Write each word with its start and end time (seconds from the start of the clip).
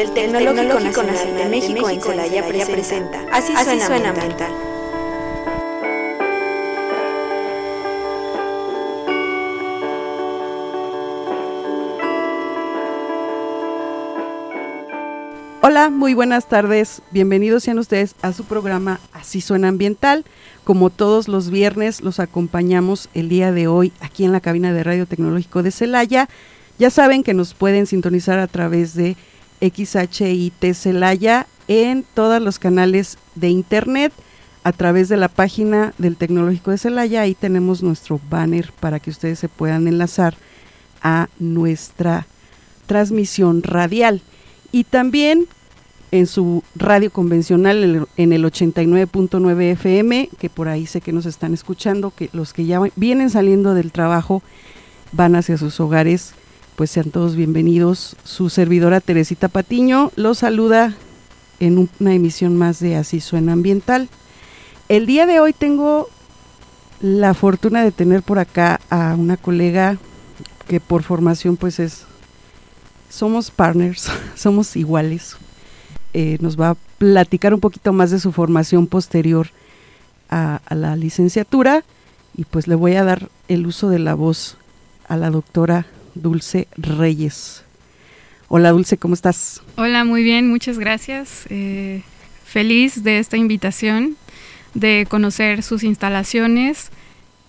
del 0.00 0.14
Tecnológico 0.14 0.78
Nacional 0.80 1.36
de 1.36 1.48
México 1.50 1.90
en 1.90 2.00
Celaya 2.00 2.46
presenta 2.48 3.20
Así 3.30 3.52
suena 3.80 4.08
ambiental. 4.08 4.50
Hola, 15.60 15.90
muy 15.90 16.14
buenas 16.14 16.48
tardes. 16.48 17.02
Bienvenidos 17.10 17.64
sean 17.64 17.78
ustedes 17.78 18.14
a 18.22 18.32
su 18.32 18.44
programa 18.44 19.00
Así 19.12 19.42
suena 19.42 19.68
ambiental. 19.68 20.24
Como 20.64 20.88
todos 20.88 21.28
los 21.28 21.50
viernes, 21.50 22.00
los 22.00 22.20
acompañamos 22.20 23.10
el 23.12 23.28
día 23.28 23.52
de 23.52 23.66
hoy 23.66 23.92
aquí 24.00 24.24
en 24.24 24.32
la 24.32 24.40
cabina 24.40 24.72
de 24.72 24.82
Radio 24.82 25.04
Tecnológico 25.04 25.62
de 25.62 25.72
Celaya. 25.72 26.30
Ya 26.78 26.88
saben 26.88 27.22
que 27.22 27.34
nos 27.34 27.52
pueden 27.52 27.86
sintonizar 27.86 28.38
a 28.38 28.46
través 28.46 28.94
de 28.94 29.18
XHIT 29.60 30.74
Celaya 30.74 31.46
en 31.68 32.04
todos 32.14 32.40
los 32.42 32.58
canales 32.58 33.18
de 33.34 33.48
internet 33.48 34.12
a 34.64 34.72
través 34.72 35.08
de 35.08 35.16
la 35.16 35.28
página 35.28 35.94
del 35.98 36.16
Tecnológico 36.16 36.70
de 36.70 36.78
Celaya. 36.78 37.22
Ahí 37.22 37.34
tenemos 37.34 37.82
nuestro 37.82 38.20
banner 38.28 38.72
para 38.80 39.00
que 39.00 39.10
ustedes 39.10 39.38
se 39.38 39.48
puedan 39.48 39.88
enlazar 39.88 40.34
a 41.02 41.28
nuestra 41.38 42.26
transmisión 42.86 43.62
radial 43.62 44.22
y 44.72 44.84
también 44.84 45.46
en 46.10 46.26
su 46.26 46.64
radio 46.74 47.10
convencional 47.10 48.06
en 48.16 48.32
el 48.32 48.44
89.9 48.44 49.62
FM, 49.72 50.28
que 50.38 50.50
por 50.50 50.68
ahí 50.68 50.86
sé 50.86 51.00
que 51.00 51.12
nos 51.12 51.24
están 51.24 51.54
escuchando, 51.54 52.10
que 52.10 52.30
los 52.32 52.52
que 52.52 52.66
ya 52.66 52.80
vienen 52.96 53.30
saliendo 53.30 53.74
del 53.74 53.92
trabajo 53.92 54.42
van 55.12 55.36
hacia 55.36 55.56
sus 55.56 55.78
hogares, 55.80 56.34
pues 56.80 56.92
sean 56.92 57.10
todos 57.10 57.36
bienvenidos. 57.36 58.16
Su 58.24 58.48
servidora 58.48 59.02
Teresita 59.02 59.48
Patiño 59.48 60.12
los 60.16 60.38
saluda 60.38 60.94
en 61.58 61.90
una 62.00 62.14
emisión 62.14 62.56
más 62.56 62.80
de 62.80 62.96
Así 62.96 63.20
Suena 63.20 63.52
Ambiental. 63.52 64.08
El 64.88 65.04
día 65.04 65.26
de 65.26 65.40
hoy 65.40 65.52
tengo 65.52 66.08
la 67.02 67.34
fortuna 67.34 67.84
de 67.84 67.92
tener 67.92 68.22
por 68.22 68.38
acá 68.38 68.80
a 68.88 69.14
una 69.14 69.36
colega 69.36 69.98
que 70.68 70.80
por 70.80 71.02
formación 71.02 71.58
pues 71.58 71.80
es 71.80 72.06
somos 73.10 73.50
partners, 73.50 74.10
somos 74.34 74.74
iguales. 74.74 75.36
Eh, 76.14 76.38
nos 76.40 76.58
va 76.58 76.70
a 76.70 76.76
platicar 76.96 77.52
un 77.52 77.60
poquito 77.60 77.92
más 77.92 78.10
de 78.10 78.20
su 78.20 78.32
formación 78.32 78.86
posterior 78.86 79.48
a, 80.30 80.62
la 80.70 80.96
licenciatura 80.96 81.84
y 82.34 82.46
pues 82.46 82.66
le 82.68 82.74
voy 82.74 82.94
a 82.94 83.04
dar 83.04 83.28
el 83.48 83.66
uso 83.66 83.90
de 83.90 83.98
la 83.98 84.14
voz 84.14 84.56
a 85.08 85.18
la 85.18 85.28
doctora 85.28 85.84
Dulce 86.14 86.68
Reyes. 86.76 87.64
Hola 88.48 88.70
Dulce, 88.70 88.98
¿cómo 88.98 89.14
estás? 89.14 89.62
Hola, 89.76 90.04
muy 90.04 90.22
bien, 90.22 90.48
muchas 90.48 90.78
gracias. 90.78 91.46
Eh, 91.50 92.02
feliz 92.44 93.04
de 93.04 93.18
esta 93.18 93.36
invitación, 93.36 94.16
de 94.74 95.06
conocer 95.08 95.62
sus 95.62 95.84
instalaciones 95.84 96.90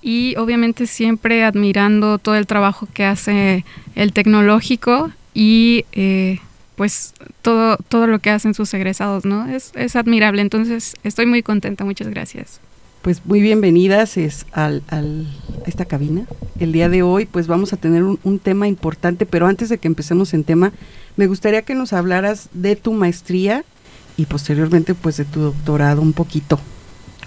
y 0.01 0.35
obviamente 0.37 0.87
siempre 0.87 1.43
admirando 1.43 2.17
todo 2.17 2.35
el 2.35 2.47
trabajo 2.47 2.87
que 2.93 3.05
hace 3.05 3.65
el 3.95 4.13
tecnológico 4.13 5.11
y 5.33 5.85
eh, 5.91 6.39
pues 6.75 7.13
todo, 7.41 7.77
todo 7.77 8.07
lo 8.07 8.19
que 8.19 8.29
hacen 8.29 8.53
sus 8.53 8.73
egresados, 8.73 9.25
¿no? 9.25 9.47
Es, 9.47 9.71
es 9.75 9.95
admirable, 9.95 10.41
entonces 10.41 10.95
estoy 11.03 11.25
muy 11.25 11.43
contenta, 11.43 11.83
muchas 11.83 12.09
gracias. 12.09 12.59
Pues 13.01 13.25
muy 13.25 13.41
bienvenidas 13.41 14.15
es 14.17 14.45
al, 14.51 14.83
al, 14.87 15.25
a 15.65 15.69
esta 15.69 15.85
cabina. 15.85 16.25
El 16.59 16.71
día 16.71 16.87
de 16.87 17.01
hoy 17.01 17.25
pues 17.25 17.47
vamos 17.47 17.73
a 17.73 17.77
tener 17.77 18.03
un, 18.03 18.19
un, 18.23 18.37
tema 18.37 18.67
importante, 18.67 19.25
pero 19.25 19.47
antes 19.47 19.69
de 19.69 19.79
que 19.79 19.87
empecemos 19.87 20.35
en 20.35 20.43
tema, 20.43 20.71
me 21.17 21.25
gustaría 21.25 21.63
que 21.63 21.73
nos 21.73 21.93
hablaras 21.93 22.49
de 22.53 22.75
tu 22.75 22.93
maestría 22.93 23.63
y 24.17 24.27
posteriormente 24.27 24.93
pues 24.93 25.17
de 25.17 25.25
tu 25.25 25.39
doctorado 25.39 25.99
un 25.99 26.13
poquito. 26.13 26.59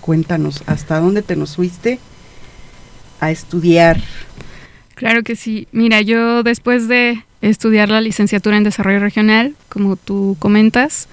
Cuéntanos, 0.00 0.62
¿hasta 0.66 1.00
dónde 1.00 1.22
te 1.22 1.34
nos 1.34 1.56
fuiste 1.56 1.98
a 3.18 3.32
estudiar? 3.32 4.00
Claro 4.94 5.24
que 5.24 5.34
sí. 5.34 5.66
Mira, 5.72 6.02
yo 6.02 6.44
después 6.44 6.86
de 6.86 7.24
estudiar 7.42 7.88
la 7.88 8.00
licenciatura 8.00 8.56
en 8.56 8.62
desarrollo 8.62 9.00
regional, 9.00 9.56
como 9.68 9.96
tú 9.96 10.36
comentas, 10.38 11.08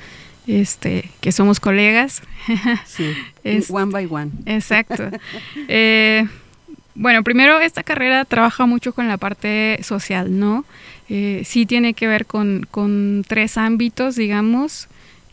este, 0.47 1.09
que 1.21 1.31
somos 1.31 1.59
colegas. 1.59 2.21
Sí, 2.85 3.13
one 3.69 3.91
by 3.91 4.07
one. 4.09 4.31
Exacto. 4.45 5.09
Eh, 5.67 6.27
bueno, 6.95 7.23
primero 7.23 7.59
esta 7.59 7.83
carrera 7.83 8.25
trabaja 8.25 8.65
mucho 8.65 8.93
con 8.93 9.07
la 9.07 9.17
parte 9.17 9.79
social, 9.83 10.39
¿no? 10.39 10.65
Eh, 11.09 11.43
sí 11.45 11.65
tiene 11.65 11.93
que 11.93 12.07
ver 12.07 12.25
con, 12.25 12.65
con 12.69 13.23
tres 13.27 13.57
ámbitos, 13.57 14.15
digamos, 14.15 14.87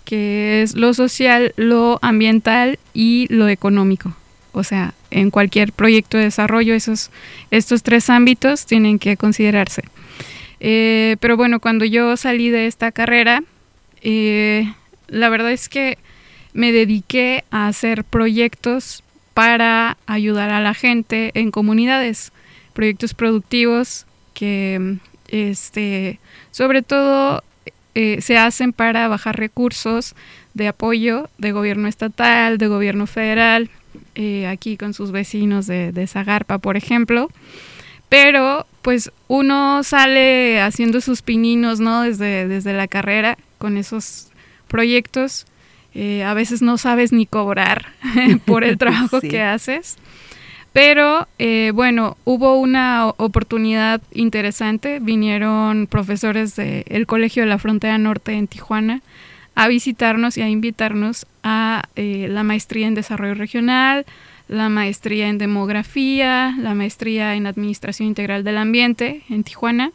que 0.05 0.63
es 0.63 0.75
lo 0.75 0.95
social, 0.95 1.53
lo 1.57 1.99
ambiental 2.03 2.79
y 2.95 3.27
lo 3.31 3.49
económico. 3.49 4.15
O 4.53 4.65
sea, 4.65 4.95
en 5.11 5.31
cualquier 5.31 5.73
proyecto 5.73 6.17
de 6.17 6.25
desarrollo, 6.25 6.75
esos, 6.75 7.11
estos 7.51 7.83
tres 7.83 8.11
ámbitos 8.11 8.67
tienen 8.67 8.99
que 8.99 9.17
considerarse. 9.17 9.83
Eh, 10.61 11.17
pero 11.21 11.37
bueno, 11.37 11.61
cuando 11.61 11.85
yo 11.85 12.17
salí 12.17 12.51
de 12.51 12.67
esta 12.67 12.91
carrera, 12.91 13.43
eh, 14.03 14.73
la 15.09 15.29
verdad 15.29 15.53
es 15.53 15.69
que 15.69 15.99
me 16.53 16.73
dediqué 16.73 17.45
a 17.51 17.67
hacer 17.69 18.05
proyectos 18.05 19.03
para 19.35 19.97
ayudar 20.07 20.51
a 20.51 20.61
la 20.61 20.75
gente 20.75 21.31
en 21.35 21.51
comunidades, 21.51 22.33
proyectos 22.73 23.15
productivos 23.15 24.07
que 24.35 24.99
este, 25.29 26.19
sobre 26.51 26.83
todo 26.83 27.43
eh, 27.95 28.21
se 28.21 28.39
hacen 28.39 28.73
para 28.73 29.09
bajar 29.09 29.39
recursos 29.39 30.15
de 30.55 30.69
apoyo 30.69 31.29
de 31.39 31.53
gobierno 31.53 31.89
estatal, 31.89 32.59
de 32.59 32.67
gobierno 32.67 33.07
federal, 33.07 33.71
aquí 34.49 34.77
con 34.77 34.95
sus 34.95 35.13
vecinos 35.13 35.67
de, 35.67 35.93
de 35.93 36.07
Zagarpa, 36.07 36.59
por 36.59 36.77
ejemplo. 36.77 37.29
Pero 38.09 38.67
pues 38.83 39.13
uno 39.29 39.83
sale 39.85 40.61
haciendo 40.61 41.01
sus 41.01 41.23
pininos, 41.23 41.79
¿no? 41.79 42.03
Desde, 42.03 42.49
desde 42.49 42.73
la 42.73 42.89
carrera 42.89 43.37
con 43.59 43.77
esos 43.77 44.28
proyectos. 44.69 45.47
Eh, 45.95 46.23
a 46.23 46.35
veces 46.35 46.63
no 46.63 46.79
sabes 46.79 47.13
ni 47.13 47.27
cobrar 47.27 47.87
por 48.47 48.65
el 48.65 48.79
trabajo 48.79 49.21
que 49.21 49.43
haces. 49.43 49.97
Pero 50.73 51.27
eh, 51.39 51.73
bueno, 51.75 52.17
hubo 52.25 52.55
una 52.55 53.09
oportunidad 53.17 54.01
interesante. 54.13 55.01
Vinieron 55.01 55.87
profesores 55.87 56.55
del 56.57 57.07
Colegio 57.07 57.43
de 57.43 57.49
la 57.49 57.59
Frontera 57.59 57.99
Norte 57.99 58.33
en 58.35 58.47
Tijuana 58.47 59.03
a 59.59 59.67
visitarnos 59.67 60.39
y 60.39 60.43
a 60.43 60.49
invitarnos 60.49 61.27
a 61.43 61.83
eh, 61.97 62.29
la 62.31 62.45
maestría 62.45 62.87
en 62.87 62.95
desarrollo 62.95 63.35
regional, 63.35 64.07
la 64.47 64.69
maestría 64.69 65.29
en 65.29 65.39
demografía, 65.39 66.55
la 66.59 66.75
maestría 66.75 67.35
en 67.35 67.49
administración 67.49 68.07
integral 68.07 68.45
del 68.45 68.57
ambiente 68.57 69.23
en 69.29 69.43
Tijuana. 69.43 69.91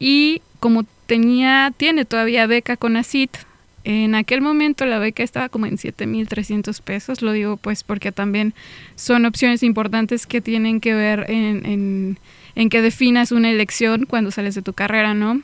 Y 0.00 0.42
como 0.58 0.84
tenía, 1.06 1.72
tiene 1.76 2.04
todavía 2.04 2.48
beca 2.48 2.76
con 2.76 2.96
ACIT, 2.96 3.30
en 3.88 4.14
aquel 4.14 4.42
momento 4.42 4.84
la 4.84 4.98
beca 4.98 5.22
estaba 5.22 5.48
como 5.48 5.64
en 5.64 5.78
7.300 5.78 6.82
pesos, 6.82 7.22
lo 7.22 7.32
digo 7.32 7.56
pues 7.56 7.84
porque 7.84 8.12
también 8.12 8.52
son 8.96 9.24
opciones 9.24 9.62
importantes 9.62 10.26
que 10.26 10.42
tienen 10.42 10.80
que 10.80 10.92
ver 10.92 11.24
en, 11.28 11.64
en, 11.64 12.18
en 12.54 12.68
que 12.68 12.82
definas 12.82 13.32
una 13.32 13.50
elección 13.50 14.04
cuando 14.04 14.30
sales 14.30 14.54
de 14.54 14.60
tu 14.60 14.74
carrera, 14.74 15.14
¿no? 15.14 15.40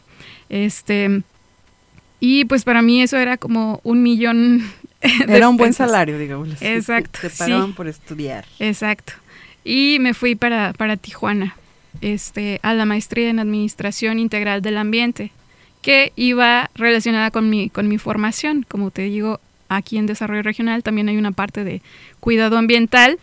Este, 0.51 1.23
y 2.21 2.45
pues 2.45 2.65
para 2.65 2.83
mí 2.83 3.01
eso 3.01 3.17
era 3.17 3.39
como 3.39 3.81
un 3.83 4.03
millón 4.03 4.63
Era 5.29 5.49
un 5.49 5.57
buen 5.57 5.73
salario, 5.73 6.19
digamos. 6.19 6.61
Exacto. 6.61 7.21
Te, 7.23 7.31
pagaban 7.31 7.73
por 7.75 7.87
estudiar. 7.89 8.45
Exacto. 8.59 9.15
Y 9.65 9.99
me 10.01 10.13
fui 10.13 10.35
para, 10.35 10.73
para 10.75 10.97
Tijuana, 10.97 11.57
este, 12.01 12.61
a 12.63 12.75
la 12.75 12.85
maestría 12.85 13.31
en 13.31 13.39
Administración 13.39 14.19
Integral 14.19 14.61
del 14.61 14.77
Ambiente, 14.77 15.33
que 15.85 16.13
iba 16.17 16.71
relacionada 16.75 17.31
con 17.31 17.51
mi, 17.51 17.69
con 17.69 17.89
mi 17.89 17.99
formación. 17.99 18.65
Como 18.67 18.91
te 18.91 19.03
digo, 19.03 19.39
aquí 19.69 19.99
en 19.99 20.07
Desarrollo 20.07 20.43
Regional 20.43 20.83
también 20.83 21.11
hay 21.11 21.19
una 21.19 21.33
parte 21.33 21.63
de 21.63 21.83
cuidado 22.21 22.57
ambiental, 22.57 23.19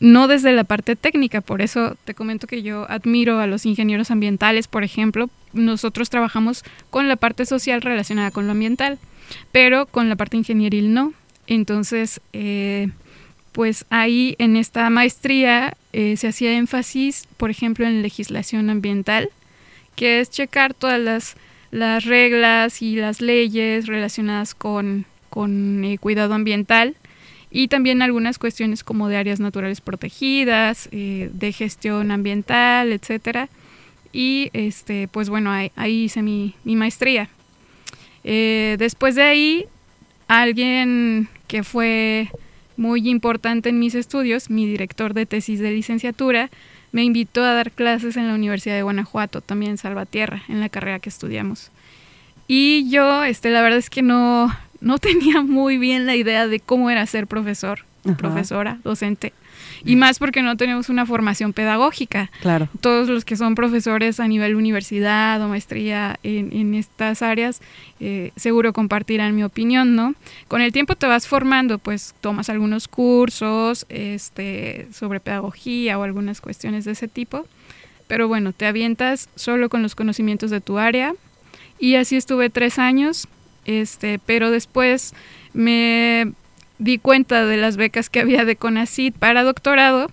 no 0.00 0.26
desde 0.26 0.52
la 0.52 0.64
parte 0.64 0.96
técnica, 0.96 1.42
por 1.42 1.60
eso 1.60 1.96
te 2.04 2.14
comento 2.14 2.46
que 2.46 2.62
yo 2.62 2.90
admiro 2.90 3.38
a 3.40 3.46
los 3.46 3.66
ingenieros 3.66 4.10
ambientales, 4.10 4.66
por 4.68 4.84
ejemplo, 4.84 5.28
nosotros 5.52 6.08
trabajamos 6.08 6.64
con 6.90 7.08
la 7.08 7.16
parte 7.16 7.44
social 7.44 7.82
relacionada 7.82 8.30
con 8.30 8.46
lo 8.46 8.52
ambiental 8.52 8.98
pero 9.50 9.86
con 9.86 10.08
la 10.08 10.16
parte 10.16 10.36
ingenieril 10.36 10.94
no. 10.94 11.12
Entonces, 11.46 12.20
eh, 12.32 12.88
pues 13.52 13.84
ahí 13.90 14.34
en 14.38 14.56
esta 14.56 14.88
maestría 14.90 15.76
eh, 15.92 16.16
se 16.16 16.28
hacía 16.28 16.56
énfasis, 16.56 17.26
por 17.36 17.50
ejemplo, 17.50 17.86
en 17.86 18.02
legislación 18.02 18.70
ambiental, 18.70 19.30
que 19.96 20.20
es 20.20 20.30
checar 20.30 20.74
todas 20.74 21.00
las, 21.00 21.36
las 21.72 22.04
reglas 22.04 22.82
y 22.82 22.94
las 22.94 23.20
leyes 23.20 23.86
relacionadas 23.88 24.54
con, 24.54 25.06
con 25.30 25.84
eh, 25.84 25.98
cuidado 25.98 26.34
ambiental 26.34 26.94
y 27.50 27.66
también 27.66 28.00
algunas 28.00 28.38
cuestiones 28.38 28.84
como 28.84 29.08
de 29.08 29.16
áreas 29.16 29.40
naturales 29.40 29.80
protegidas, 29.80 30.88
de 30.90 31.52
gestión 31.52 32.10
ambiental, 32.10 32.92
etcétera. 32.92 33.48
Y 34.12 34.50
este, 34.52 35.08
pues 35.08 35.28
bueno, 35.28 35.50
ahí, 35.50 36.04
hice 36.04 36.22
mi, 36.22 36.54
mi 36.64 36.76
maestría. 36.76 37.28
Eh, 38.24 38.76
después 38.78 39.14
de 39.14 39.22
ahí, 39.22 39.66
alguien 40.28 41.28
que 41.46 41.62
fue 41.62 42.28
muy 42.76 43.08
importante 43.08 43.68
en 43.68 43.78
mis 43.78 43.94
estudios, 43.94 44.50
mi 44.50 44.66
director 44.66 45.14
de 45.14 45.26
tesis 45.26 45.60
de 45.60 45.70
licenciatura, 45.70 46.50
me 46.92 47.02
invitó 47.02 47.42
a 47.42 47.54
dar 47.54 47.72
clases 47.72 48.16
en 48.16 48.28
la 48.28 48.34
Universidad 48.34 48.76
de 48.76 48.82
Guanajuato, 48.82 49.40
también 49.40 49.72
en 49.72 49.78
Salvatierra, 49.78 50.42
en 50.48 50.60
la 50.60 50.68
carrera 50.68 51.00
que 51.00 51.08
estudiamos. 51.08 51.70
Y 52.46 52.88
yo, 52.90 53.24
este, 53.24 53.50
la 53.50 53.62
verdad 53.62 53.78
es 53.78 53.90
que 53.90 54.02
no, 54.02 54.54
no 54.80 54.98
tenía 54.98 55.42
muy 55.42 55.78
bien 55.78 56.06
la 56.06 56.14
idea 56.14 56.46
de 56.46 56.60
cómo 56.60 56.90
era 56.90 57.06
ser 57.06 57.26
profesor, 57.26 57.80
profesora, 58.18 58.78
docente 58.84 59.32
y 59.84 59.96
más 59.96 60.18
porque 60.18 60.42
no 60.42 60.56
tenemos 60.56 60.88
una 60.88 61.06
formación 61.06 61.52
pedagógica. 61.52 62.30
Claro. 62.40 62.68
Todos 62.80 63.08
los 63.08 63.24
que 63.24 63.36
son 63.36 63.54
profesores 63.54 64.20
a 64.20 64.28
nivel 64.28 64.54
universidad 64.54 65.42
o 65.42 65.48
maestría 65.48 66.18
en, 66.22 66.74
estas 66.74 67.22
áreas, 67.22 67.60
eh, 68.00 68.32
seguro 68.36 68.72
compartirán 68.72 69.34
mi 69.34 69.44
opinión, 69.44 69.94
¿no? 69.94 70.14
Con 70.48 70.60
el 70.60 70.72
tiempo 70.72 70.96
te 70.96 71.06
vas 71.06 71.26
formando, 71.26 71.78
pues 71.78 72.14
tomas 72.20 72.48
algunos 72.48 72.88
cursos 72.88 73.86
este, 73.88 74.88
sobre 74.92 75.20
pedagogía 75.20 75.98
o 75.98 76.02
algunas 76.02 76.40
cuestiones 76.40 76.84
de 76.84 76.92
ese 76.92 77.08
tipo, 77.08 77.46
pero 78.06 78.28
bueno, 78.28 78.52
te 78.52 78.66
avientas 78.66 79.28
solo 79.36 79.68
con 79.68 79.82
los 79.82 79.94
conocimientos 79.94 80.50
de 80.50 80.60
tu 80.60 80.78
área 80.78 81.14
y 81.78 81.96
así 81.96 82.16
estuve 82.16 82.50
tres 82.50 82.78
años, 82.78 83.26
este, 83.64 84.18
pero 84.24 84.50
después 84.50 85.14
me 85.52 86.32
di 86.82 86.98
cuenta 86.98 87.46
de 87.46 87.56
las 87.56 87.76
becas 87.76 88.10
que 88.10 88.20
había 88.20 88.44
de 88.44 88.56
CONACID 88.56 89.14
para 89.14 89.44
doctorado, 89.44 90.10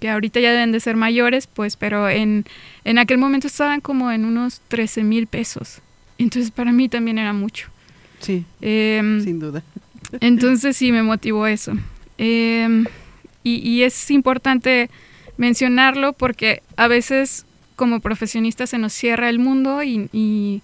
que 0.00 0.08
ahorita 0.08 0.40
ya 0.40 0.50
deben 0.50 0.72
de 0.72 0.80
ser 0.80 0.96
mayores, 0.96 1.46
pues, 1.46 1.76
pero 1.76 2.08
en, 2.08 2.44
en 2.84 2.98
aquel 2.98 3.18
momento 3.18 3.46
estaban 3.46 3.80
como 3.80 4.10
en 4.10 4.24
unos 4.24 4.60
13 4.68 5.04
mil 5.04 5.26
pesos. 5.26 5.80
Entonces 6.18 6.50
para 6.50 6.72
mí 6.72 6.88
también 6.88 7.18
era 7.18 7.32
mucho. 7.32 7.68
Sí, 8.20 8.44
em, 8.60 9.22
sin 9.22 9.38
duda. 9.38 9.62
Entonces 10.20 10.76
sí 10.76 10.92
me 10.92 11.02
motivó 11.02 11.46
eso. 11.46 11.72
Em, 12.18 12.86
y, 13.42 13.82
es 13.82 14.10
importante 14.10 14.90
mencionarlo 15.36 16.14
porque 16.14 16.62
a 16.76 16.88
veces 16.88 17.44
como 17.76 18.00
profesionistas 18.00 18.70
se 18.70 18.78
nos 18.78 18.92
cierra 18.92 19.28
el 19.28 19.38
mundo 19.38 19.82
y, 19.84 20.62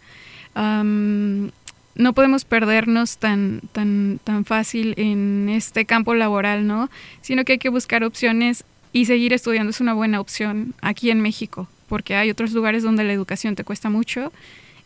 no 1.95 2.13
podemos 2.13 2.45
perdernos 2.45 3.19
tan, 3.19 3.61
tan, 3.73 4.19
tan 4.25 4.45
fácil 4.45 4.95
en 4.97 5.49
este 5.49 5.85
campo 5.85 6.15
laboral, 6.15 6.67
¿no? 6.67 6.91
Sino 7.21 7.45
que 7.45 7.53
hay 7.53 7.59
que 7.59 7.69
buscar 7.69 8.05
opciones 8.05 8.65
y 8.93 9.07
seguir 9.07 9.33
estudiando 9.33 9.71
es 9.71 9.81
una 9.81 9.95
buena 9.95 10.21
opción 10.21 10.75
aquí 10.81 11.11
en 11.11 11.21
México, 11.21 11.69
porque 11.89 12.15
hay 12.15 12.31
otros 12.31 12.53
lugares 12.53 12.83
donde 12.83 13.05
la 13.05 13.13
educación 13.13 13.55
te 13.55 13.65
cuesta 13.65 13.91
mucho 13.91 14.33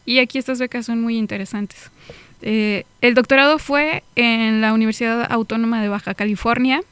y 0.05 0.19
aquí 0.19 0.39
estas 0.39 0.59
becas 0.59 0.87
son 0.87 1.01
muy 1.01 1.17
interesantes. 1.17 1.91
Eh, 2.43 2.85
el 3.01 3.15
doctorado 3.15 3.59
fue 3.59 4.03
en 4.15 4.61
la 4.61 4.73
Universidad 4.73 5.27
Autónoma 5.31 5.83
de 5.83 5.89
Baja 5.89 6.15
California. 6.15 6.83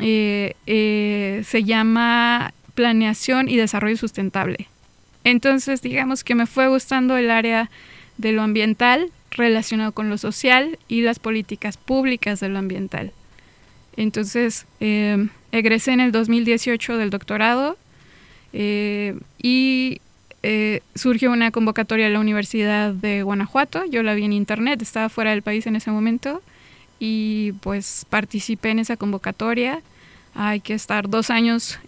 Eh, 0.00 0.54
eh, 0.66 1.42
se 1.46 1.64
llama 1.64 2.52
Planeación 2.74 3.48
y 3.48 3.56
Desarrollo 3.56 3.96
Sustentable. 3.96 4.68
Entonces, 5.22 5.82
digamos 5.82 6.24
que 6.24 6.34
me 6.34 6.46
fue 6.46 6.68
gustando 6.68 7.16
el 7.16 7.30
área 7.30 7.70
de 8.16 8.32
lo 8.32 8.42
ambiental 8.42 9.10
relacionado 9.30 9.92
con 9.92 10.08
lo 10.08 10.18
social 10.18 10.78
y 10.88 11.02
las 11.02 11.18
políticas 11.18 11.76
públicas 11.76 12.40
de 12.40 12.48
lo 12.48 12.58
ambiental. 12.58 13.12
Entonces, 13.96 14.66
eh, 14.80 15.28
egresé 15.52 15.92
en 15.92 16.00
el 16.00 16.12
2018 16.12 16.96
del 16.96 17.10
doctorado 17.10 17.76
eh, 18.52 19.18
y 19.42 20.00
eh, 20.42 20.80
surgió 20.94 21.30
una 21.30 21.50
convocatoria 21.50 22.06
a 22.06 22.10
la 22.10 22.20
Universidad 22.20 22.92
de 22.92 23.22
Guanajuato. 23.22 23.84
Yo 23.84 24.02
la 24.02 24.14
vi 24.14 24.24
en 24.24 24.32
internet, 24.32 24.80
estaba 24.82 25.08
fuera 25.08 25.30
del 25.30 25.42
país 25.42 25.66
en 25.66 25.76
ese 25.76 25.90
momento 25.90 26.42
y 26.98 27.52
pues 27.60 28.06
participé 28.08 28.70
en 28.70 28.78
esa 28.78 28.96
convocatoria. 28.96 29.82
Hay 30.34 30.60
que 30.60 30.74
estar 30.74 31.08
dos 31.08 31.28
años, 31.30 31.78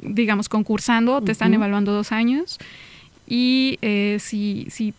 digamos, 0.00 0.48
concursando, 0.48 1.20
te 1.20 1.32
están 1.32 1.52
evaluando 1.52 1.92
dos 1.92 2.10
años. 2.10 2.58
Y 3.28 3.78
si, 4.18 4.66
si 4.70 4.94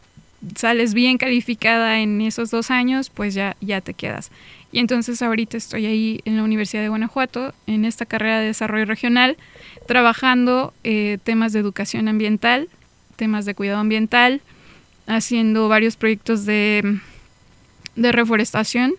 sales 0.55 0.93
bien 0.93 1.17
calificada 1.17 1.99
en 1.99 2.21
esos 2.21 2.51
dos 2.51 2.71
años, 2.71 3.09
pues 3.09 3.33
ya, 3.33 3.55
ya 3.61 3.81
te 3.81 3.93
quedas. 3.93 4.31
Y 4.71 4.79
entonces 4.79 5.21
ahorita 5.21 5.57
estoy 5.57 5.85
ahí 5.85 6.21
en 6.25 6.37
la 6.37 6.43
Universidad 6.43 6.81
de 6.81 6.89
Guanajuato, 6.89 7.53
en 7.67 7.85
esta 7.85 8.05
carrera 8.05 8.39
de 8.39 8.47
desarrollo 8.47 8.85
regional, 8.85 9.37
trabajando 9.87 10.73
eh, 10.83 11.17
temas 11.23 11.53
de 11.53 11.59
educación 11.59 12.07
ambiental, 12.07 12.67
temas 13.15 13.45
de 13.45 13.55
cuidado 13.55 13.79
ambiental, 13.79 14.41
haciendo 15.07 15.69
varios 15.69 15.95
proyectos 15.95 16.45
de, 16.45 16.99
de 17.95 18.11
reforestación. 18.11 18.93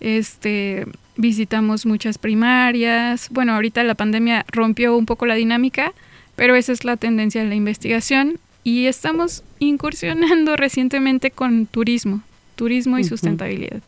Este, 0.00 0.86
visitamos 1.16 1.86
muchas 1.86 2.18
primarias. 2.18 3.28
Bueno, 3.30 3.54
ahorita 3.54 3.82
la 3.84 3.94
pandemia 3.94 4.44
rompió 4.48 4.96
un 4.96 5.06
poco 5.06 5.26
la 5.26 5.34
dinámica, 5.34 5.92
pero 6.36 6.54
esa 6.54 6.72
es 6.72 6.84
la 6.84 6.96
tendencia 6.96 7.42
de 7.42 7.48
la 7.48 7.54
investigación 7.54 8.38
y 8.62 8.86
estamos 8.86 9.42
incursionando 9.58 10.56
recientemente 10.56 11.30
con 11.30 11.66
turismo, 11.66 12.22
turismo 12.56 12.98
y 12.98 13.04
sustentabilidad. 13.04 13.82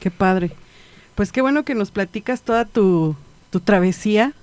Qué 0.00 0.10
padre. 0.10 0.50
Pues 1.14 1.32
qué 1.32 1.40
bueno 1.40 1.64
que 1.64 1.74
nos 1.74 1.90
platicas 1.90 2.42
toda 2.42 2.64
tu, 2.64 3.16
travesía 3.64 4.34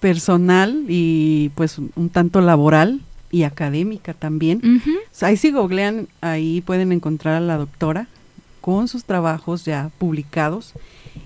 personal 0.00 0.86
y 0.88 1.50
pues 1.54 1.76
un 1.78 2.08
tanto 2.08 2.40
laboral 2.40 3.02
y 3.30 3.42
académica 3.42 4.14
también. 4.14 4.82
ahí 5.20 5.36
si 5.36 5.52
googlean, 5.52 6.08
ahí 6.22 6.62
pueden 6.62 6.92
encontrar 6.92 7.34
a 7.34 7.40
la 7.40 7.58
doctora 7.58 8.08
con 8.62 8.88
sus 8.88 9.04
trabajos 9.04 9.66
ya 9.66 9.90
publicados. 9.98 10.72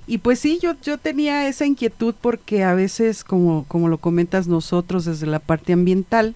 Y 0.08 0.19
pues 0.19 0.41
sí, 0.41 0.58
yo, 0.61 0.75
yo 0.82 0.99
tenía 0.99 1.47
esa 1.47 1.67
inquietud 1.67 2.14
porque 2.20 2.64
a 2.64 2.75
veces, 2.75 3.22
como, 3.22 3.65
como 3.69 3.89
lo 3.89 3.98
comentas 3.98 4.48
nosotros 4.48 5.05
desde 5.05 5.27
la 5.27 5.39
parte 5.39 5.72
ambiental, 5.72 6.34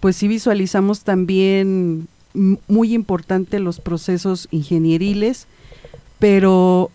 pues 0.00 0.16
sí 0.16 0.28
visualizamos 0.28 1.02
también 1.02 2.08
muy 2.34 2.94
importante 2.94 3.58
los 3.58 3.80
procesos 3.80 4.48
ingenieriles, 4.50 5.46
pero 6.18 6.90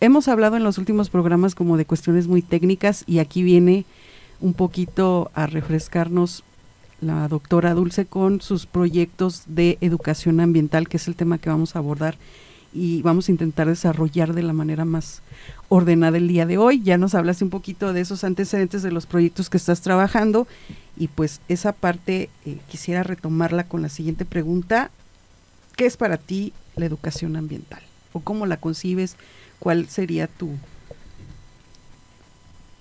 hemos 0.00 0.28
hablado 0.28 0.56
en 0.56 0.64
los 0.64 0.78
últimos 0.78 1.10
programas 1.10 1.54
como 1.54 1.76
de 1.76 1.84
cuestiones 1.84 2.28
muy 2.28 2.42
técnicas 2.42 3.04
y 3.06 3.18
aquí 3.18 3.42
viene 3.42 3.84
un 4.40 4.54
poquito 4.54 5.30
a 5.34 5.46
refrescarnos 5.46 6.44
la 7.00 7.28
doctora 7.28 7.74
Dulce 7.74 8.06
con 8.06 8.40
sus 8.40 8.66
proyectos 8.66 9.42
de 9.46 9.78
educación 9.80 10.40
ambiental, 10.40 10.88
que 10.88 10.98
es 10.98 11.08
el 11.08 11.16
tema 11.16 11.38
que 11.38 11.50
vamos 11.50 11.74
a 11.74 11.78
abordar 11.78 12.16
y 12.72 13.02
vamos 13.02 13.28
a 13.28 13.32
intentar 13.32 13.66
desarrollar 13.66 14.32
de 14.32 14.42
la 14.42 14.52
manera 14.52 14.84
más 14.84 15.22
ordenada 15.68 16.18
el 16.18 16.28
día 16.28 16.46
de 16.46 16.58
hoy. 16.58 16.82
Ya 16.82 16.98
nos 16.98 17.14
hablaste 17.14 17.44
un 17.44 17.50
poquito 17.50 17.92
de 17.92 18.00
esos 18.00 18.24
antecedentes 18.24 18.82
de 18.82 18.92
los 18.92 19.06
proyectos 19.06 19.50
que 19.50 19.56
estás 19.56 19.80
trabajando 19.80 20.46
y 20.96 21.08
pues 21.08 21.40
esa 21.48 21.72
parte 21.72 22.30
eh, 22.46 22.58
quisiera 22.68 23.02
retomarla 23.02 23.64
con 23.64 23.82
la 23.82 23.88
siguiente 23.88 24.24
pregunta. 24.24 24.90
¿Qué 25.76 25.86
es 25.86 25.96
para 25.96 26.16
ti 26.16 26.52
la 26.76 26.86
educación 26.86 27.36
ambiental? 27.36 27.82
¿O 28.12 28.20
cómo 28.20 28.46
la 28.46 28.58
concibes? 28.58 29.16
¿Cuál 29.58 29.88
sería 29.88 30.26
tu, 30.26 30.50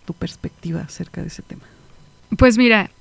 tu 0.06 0.14
perspectiva 0.14 0.82
acerca 0.82 1.22
de 1.22 1.28
ese 1.28 1.42
tema? 1.42 1.64
Pues 2.38 2.58
mira, 2.58 2.92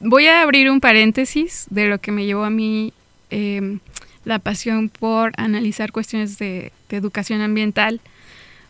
voy 0.00 0.26
a 0.26 0.42
abrir 0.42 0.70
un 0.70 0.80
paréntesis 0.80 1.66
de 1.70 1.86
lo 1.86 2.00
que 2.00 2.12
me 2.12 2.26
llevó 2.26 2.44
a 2.44 2.50
mí 2.50 2.92
em, 3.30 3.80
la 4.28 4.38
pasión 4.38 4.90
por 4.90 5.32
analizar 5.38 5.90
cuestiones 5.90 6.38
de, 6.38 6.70
educación 6.90 7.40
ambiental. 7.40 8.00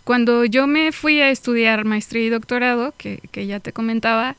Cuando 0.04 0.44
yo 0.44 0.66
me 0.66 0.92
fui 0.92 1.20
a 1.20 1.30
estudiar 1.30 1.84
maestría 1.84 2.24
y 2.24 2.28
doctorado, 2.30 2.94
que, 2.96 3.20
ya 3.46 3.60
te 3.60 3.72
comentaba, 3.72 4.36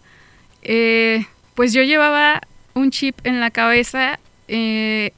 eh, 0.63 1.25
pues 1.55 1.73
yo 1.73 1.83
llevaba 1.83 2.41
un 2.73 2.89
chip 2.89 3.15
en 3.25 3.39
la 3.41 3.51
cabeza 3.51 4.19
eh, 4.47 5.11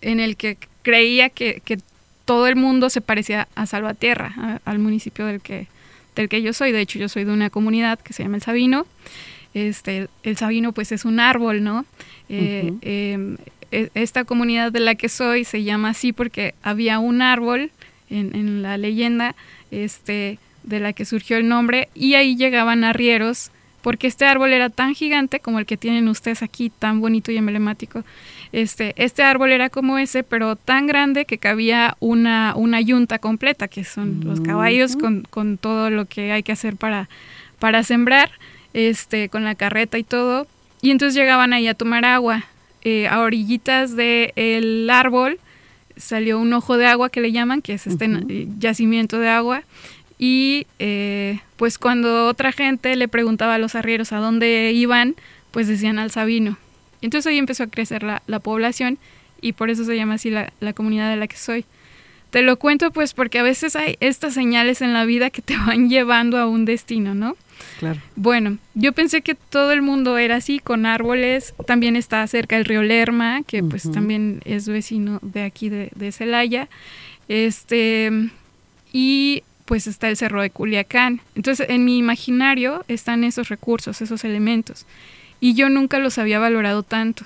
en 0.00 0.20
el 0.20 0.36
que 0.36 0.58
creía 0.82 1.30
que, 1.30 1.62
todo 2.24 2.48
el 2.48 2.56
mundo 2.56 2.90
se 2.90 3.00
parecía 3.00 3.46
a 3.54 3.66
Salvatierra, 3.66 4.60
al 4.64 4.80
municipio 4.80 5.26
del 5.26 5.40
que, 5.40 5.68
del 6.16 6.28
que 6.28 6.42
yo 6.42 6.52
soy. 6.52 6.72
De 6.72 6.80
hecho, 6.80 6.98
yo 6.98 7.08
soy 7.08 7.22
de 7.22 7.30
una 7.30 7.50
comunidad 7.50 8.00
que 8.00 8.12
se 8.12 8.24
llama 8.24 8.38
El 8.38 8.42
Sabino. 8.42 8.84
Este, 9.54 10.08
el 10.24 10.36
Sabino 10.36 10.72
pues 10.72 10.90
es 10.90 11.04
un 11.04 11.20
árbol, 11.20 11.62
¿no? 11.62 11.86
Eh, 12.28 13.36
esta 13.70 14.24
comunidad 14.24 14.72
de 14.72 14.80
la 14.80 14.94
que 14.94 15.08
soy 15.08 15.44
se 15.44 15.62
llama 15.62 15.90
así 15.90 16.12
porque 16.12 16.54
había 16.62 16.98
un 16.98 17.22
árbol 17.22 17.70
en, 18.10 18.62
la 18.62 18.78
leyenda 18.78 19.34
este, 19.70 20.38
de 20.62 20.80
la 20.80 20.92
que 20.92 21.04
surgió 21.04 21.36
el 21.36 21.48
nombre 21.48 21.88
y 21.94 22.14
ahí 22.14 22.36
llegaban 22.36 22.84
arrieros 22.84 23.50
porque 23.86 24.08
este 24.08 24.24
árbol 24.24 24.52
era 24.52 24.68
tan 24.68 24.96
gigante 24.96 25.38
como 25.38 25.60
el 25.60 25.64
que 25.64 25.76
tienen 25.76 26.08
ustedes 26.08 26.42
aquí, 26.42 26.70
tan 26.70 27.00
bonito 27.00 27.30
y 27.30 27.36
emblemático. 27.36 28.02
Este, 28.50 28.94
este 28.96 29.22
árbol 29.22 29.52
era 29.52 29.70
como 29.70 29.96
ese, 29.96 30.24
pero 30.24 30.56
tan 30.56 30.88
grande 30.88 31.24
que 31.24 31.38
cabía 31.38 31.96
una, 32.00 32.54
una 32.56 32.80
yunta 32.80 33.20
completa, 33.20 33.68
que 33.68 33.84
son 33.84 34.22
los 34.24 34.40
caballos 34.40 34.96
con, 34.96 35.22
con, 35.22 35.56
todo 35.56 35.90
lo 35.90 36.06
que 36.06 36.32
hay 36.32 36.42
que 36.42 36.50
hacer 36.50 36.74
para, 36.74 37.08
para 37.60 37.84
sembrar, 37.84 38.32
este, 38.74 39.28
con 39.28 39.44
la 39.44 39.54
carreta 39.54 39.98
y 39.98 40.02
todo. 40.02 40.48
Y 40.82 40.90
entonces 40.90 41.14
llegaban 41.14 41.52
ahí 41.52 41.68
a 41.68 41.74
tomar 41.74 42.04
agua. 42.04 42.44
Eh, 42.88 43.08
a 43.08 43.18
orillitas 43.18 43.96
del 43.96 44.88
árbol 44.90 45.40
salió 45.96 46.38
un 46.38 46.52
ojo 46.52 46.76
de 46.76 46.86
agua 46.86 47.10
que 47.10 47.20
le 47.20 47.32
llaman, 47.32 47.60
que 47.60 47.72
es 47.72 47.88
este 47.88 48.46
yacimiento 48.60 49.18
de 49.18 49.28
agua. 49.28 49.64
Y 50.20 50.68
eh, 50.78 51.40
pues 51.56 51.78
cuando 51.78 52.28
otra 52.28 52.52
gente 52.52 52.94
le 52.94 53.08
preguntaba 53.08 53.56
a 53.56 53.58
los 53.58 53.74
arrieros 53.74 54.12
a 54.12 54.18
dónde 54.18 54.70
iban, 54.72 55.16
pues 55.50 55.66
decían 55.66 55.98
al 55.98 56.12
Sabino. 56.12 56.58
Entonces 57.02 57.28
ahí 57.28 57.38
empezó 57.38 57.64
a 57.64 57.66
crecer 57.66 58.04
la, 58.04 58.22
la 58.28 58.38
población 58.38 58.98
y 59.40 59.54
por 59.54 59.68
eso 59.68 59.84
se 59.84 59.96
llama 59.96 60.14
así 60.14 60.30
la, 60.30 60.52
la, 60.60 60.72
comunidad 60.72 61.10
de 61.10 61.16
la 61.16 61.26
que 61.26 61.38
soy. 61.38 61.64
Te 62.30 62.42
lo 62.42 62.56
cuento 62.56 62.92
pues 62.92 63.14
porque 63.14 63.40
a 63.40 63.42
veces 63.42 63.74
hay 63.74 63.96
estas 63.98 64.32
señales 64.32 64.80
en 64.80 64.92
la 64.92 65.04
vida 65.06 65.30
que 65.30 65.42
te 65.42 65.56
van 65.66 65.88
llevando 65.88 66.38
a 66.38 66.46
un 66.46 66.64
destino, 66.64 67.16
¿no? 67.16 67.36
Claro. 67.78 68.00
Bueno, 68.14 68.58
yo 68.74 68.92
pensé 68.92 69.22
que 69.22 69.34
todo 69.34 69.72
el 69.72 69.82
mundo 69.82 70.18
era 70.18 70.36
así, 70.36 70.58
con 70.58 70.86
árboles. 70.86 71.54
También 71.66 71.96
está 71.96 72.26
cerca 72.26 72.56
el 72.56 72.64
río 72.64 72.82
Lerma, 72.82 73.42
que 73.46 73.62
pues 73.62 73.90
también 73.90 74.40
es 74.44 74.68
vecino 74.68 75.18
de 75.22 75.42
aquí 75.42 75.68
de, 75.68 75.90
de 75.94 76.12
Celaya. 76.12 76.68
Este, 77.28 78.30
y 78.92 79.42
pues 79.66 79.86
está 79.86 80.08
el 80.08 80.16
Cerro 80.16 80.40
de 80.40 80.50
Culiacán. 80.50 81.20
Entonces, 81.34 81.68
en 81.68 81.84
mi 81.84 81.98
imaginario 81.98 82.84
están 82.88 83.24
esos 83.24 83.48
recursos, 83.48 84.00
esos 84.00 84.24
elementos. 84.24 84.86
Y 85.40 85.54
yo 85.54 85.68
nunca 85.68 85.98
los 85.98 86.18
había 86.18 86.38
valorado 86.38 86.82
tanto. 86.82 87.24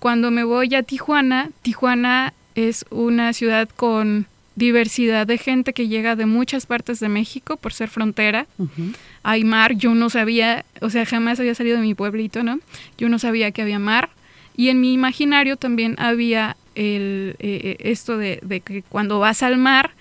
Cuando 0.00 0.30
me 0.30 0.42
voy 0.42 0.74
a 0.74 0.82
Tijuana, 0.82 1.50
Tijuana 1.62 2.32
es 2.54 2.84
una 2.90 3.32
ciudad 3.32 3.68
con 3.68 4.26
diversidad 4.56 5.26
de 5.26 5.38
gente 5.38 5.72
que 5.72 5.88
llega 5.88 6.16
de 6.16 6.26
muchas 6.26 6.66
partes 6.66 7.00
de 7.00 7.08
México 7.08 7.56
por 7.56 7.72
ser 7.72 7.88
frontera. 7.88 8.46
Hay 9.22 9.44
mar, 9.44 9.74
yo 9.74 9.94
no 9.94 10.10
sabía, 10.10 10.64
o 10.80 10.90
sea, 10.90 11.04
jamás 11.04 11.40
había 11.40 11.54
salido 11.54 11.76
de 11.76 11.82
mi 11.82 11.94
pueblito, 11.94 12.42
¿no? 12.42 12.60
Yo 12.98 13.08
no 13.08 13.18
sabía 13.18 13.50
que 13.50 13.62
había 13.62 13.78
mar. 13.78 14.10
Y 14.56 14.68
en 14.68 14.80
mi 14.80 14.92
imaginario 14.92 15.56
también 15.56 15.94
había 15.98 16.56
el, 16.74 17.36
eh, 17.38 17.76
esto 17.80 18.18
de, 18.18 18.40
de, 18.42 18.60
que 18.60 18.82
cuando 18.82 19.18
vas 19.18 19.42
al 19.42 19.56
mar, 19.56 19.92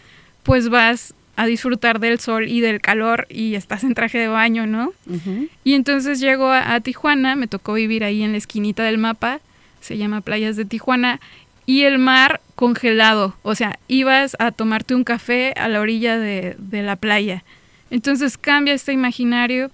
pues 0.44 0.70
vas 0.70 1.14
a 1.36 1.46
disfrutar 1.46 2.00
del 2.00 2.20
sol 2.20 2.50
y 2.50 2.60
del 2.60 2.82
calor 2.82 3.28
y 3.30 3.56
estás 3.56 3.84
en 3.84 3.94
traje 3.94 4.18
de 4.18 4.28
baño, 4.28 4.68
¿no? 4.68 4.94
Y 5.64 5.74
entonces 5.74 6.20
llego 6.20 6.48
a, 6.48 6.74
a 6.74 6.82
Tijuana, 6.82 7.36
me 7.38 7.48
tocó 7.48 7.74
vivir 7.74 8.04
ahí 8.04 8.24
en 8.24 8.34
la 8.34 8.38
esquinita 8.38 8.84
del 8.84 8.98
mapa 8.98 9.40
se 9.82 9.98
llama 9.98 10.22
Playas 10.22 10.56
de 10.56 10.66
Tijuana, 10.66 11.20
y 11.66 11.84
el 11.84 12.00
mar 12.00 12.42
congelado, 12.56 13.36
o 13.44 13.54
sea, 13.54 13.78
ibas 13.88 14.36
a 14.40 14.52
tomarte 14.52 14.96
un 14.96 15.04
café 15.04 15.54
a 15.56 15.68
la 15.68 15.80
orilla 15.80 16.18
de, 16.18 16.56
de 16.58 16.82
la 16.82 16.96
playa. 16.96 17.44
Entonces 17.90 18.38
cambia 18.38 18.74
este 18.74 18.94
imaginario 18.94 19.72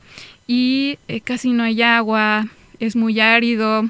y 0.48 0.98
eh, 1.08 1.22
casi 1.22 1.52
no 1.52 1.64
hay 1.64 1.82
agua, 1.82 2.48
es 2.80 2.96
muy 2.96 3.20
árido, 3.20 3.90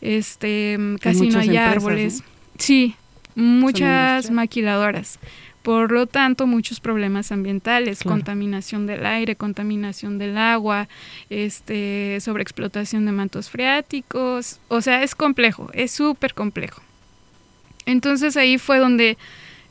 este, 0.00 0.78
casi 1.00 1.28
no 1.28 1.38
hay 1.38 1.48
empresas, 1.48 1.72
árboles. 1.72 2.22
Sí, 2.58 2.94
muchas 3.34 4.30
maquiladoras. 4.30 5.18
Por 5.62 5.92
lo 5.92 6.06
tanto, 6.06 6.46
muchos 6.46 6.78
problemas 6.78 7.32
ambientales, 7.32 8.00
claro. 8.00 8.16
contaminación 8.16 8.86
del 8.86 9.06
aire, 9.06 9.34
contaminación 9.34 10.18
del 10.18 10.36
agua, 10.36 10.88
este, 11.30 12.18
sobreexplotación 12.20 13.06
de 13.06 13.12
mantos 13.12 13.48
freáticos. 13.48 14.60
O 14.68 14.82
sea, 14.82 15.02
es 15.02 15.14
complejo, 15.14 15.70
es 15.72 15.90
súper 15.90 16.34
complejo. 16.34 16.82
Entonces 17.86 18.36
ahí 18.36 18.58
fue 18.58 18.78
donde 18.78 19.16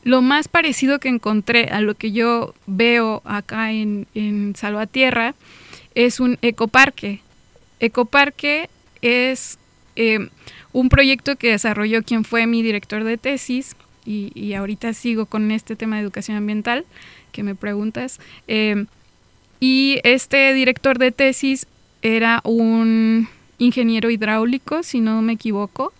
lo 0.04 0.22
más 0.22 0.48
parecido 0.48 1.00
que 1.00 1.08
encontré 1.08 1.68
a 1.70 1.80
lo 1.80 1.94
que 1.94 2.12
yo 2.12 2.54
veo 2.66 3.22
acá 3.24 3.72
en, 3.72 4.06
Salvatierra 4.54 5.34
es 5.94 6.20
un 6.20 6.38
ecoparque. 6.42 7.20
Ecoparque 7.80 8.68
es 9.02 9.58
eh, 9.96 10.28
un 10.72 10.88
proyecto 10.90 11.36
que 11.36 11.50
desarrolló 11.50 12.02
quien 12.02 12.24
fue 12.24 12.46
mi 12.46 12.62
director 12.62 13.02
de 13.02 13.16
tesis, 13.16 13.76
y, 14.06 14.30
y, 14.34 14.52
ahorita 14.52 14.92
sigo 14.92 15.24
con 15.24 15.50
este 15.50 15.76
tema 15.76 15.96
de 15.96 16.02
educación 16.02 16.36
ambiental 16.36 16.84
que 17.32 17.42
me 17.42 17.54
preguntas. 17.54 18.20
Eh, 18.48 18.84
y 19.60 19.98
este 20.04 20.52
director 20.52 20.98
de 20.98 21.10
tesis 21.10 21.66
era 22.02 22.42
un 22.44 23.28
ingeniero 23.56 24.10
hidráulico, 24.10 24.82
si 24.82 25.00
no 25.00 25.22
me 25.22 25.32
equivoco, 25.32 25.94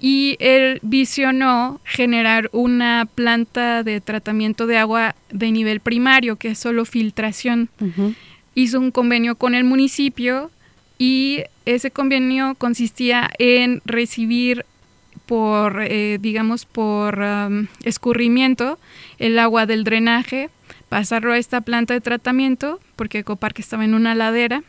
y 0.00 0.36
él 0.38 0.78
visionó 0.82 1.80
generar 1.84 2.48
una 2.52 3.08
planta 3.14 3.82
de 3.82 4.00
tratamiento 4.00 4.66
de 4.66 4.78
agua 4.78 5.16
de 5.30 5.50
nivel 5.50 5.80
primario, 5.80 6.36
que 6.36 6.50
es 6.50 6.58
solo 6.58 6.84
filtración. 6.84 7.68
Uh 7.80 7.86
-huh. 7.86 8.14
Hizo 8.54 8.78
un 8.80 8.90
convenio 8.90 9.34
con 9.34 9.54
el 9.54 9.64
municipio 9.64 10.50
y 10.98 11.42
ese 11.64 11.90
convenio 11.90 12.54
consistía 12.56 13.30
en 13.38 13.82
recibir 13.84 14.64
por, 15.26 15.82
eh, 15.82 16.18
digamos, 16.20 16.64
por 16.64 17.18
um, 17.18 17.66
escurrimiento 17.84 18.78
el 19.18 19.38
agua 19.38 19.66
del 19.66 19.84
drenaje, 19.84 20.48
pasarlo 20.88 21.32
a 21.32 21.38
esta 21.38 21.60
planta 21.60 21.92
de 21.92 22.00
tratamiento, 22.00 22.80
porque 22.96 23.18
Ecoparque 23.18 23.60
estaba 23.60 23.84
en 23.84 23.94
una 23.94 24.14
ladera, 24.14 24.62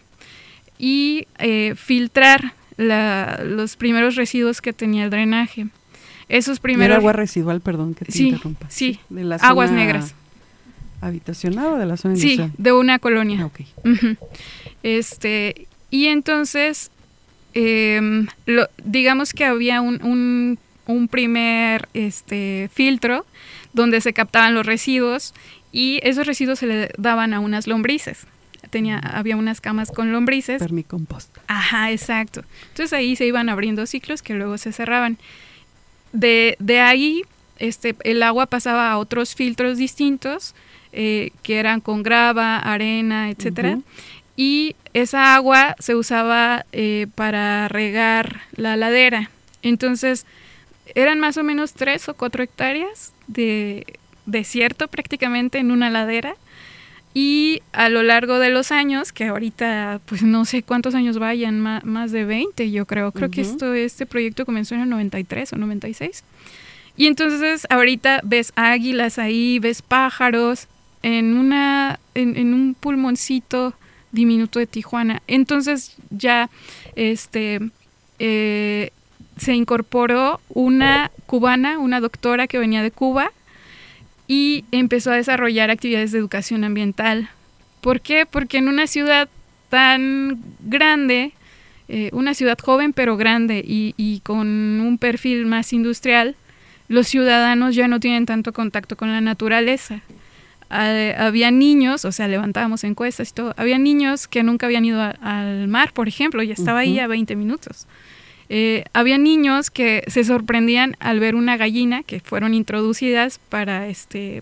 y 0.78 1.28
eh, 1.38 1.76
filtrar 1.76 2.54
la, 2.80 3.42
los 3.44 3.76
primeros 3.76 4.16
residuos 4.16 4.62
que 4.62 4.72
tenía 4.72 5.04
el 5.04 5.10
drenaje. 5.10 5.68
Esos 6.30 6.60
primeros... 6.62 6.86
Era 6.92 6.98
agua 6.98 7.12
residual, 7.14 7.60
perdón, 7.60 7.94
que 7.94 8.06
te 8.06 8.12
sí, 8.14 8.30
interrumpa. 8.30 8.68
Sí, 8.70 9.00
de 9.10 9.26
la 9.26 9.36
aguas 9.36 9.70
negras. 9.72 10.16
¿Habitacional 11.02 11.74
o 11.74 11.78
de 11.78 11.86
la 11.86 11.98
zona 11.98 12.16
Sí, 12.16 12.34
industrial? 12.34 12.52
de 12.58 12.72
una 12.72 13.00
colonia. 13.00 13.42
Ah, 13.42 13.46
okay. 13.48 13.68
Uh 13.84 13.90
-huh. 13.90 14.18
Este, 14.84 15.68
y 15.92 16.06
entonces 16.06 16.90
eh, 17.54 18.26
lo, 18.46 18.68
digamos 18.84 19.34
que 19.34 19.44
había 19.44 19.82
un, 19.82 20.02
un, 20.04 20.58
un, 20.86 21.08
primer 21.10 21.90
este, 21.94 22.70
filtro 22.74 23.26
donde 23.74 24.00
se 24.00 24.14
captaban 24.14 24.56
los 24.56 24.66
residuos 24.66 25.34
y 25.74 26.00
esos 26.04 26.26
residuos 26.26 26.60
se 26.60 26.68
le 26.68 26.92
daban 26.98 27.34
a 27.34 27.40
unas 27.42 27.68
lombrices. 27.68 28.26
Tenía, 28.70 29.00
había 29.00 29.36
unas 29.36 29.62
camas 29.62 29.92
con 29.92 30.12
lombrices. 30.12 30.62
Permicomposta. 30.62 31.42
Ajá, 31.48 31.92
exacto. 31.92 32.44
Entonces 32.70 32.94
ahí 32.94 33.16
se 33.16 33.26
iban 33.26 33.50
abriendo 33.50 33.86
ciclos 33.86 34.22
que 34.22 34.34
luego 34.34 34.58
se 34.58 34.72
cerraban. 34.72 35.18
De, 36.14 36.56
de 36.60 36.80
ahí 36.80 37.24
este, 37.58 37.96
el 38.04 38.24
agua 38.24 38.46
pasaba 38.46 38.92
a 38.92 38.98
otros 38.98 39.36
filtros 39.36 39.78
distintos 39.78 40.56
eh, 40.92 41.32
que 41.44 41.60
eran 41.60 41.82
con 41.82 42.04
grava, 42.04 42.58
arena, 42.58 43.30
etcétera. 43.30 43.72
Uh 43.72 43.78
-huh 43.78 43.84
y 44.40 44.78
esa 44.94 45.36
agua 45.36 45.76
se 45.80 45.96
usaba 45.96 46.66
eh, 46.72 47.08
para 47.16 47.68
regar 47.68 48.44
la 48.56 48.78
ladera. 48.78 49.30
Entonces, 49.64 50.26
eran 50.96 51.20
más 51.20 51.36
o 51.36 51.44
menos 51.44 51.74
tres 51.74 52.08
o 52.08 52.14
cuatro 52.14 52.42
hectáreas 52.42 53.12
de 53.28 53.86
desierto 54.26 54.88
prácticamente 54.88 55.58
en 55.58 55.72
una 55.72 55.90
ladera. 55.90 56.38
Y 57.22 57.64
a 57.74 57.90
lo 57.90 58.02
largo 58.02 58.40
de 58.40 58.50
los 58.50 58.72
años, 58.72 59.12
que 59.12 59.26
ahorita 59.26 60.00
pues 60.06 60.24
no 60.24 60.46
sé 60.46 60.64
cuántos 60.64 60.96
años 60.96 61.20
vayan, 61.20 61.60
más, 61.60 61.84
más 61.84 62.14
de 62.14 62.24
20 62.24 62.72
yo 62.72 62.86
creo, 62.86 63.12
creo 63.12 63.28
uh 63.28 63.30
-huh. 63.30 63.34
que 63.34 63.42
esto, 63.42 63.74
este 63.74 64.06
proyecto 64.06 64.46
comenzó 64.46 64.74
en 64.76 64.82
el 64.82 64.90
93 64.90 65.52
o 65.52 65.58
96. 65.58 66.24
Y 66.96 67.08
entonces 67.08 67.68
ahorita 67.70 68.22
ves 68.24 68.54
águilas 68.56 69.20
ahí, 69.20 69.60
ves 69.60 69.82
pájaros 69.82 70.70
en, 71.04 71.36
una, 71.36 72.00
en, 72.16 72.38
en 72.38 72.54
un 72.54 72.74
pulmoncito 72.74 73.74
diminuto 74.14 74.60
de 74.60 74.68
Tijuana. 74.68 75.22
Entonces 75.28 75.98
ya 76.12 76.50
este 76.96 77.60
eh, 78.20 78.92
se 79.36 79.56
incorporó 79.56 80.40
una 80.48 81.12
cubana, 81.26 81.80
una 81.80 82.00
doctora 82.00 82.48
que 82.48 82.60
venía 82.60 82.82
de 82.82 82.92
Cuba 82.92 83.34
y 84.30 84.64
empezó 84.72 85.12
a 85.12 85.16
desarrollar 85.16 85.70
actividades 85.72 86.14
de 86.14 86.20
educación 86.20 86.64
ambiental. 86.64 87.30
¿Por 87.82 88.00
qué? 88.00 88.26
Porque 88.26 88.60
en 88.60 88.70
una 88.70 88.88
ciudad 88.88 89.28
tan 89.68 90.40
grande, 90.62 91.34
eh, 91.90 92.10
una 92.14 92.34
ciudad 92.34 92.58
joven 92.58 92.94
pero 92.94 93.18
grande 93.18 93.62
y, 93.68 93.94
y 93.98 94.22
con 94.22 94.48
un 94.48 94.98
perfil 94.98 95.46
más 95.48 95.74
industrial, 95.74 96.38
los 96.88 97.08
ciudadanos 97.08 97.76
ya 97.76 97.90
no 97.90 98.00
tienen 98.00 98.26
tanto 98.26 98.54
contacto 98.54 98.96
con 98.96 99.12
la 99.12 99.20
naturaleza 99.20 100.02
había 100.70 101.52
niños, 101.52 102.06
o 102.06 102.12
sea, 102.12 102.28
levantábamos 102.28 102.84
encuestas 102.84 103.30
y 103.30 103.34
todo, 103.34 103.54
había 103.58 103.78
niños 103.78 104.28
que 104.28 104.44
nunca 104.44 104.68
habían 104.68 104.86
ido 104.86 105.02
a, 105.02 105.16
al 105.22 105.68
mar, 105.68 105.94
por 105.94 106.08
ejemplo, 106.08 106.44
y 106.44 106.52
estaba 106.52 106.80
uh 106.80 106.84
-huh. 106.84 106.86
ahí 106.86 107.00
a 107.00 107.08
20 107.08 107.36
minutos. 107.36 107.88
Eh, 108.50 108.84
había 108.94 109.20
niños 109.20 109.70
que 109.70 110.04
se 110.08 110.24
sorprendían 110.24 110.96
al 111.00 111.20
ver 111.20 111.36
una 111.36 111.56
gallina 111.56 112.02
que 112.02 112.20
fueron 112.20 112.56
introducidas 112.56 113.40
para 113.50 113.88
este 113.88 114.42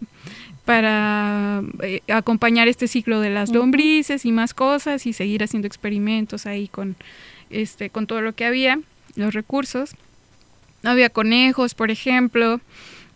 para 0.64 1.62
eh, 1.82 2.02
acompañar 2.10 2.68
este 2.68 2.88
ciclo 2.88 3.20
de 3.22 3.30
las 3.30 3.52
lombrices 3.52 4.26
y 4.26 4.32
más 4.32 4.54
cosas 4.54 5.06
y 5.06 5.14
seguir 5.14 5.44
haciendo 5.44 5.68
experimentos 5.68 6.46
ahí 6.46 6.68
con 6.68 6.96
este 7.50 7.90
con 7.90 8.08
todo 8.08 8.22
lo 8.22 8.34
que 8.34 8.46
había, 8.46 8.80
los 9.16 9.34
recursos. 9.34 9.96
Había 10.84 11.10
conejos, 11.10 11.74
por 11.74 11.92
ejemplo, 11.92 12.62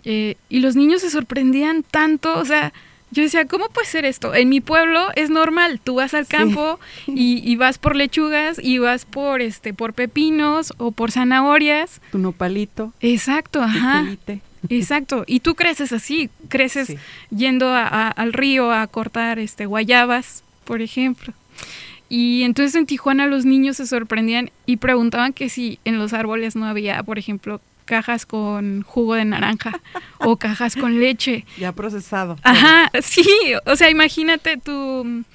eh, 0.04 0.36
y 0.50 0.60
los 0.60 0.76
niños 0.76 1.02
se 1.02 1.10
sorprendían 1.10 1.84
tanto, 1.84 2.38
o 2.38 2.46
sea, 2.46 2.74
yo 3.12 3.24
decía, 3.24 3.46
¿cómo 3.46 3.68
puede 3.70 3.88
ser 3.88 4.06
esto? 4.06 4.34
En 4.34 4.50
mi 4.50 4.62
pueblo 4.62 5.08
es 5.16 5.30
normal, 5.30 5.80
tú 5.84 5.96
vas 5.96 6.14
al 6.14 6.28
campo 6.28 6.80
sí. 7.06 7.14
y, 7.16 7.52
y, 7.52 7.56
vas 7.58 7.78
por 7.78 7.96
lechugas 7.96 8.60
y 8.62 8.78
vas 8.78 9.06
por 9.06 9.42
este 9.42 9.74
por 9.74 9.94
pepinos 9.94 10.74
o 10.78 10.92
por 10.92 11.12
zanahorias. 11.12 12.02
Tu 12.12 12.18
nopalito. 12.18 12.94
Exacto, 13.02 13.62
ajá. 13.62 14.06
Exacto, 14.70 15.24
y 15.28 15.40
tú 15.40 15.56
creces 15.56 15.92
así, 15.92 16.30
creces 16.48 16.96
yendo 17.36 17.74
al 17.74 18.34
río 18.34 18.72
a 18.72 18.86
cortar 18.88 19.40
este 19.40 19.66
guayabas, 19.66 20.44
por 20.66 20.82
ejemplo. 20.82 21.34
Y 22.10 22.44
entonces 22.44 22.76
en 22.76 22.86
Tijuana 22.86 23.26
los 23.26 23.46
niños 23.46 23.78
se 23.78 23.88
sorprendían 23.88 24.52
y 24.66 24.78
preguntaban 24.78 25.34
que 25.34 25.50
si 25.50 25.80
en 25.86 25.98
los 25.98 26.14
árboles 26.14 26.56
no 26.56 26.66
había, 26.66 27.02
por 27.04 27.18
ejemplo, 27.18 27.62
cajas 27.92 28.26
con 28.26 28.84
jugo 28.84 29.16
de 29.16 29.26
naranja 29.26 29.82
o 30.20 30.38
cajas 30.38 30.78
con 30.78 31.02
leche. 31.02 31.44
Ya 31.58 31.74
procesado. 31.74 32.38
Ajá, 32.42 32.90
sí, 33.02 33.28
o 33.66 33.76
sea, 33.76 33.90
imagínate 33.90 34.56
tú 34.56 35.26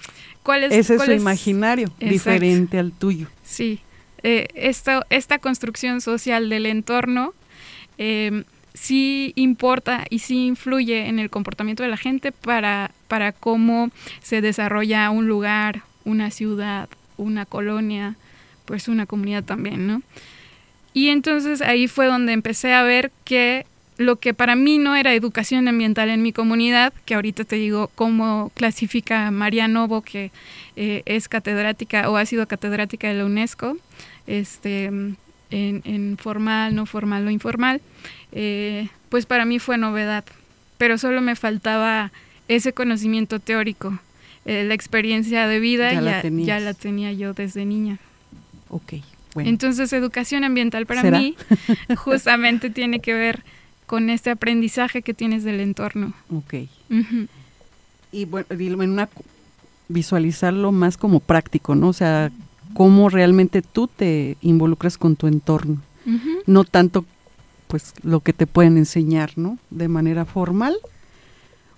cuál 0.43 0.65
es... 0.65 0.73
Ese 0.73 0.95
es 0.95 1.03
su 1.03 1.13
imaginario, 1.13 1.93
diferente 2.01 2.79
al 2.79 2.93
tuyo. 2.93 3.27
Sí, 3.45 3.81
eh, 4.23 4.49
esta, 4.55 5.05
esta 5.11 5.39
construcción 5.39 6.01
social 6.01 6.49
del 6.49 6.65
entorno 6.65 7.35
eh, 7.99 8.45
sí 8.73 9.35
importa 9.37 10.07
y 10.09 10.21
sí 10.21 10.47
influye 10.47 11.09
en 11.09 11.19
el 11.19 11.29
comportamiento 11.29 11.83
de 11.83 11.91
la 11.91 11.99
gente 11.99 12.33
para, 12.33 12.91
para 13.07 13.33
cómo 13.33 13.91
se 14.23 14.41
desarrolla 14.41 15.11
un 15.11 15.29
lugar, 15.29 15.83
una 16.07 16.31
ciudad, 16.31 16.89
una 17.19 17.45
colonia, 17.45 18.17
pues 18.65 18.89
una 18.89 19.05
comunidad 19.05 19.45
también, 19.45 19.87
¿no? 19.87 20.01
Y 20.97 21.11
entonces 21.11 21.61
ahí 21.61 21.89
fue 21.89 22.07
donde 22.07 22.33
empecé 22.33 22.73
a 22.73 22.83
ver 22.83 23.13
que 23.27 23.67
lo 23.99 24.17
que 24.17 24.33
para 24.33 24.57
mí 24.57 24.79
no 24.79 24.97
era 24.97 25.13
educación 25.13 25.69
ambiental 25.69 26.09
en 26.09 26.23
mi 26.23 26.33
comunidad, 26.33 26.95
que 27.05 27.15
ahorita 27.15 27.45
te 27.45 27.57
digo 27.57 27.91
cómo 27.95 28.51
clasifica 28.55 29.31
María 29.31 29.69
Novo, 29.69 30.01
que 30.01 30.31
eh, 30.75 31.03
es 31.05 31.29
catedrática 31.29 32.09
o 32.09 32.17
ha 32.17 32.25
sido 32.25 32.49
catedrática 32.49 33.09
de 33.09 33.13
la 33.13 33.27
UNESCO, 33.27 33.77
este, 34.27 34.91
en, 35.51 36.17
formal, 36.17 36.75
no 36.75 36.87
formal 36.87 37.27
o 37.27 37.31
informal, 37.31 37.83
eh, 38.33 38.89
pues 39.11 39.27
para 39.27 39.45
mí 39.45 39.59
fue 39.59 39.77
novedad, 39.77 40.25
pero 40.79 40.97
solo 40.97 41.21
me 41.21 41.37
faltaba 41.37 42.11
ese 42.49 42.73
conocimiento 42.73 43.39
teórico. 43.39 43.99
Eh, 44.47 44.65
la 44.65 44.73
experiencia 44.73 45.47
de 45.47 45.61
vida 45.61 45.93
ya, 45.93 46.01
la 46.59 46.73
tenía 46.73 47.13
yo 47.13 47.35
desde 47.35 47.67
niña. 47.67 47.99
Ok, 48.71 48.95
bueno. 49.37 49.51
Entonces, 49.51 49.93
educación 49.93 50.45
ambiental 50.45 50.87
para 50.87 51.03
mí 51.03 51.37
justamente 51.97 52.71
tiene 52.71 53.01
que 53.01 53.13
ver 53.13 53.45
con 53.87 54.11
este 54.11 54.31
aprendizaje 54.31 55.03
que 55.03 55.15
tienes 55.15 55.45
del 55.45 55.61
entorno. 55.61 56.15
Ok. 56.35 56.55
Y 58.13 58.25
bueno, 58.25 58.47
en 58.51 58.91
una, 58.91 59.09
visualizarlo 59.89 60.73
más 60.73 60.97
como 60.97 61.21
práctico, 61.21 61.75
¿no? 61.75 61.89
O 61.89 61.93
sea, 61.93 62.33
cómo 62.75 63.11
realmente 63.11 63.61
tú 63.61 63.89
te 63.89 64.39
involucras 64.41 64.97
con 64.97 65.17
tu 65.17 65.27
entorno. 65.27 65.81
No 66.47 66.65
tanto, 66.65 67.05
pues, 67.67 67.93
lo 68.03 68.21
que 68.21 68.33
te 68.33 68.47
pueden 68.47 68.79
enseñar, 68.79 69.33
¿no? 69.37 69.59
De 69.71 69.89
manera 69.89 70.25
formal, 70.25 70.77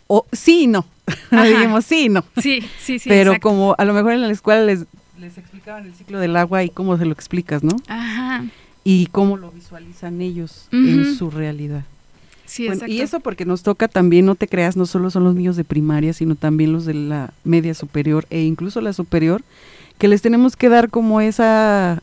o 0.06 0.26
sí 0.32 0.64
y 0.64 0.66
no. 0.66 0.86
Digamos 1.30 1.86
sí 1.86 2.04
y 2.04 2.08
no. 2.08 2.24
Sí, 2.40 2.62
sí, 2.78 2.98
sí. 2.98 3.08
Pero 3.08 3.40
como 3.40 3.74
a 3.78 3.84
lo 3.84 3.94
mejor 3.94 4.12
en 4.12 4.20
la 4.20 4.30
escuela 4.30 4.62
les, 4.62 4.84
les 5.18 5.38
explicaban 5.68 5.86
el 5.86 5.94
ciclo 5.94 6.18
del 6.18 6.36
agua 6.36 6.64
y 6.64 6.70
cómo 6.70 6.96
se 6.96 7.04
lo 7.04 7.12
explicas, 7.12 7.62
¿no? 7.62 7.76
Ajá. 7.88 8.44
Y 8.84 9.06
cómo 9.06 9.36
lo 9.36 9.50
visualizan 9.50 10.20
ellos 10.20 10.68
en 10.72 11.14
su 11.14 11.30
realidad. 11.30 11.84
Sí, 12.46 12.66
y 12.86 13.02
eso 13.02 13.20
porque 13.20 13.44
nos 13.44 13.62
toca 13.62 13.88
también, 13.88 14.24
no 14.24 14.34
te 14.34 14.48
creas, 14.48 14.76
no 14.76 14.86
solo 14.86 15.10
son 15.10 15.24
los 15.24 15.34
niños 15.34 15.56
de 15.56 15.64
primaria, 15.64 16.14
sino 16.14 16.34
también 16.34 16.72
los 16.72 16.86
de 16.86 16.94
la 16.94 17.34
media 17.44 17.74
superior 17.74 18.26
e 18.30 18.40
incluso 18.40 18.80
la 18.80 18.94
superior, 18.94 19.42
que 19.98 20.08
les 20.08 20.22
tenemos 20.22 20.56
que 20.56 20.70
dar 20.70 20.88
como 20.88 21.20
esa 21.20 22.02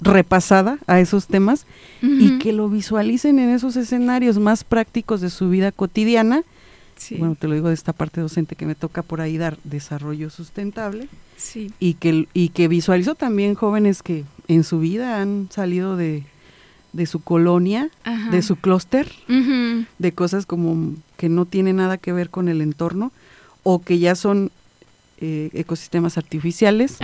repasada 0.00 0.78
a 0.86 1.00
esos 1.00 1.26
temas 1.26 1.66
y 2.00 2.38
que 2.38 2.52
lo 2.52 2.68
visualicen 2.68 3.40
en 3.40 3.50
esos 3.50 3.74
escenarios 3.74 4.38
más 4.38 4.62
prácticos 4.62 5.20
de 5.20 5.30
su 5.30 5.50
vida 5.50 5.72
cotidiana 5.72 6.44
bueno, 7.18 7.36
te 7.38 7.48
lo 7.48 7.54
digo 7.54 7.68
de 7.68 7.74
esta 7.74 7.92
parte 7.92 8.20
docente 8.20 8.56
que 8.56 8.66
me 8.66 8.74
toca 8.74 9.02
por 9.02 9.20
ahí 9.20 9.38
dar 9.38 9.58
desarrollo 9.64 10.30
sustentable. 10.30 11.08
Sí. 11.36 11.72
Y 11.78 11.94
que, 11.94 12.26
y 12.34 12.50
que 12.50 12.68
visualizo 12.68 13.14
también 13.14 13.54
jóvenes 13.54 14.02
que 14.02 14.24
en 14.48 14.64
su 14.64 14.80
vida 14.80 15.20
han 15.20 15.48
salido 15.50 15.96
de, 15.96 16.24
su 17.06 17.20
colonia, 17.20 17.90
de 18.30 18.42
su 18.42 18.56
clúster, 18.56 19.10
de 19.98 20.12
cosas 20.12 20.46
como 20.46 20.94
que 21.16 21.28
no 21.28 21.44
tienen 21.44 21.76
nada 21.76 21.98
que 21.98 22.12
ver 22.12 22.30
con 22.30 22.48
el 22.48 22.60
entorno 22.60 23.12
o 23.62 23.80
que 23.80 23.98
ya 23.98 24.14
son 24.14 24.50
eh, 25.20 25.50
ecosistemas 25.52 26.16
artificiales 26.16 26.98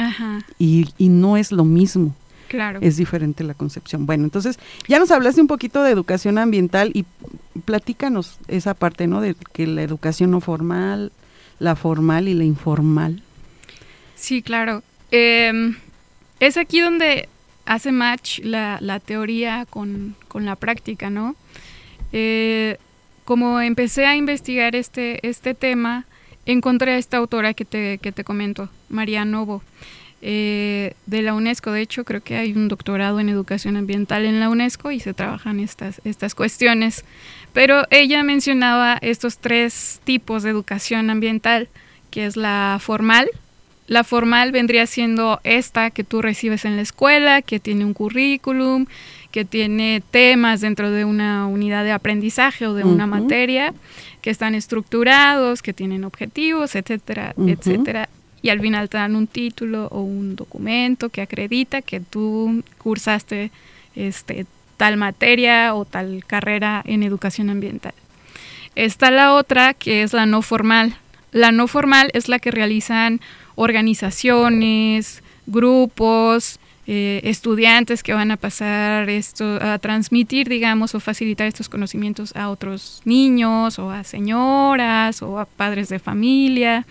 Y, 0.59 0.89
y 0.99 1.09
no 1.09 1.37
es 1.37 1.53
lo 1.53 1.65
mismo. 1.65 2.15
Claro. 2.49 2.79
Es 2.83 2.97
diferente 2.97 3.45
la 3.45 3.55
concepción. 3.55 4.07
Bueno, 4.07 4.25
entonces 4.25 4.59
ya 4.89 4.99
nos 4.99 5.11
hablaste 5.11 5.41
un 5.41 5.47
poquito 5.47 5.83
de 5.83 5.91
educación 5.91 6.39
ambiental 6.39 6.91
y 6.95 7.05
platícanos 7.65 8.39
esa 8.49 8.75
parte, 8.75 9.07
¿no? 9.07 9.21
De 9.21 9.35
que 9.53 9.67
la 9.67 9.83
educación 9.83 10.31
no 10.31 10.41
formal, 10.41 11.13
la 11.59 11.77
formal 11.77 12.29
y 12.29 12.35
la 12.35 12.45
informal. 12.45 13.23
Sí, 14.15 14.43
claro. 14.43 14.83
Em, 15.11 15.77
es 16.41 16.57
aquí 16.57 16.81
donde 16.81 17.29
hace 17.67 17.93
match 17.93 18.41
la, 18.41 19.01
teoría 19.05 19.67
con, 19.69 20.17
la 20.35 20.57
práctica, 20.57 21.11
¿no? 21.11 21.37
Eh, 22.13 22.79
como 23.25 23.61
empecé 23.61 24.07
a 24.07 24.17
investigar 24.17 24.77
este, 24.77 25.27
este 25.27 25.55
tema, 25.55 26.05
encontré 26.47 26.93
a 26.93 26.99
esta 26.99 27.17
autora 27.17 27.55
que 27.55 27.65
te, 27.65 27.99
que 27.99 28.13
te 28.13 28.25
comento, 28.25 28.69
María 28.89 29.25
Novo. 29.25 29.63
Eh, 30.27 30.95
de 31.05 31.21
la 31.21 31.35
UNESCO. 31.35 31.71
De 31.71 31.83
hecho, 31.83 32.05
creo 32.05 32.23
que 32.23 32.37
hay 32.37 32.55
un 32.55 32.69
doctorado 32.69 33.21
en 33.21 33.29
educación 33.29 33.77
ambiental 33.77 34.25
en 34.25 34.41
la 34.41 34.49
UNESCO 34.49 34.91
y 34.91 34.99
se 34.99 35.13
trabajan 35.13 35.61
estas, 35.61 36.01
estas 36.07 36.35
cuestiones. 36.35 37.05
Pero 37.53 37.83
ella 37.91 38.23
mencionaba 38.23 38.97
estos 39.03 39.37
tres 39.37 40.01
tipos 40.05 40.43
de 40.43 40.49
educación 40.49 41.11
ambiental, 41.11 41.69
que 42.11 42.25
es 42.25 42.39
la 42.39 42.79
formal. 42.81 43.29
La 43.87 44.03
formal 44.03 44.51
vendría 44.51 44.87
siendo 44.87 45.41
esta 45.45 45.91
que 45.91 46.05
tú 46.05 46.23
recibes 46.23 46.65
en 46.65 46.77
la 46.77 46.83
escuela, 46.83 47.43
que 47.43 47.61
tiene 47.61 47.85
un 47.85 47.93
currículum, 47.93 48.87
que 49.31 49.45
tiene 49.45 50.03
temas 50.11 50.63
dentro 50.63 50.91
de 50.91 51.05
una 51.05 51.47
unidad 51.47 51.85
de 51.85 51.93
aprendizaje 51.93 52.67
o 52.67 52.73
de 52.73 52.85
una 52.85 53.07
materia, 53.07 53.75
que 54.23 54.31
están 54.31 54.55
estructurados, 54.55 55.61
que 55.61 55.75
tienen 55.75 56.03
objetivos, 56.03 56.77
etcétera, 56.77 57.35
etcétera 57.37 58.09
y 58.45 58.51
al 58.51 58.61
final 58.61 58.91
te 58.91 58.99
dan 58.99 59.17
un 59.17 59.27
título 59.27 59.87
o 59.87 60.03
un 60.03 60.37
documento 60.37 61.09
que 61.09 61.23
acredita 61.23 61.81
que 61.81 62.01
tú 62.01 62.63
cursaste 62.77 63.51
este, 63.97 64.45
tal 64.77 64.99
materia 64.99 65.75
o 65.75 65.87
tal 65.87 66.23
carrera 66.27 66.83
en 66.85 67.03
educación 67.03 67.49
ambiental. 67.49 67.95
Está 68.75 69.11
la 69.11 69.33
otra 69.33 69.73
que 69.73 70.03
es 70.03 70.13
la 70.13 70.27
no 70.27 70.43
formal. 70.43 70.95
La 71.33 71.53
no 71.53 71.69
formal 71.69 72.11
es 72.13 72.29
la 72.29 72.39
que 72.39 72.51
realizan 72.51 73.23
organizaciones, 73.55 75.23
grupos, 75.47 76.61
eh, 76.87 77.23
estudiantes 77.25 78.03
que 78.03 78.13
van 78.13 78.31
a 78.31 78.37
pasar 78.37 79.09
esto, 79.09 79.59
a 79.63 79.79
transmitir, 79.79 80.51
digamos, 80.51 80.95
o 80.95 81.01
facilitar 81.01 81.47
estos 81.47 81.71
conocimientos 81.71 82.37
a 82.37 82.51
otros 82.51 83.01
niños 83.07 83.79
o 83.79 83.91
a 83.91 84.05
señoras 84.05 85.23
o 85.23 85.39
a 85.39 85.47
padres 85.47 85.89
de 85.89 85.99
familia. 85.99 86.85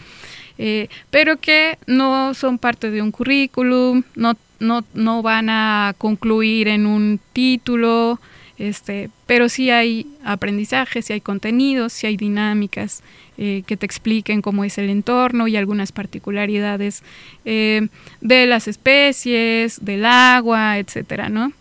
Eh, 0.57 0.87
pero 1.09 1.37
que 1.37 1.77
no 1.87 2.33
son 2.33 2.57
parte 2.57 2.91
de 2.91 3.01
un 3.01 3.11
currículum, 3.11 4.03
no, 4.15 4.35
no, 4.59 4.83
no 4.93 5.21
van 5.21 5.49
a 5.49 5.95
concluir 5.97 6.67
en 6.67 6.85
un 6.85 7.19
título, 7.33 8.19
este, 8.59 9.09
pero 9.25 9.49
sí 9.49 9.71
hay 9.71 10.05
aprendizaje, 10.23 11.01
sí 11.01 11.13
hay 11.13 11.21
contenidos, 11.21 11.93
sí 11.93 12.05
hay 12.05 12.17
dinámicas 12.17 13.01
eh, 13.37 13.63
que 13.65 13.77
te 13.77 13.85
expliquen 13.87 14.43
cómo 14.43 14.63
es 14.63 14.77
el 14.77 14.91
entorno 14.91 15.47
y 15.47 15.57
algunas 15.57 15.91
particularidades 15.91 17.01
eh, 17.45 17.87
de 18.21 18.45
las 18.45 18.67
especies, 18.67 19.83
del 19.83 20.05
agua, 20.05 20.77
etcétera, 20.77 21.29
¿no? 21.29 21.51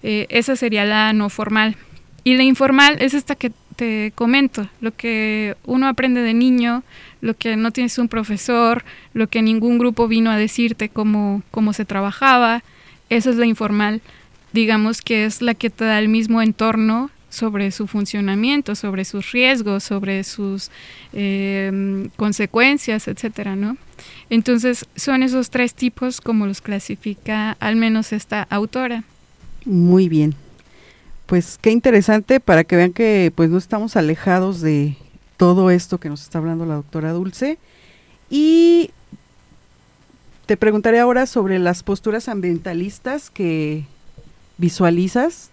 esa 0.00 0.54
sería 0.54 0.84
la 0.84 1.12
no 1.12 1.28
formal. 1.28 1.76
Y 2.22 2.36
la 2.36 2.44
informal 2.44 2.98
es 3.00 3.14
esta 3.14 3.34
que 3.34 3.50
te 3.78 4.12
comento, 4.16 4.68
lo 4.80 4.90
que 4.90 5.54
uno 5.64 5.86
aprende 5.86 6.20
de 6.20 6.34
niño, 6.34 6.82
lo 7.20 7.34
que 7.34 7.56
no 7.56 7.70
tienes 7.70 7.98
un 7.98 8.08
profesor, 8.08 8.84
lo 9.12 9.26
que 9.28 9.42
ningún 9.42 9.78
grupo 9.78 10.08
vino 10.08 10.30
a 10.30 10.36
decirte 10.36 10.88
cómo, 10.88 11.42
cómo 11.50 11.72
se 11.72 11.84
trabajaba, 11.84 12.62
esa 13.10 13.30
es 13.30 13.36
la 13.36 13.46
informal, 13.46 14.00
digamos 14.52 15.02
que 15.02 15.24
es 15.24 15.42
la 15.42 15.54
que 15.54 15.70
te 15.70 15.84
da 15.84 15.98
el 15.98 16.08
mismo 16.08 16.42
entorno 16.42 17.10
sobre 17.30 17.70
su 17.70 17.86
funcionamiento, 17.86 18.74
sobre 18.74 19.04
sus 19.04 19.32
riesgos, 19.32 19.84
sobre 19.84 20.24
sus 20.24 20.70
eh, 21.12 22.08
consecuencias, 22.16 23.06
etcétera, 23.06 23.54
¿no? 23.54 23.76
Entonces 24.30 24.86
son 24.96 25.22
esos 25.22 25.50
tres 25.50 25.74
tipos 25.74 26.20
como 26.20 26.46
los 26.46 26.60
clasifica 26.60 27.52
al 27.60 27.76
menos 27.76 28.12
esta 28.12 28.44
autora. 28.44 29.04
Muy 29.64 30.08
bien, 30.08 30.34
pues 31.26 31.58
qué 31.60 31.70
interesante 31.70 32.40
para 32.40 32.64
que 32.64 32.76
vean 32.76 32.92
que 32.92 33.32
pues 33.34 33.50
no 33.50 33.58
estamos 33.58 33.96
alejados 33.96 34.60
de 34.60 34.96
todo 35.38 35.70
esto 35.70 35.98
que 35.98 36.10
nos 36.10 36.22
está 36.22 36.36
hablando 36.38 36.66
la 36.66 36.74
doctora 36.74 37.12
Dulce. 37.12 37.58
Y 38.28 38.90
te 40.44 40.58
preguntaré 40.58 41.00
ahora 41.00 41.24
sobre 41.24 41.58
las 41.58 41.82
posturas 41.82 42.28
ambientalistas 42.28 43.30
que 43.30 43.86
visualizas 44.58 45.50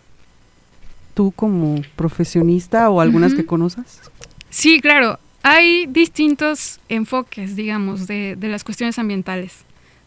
tú 1.13 1.31
como 1.31 1.81
profesionista 1.95 2.89
o 2.89 2.99
algunas 2.99 3.33
que 3.33 3.45
conozcas? 3.45 4.01
Sí, 4.49 4.81
claro. 4.81 5.17
Hay 5.43 5.85
distintos 5.85 6.79
enfoques, 6.89 7.55
digamos, 7.55 8.07
de, 8.07 8.35
de 8.35 8.47
las 8.49 8.63
cuestiones 8.63 8.99
ambientales. 8.99 9.59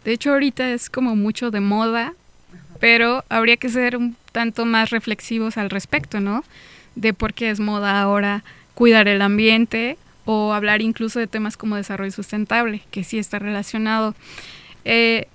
De 0.04 0.12
hecho, 0.12 0.32
ahorita 0.32 0.70
es 0.70 0.90
como 0.90 1.16
mucho 1.16 1.50
de 1.50 1.60
moda, 1.60 2.14
pero 2.80 3.24
habría 3.28 3.56
que 3.56 3.68
ser 3.68 3.96
un 3.96 4.16
tanto 4.32 4.64
más 4.64 4.90
reflexivos 4.90 5.56
al 5.56 5.70
respecto, 5.70 6.20
¿no? 6.20 6.44
De 6.96 7.14
por 7.14 7.34
qué 7.34 7.50
es 7.50 7.60
moda 7.60 8.00
ahora 8.00 8.42
cuidar 8.78 9.08
el 9.08 9.22
ambiente 9.22 9.98
o 10.24 10.52
hablar 10.52 10.82
incluso 10.82 11.18
de 11.18 11.26
temas 11.26 11.56
como 11.56 11.74
desarrollo 11.74 12.12
sustentable, 12.12 12.82
que 12.92 13.02
sí 13.02 13.18
está 13.18 13.40
relacionado. 13.40 14.14
Eh, 14.84 15.26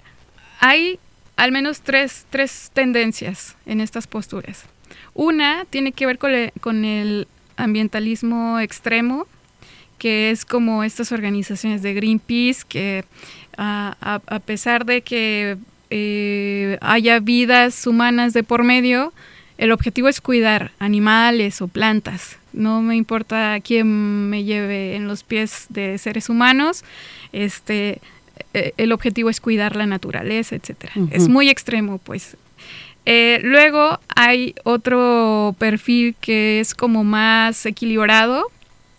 hay 0.61 0.97
al 1.35 1.51
menos 1.51 1.81
tres, 1.81 2.25
tres, 2.29 2.71
tendencias 2.73 3.57
en 3.65 3.81
estas 3.81 4.07
posturas. 4.07 4.63
Una 5.13 5.65
tiene 5.69 5.91
que 5.91 6.05
ver 6.05 6.19
con 6.19 6.85
el 6.85 7.27
ambientalismo 7.57 8.61
extremo, 8.61 9.27
que 9.97 10.31
es 10.31 10.45
como 10.45 10.85
estas 10.85 11.11
organizaciones 11.11 11.81
de 11.81 11.95
Greenpeace, 11.95 12.63
que 12.65 13.03
a, 13.57 14.41
pesar 14.45 14.85
de 14.85 15.01
que 15.01 15.57
eh, 15.89 16.77
haya 16.79 17.19
vidas 17.19 17.85
humanas 17.87 18.31
de 18.31 18.43
por 18.43 18.63
medio, 18.63 19.11
el 19.57 19.73
objetivo 19.73 20.07
es 20.07 20.21
cuidar 20.21 20.71
animales 20.79 21.61
o 21.61 21.67
plantas. 21.67 22.37
No 22.53 22.81
me 22.81 22.95
importa 22.95 23.59
quién 23.61 24.29
me 24.29 24.43
lleve 24.43 24.95
en 24.95 25.07
los 25.07 25.23
pies 25.23 25.65
de 25.69 25.97
seres 25.97 26.29
humanos. 26.29 26.83
Este, 27.31 27.99
eh, 28.53 28.73
el 28.77 28.91
objetivo 28.91 29.29
es 29.29 29.41
cuidar 29.41 29.75
la 29.75 29.85
naturaleza, 29.85 30.55
etcétera. 30.55 30.93
Es 31.11 31.27
muy 31.27 31.49
extremo, 31.49 31.97
pues. 31.97 32.37
Eh, 33.05 33.39
luego 33.43 33.99
hay 34.15 34.55
otro 34.63 35.55
perfil 35.59 36.15
que 36.21 36.59
es 36.59 36.73
como 36.73 37.03
más 37.03 37.65
equilibrado, 37.65 38.45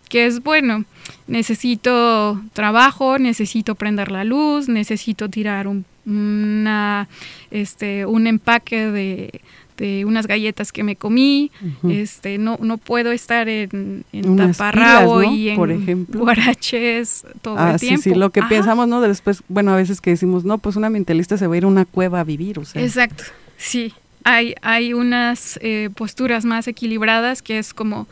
que 0.09 0.27
es 0.27 0.43
bueno 0.43 0.85
necesito 1.27 2.41
trabajo, 2.53 3.19
necesito 3.19 3.75
prender 3.75 4.11
la 4.11 4.25
luz, 4.25 4.69
necesito 4.69 5.29
tirar 5.29 5.67
un, 5.67 5.85
una, 6.07 7.09
este, 7.51 8.07
un 8.07 8.27
empaque 8.27 8.91
de, 8.91 9.41
de 9.77 10.05
unas 10.05 10.27
galletas 10.27 10.73
que 10.73 10.83
me 10.83 10.97
comí, 10.97 11.51
este, 11.89 12.39
no, 12.39 12.59
no 12.61 12.79
puedo 12.79 13.13
estar 13.13 13.49
en, 13.49 14.05
en 14.13 14.37
taparrabo 14.37 15.23
y 15.23 15.51
en 15.51 15.57
Por 15.57 15.71
ejemplo. 15.71 16.21
guaraches 16.21 17.27
todo 17.43 17.57
ah, 17.59 17.73
el 17.73 17.81
tiempo. 17.81 18.03
Sí, 18.03 18.11
sí, 18.11 18.17
lo 18.17 18.31
que 18.31 18.43
pensamos, 18.43 18.87
¿no? 18.87 19.01
Después, 19.01 19.43
bueno, 19.49 19.73
a 19.73 19.77
veces 19.77 20.01
que 20.01 20.11
decimos, 20.11 20.45
no, 20.45 20.59
pues 20.59 20.77
una 20.77 20.91
mentalista 20.91 21.37
se 21.37 21.47
va 21.47 21.55
a 21.55 21.59
ir 21.59 21.65
a 21.65 21.69
una 21.69 21.85
cueva 21.85 22.21
a 22.21 22.25
vivir, 22.25 22.59
o 22.59 22.65
sea. 22.65 22.83
Exacto, 22.83 23.25
sí. 23.57 23.93
Hay, 24.27 24.55
hay 24.63 24.95
unas 24.95 25.59
eh, 25.61 25.91
posturas 25.95 26.47
más 26.47 26.67
equilibradas 26.67 27.43
que 27.43 27.59
es 27.59 27.75
como 27.75 28.07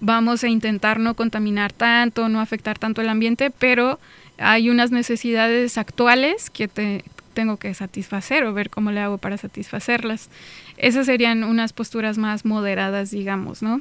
vamos 0.00 0.44
a 0.44 0.48
intentar 0.48 1.00
no 1.00 1.14
contaminar 1.14 1.72
tanto, 1.72 2.28
no 2.28 2.40
afectar 2.40 2.78
tanto 2.78 3.00
el 3.00 3.08
ambiente, 3.08 3.50
pero 3.50 3.98
hay 4.38 4.70
unas 4.70 4.92
necesidades 4.92 5.76
actuales 5.76 6.50
que 6.50 6.68
te, 6.68 7.04
tengo 7.38 7.56
que 7.56 7.72
satisfacer 7.72 8.42
o 8.42 8.52
ver 8.52 8.68
cómo 8.68 8.90
le 8.90 8.98
hago 8.98 9.18
para 9.18 9.38
satisfacerlas. 9.38 10.28
Esas 10.76 11.06
serían 11.06 11.44
unas 11.44 11.72
posturas 11.72 12.18
más 12.18 12.44
moderadas, 12.44 13.12
digamos, 13.12 13.62
¿no? 13.62 13.80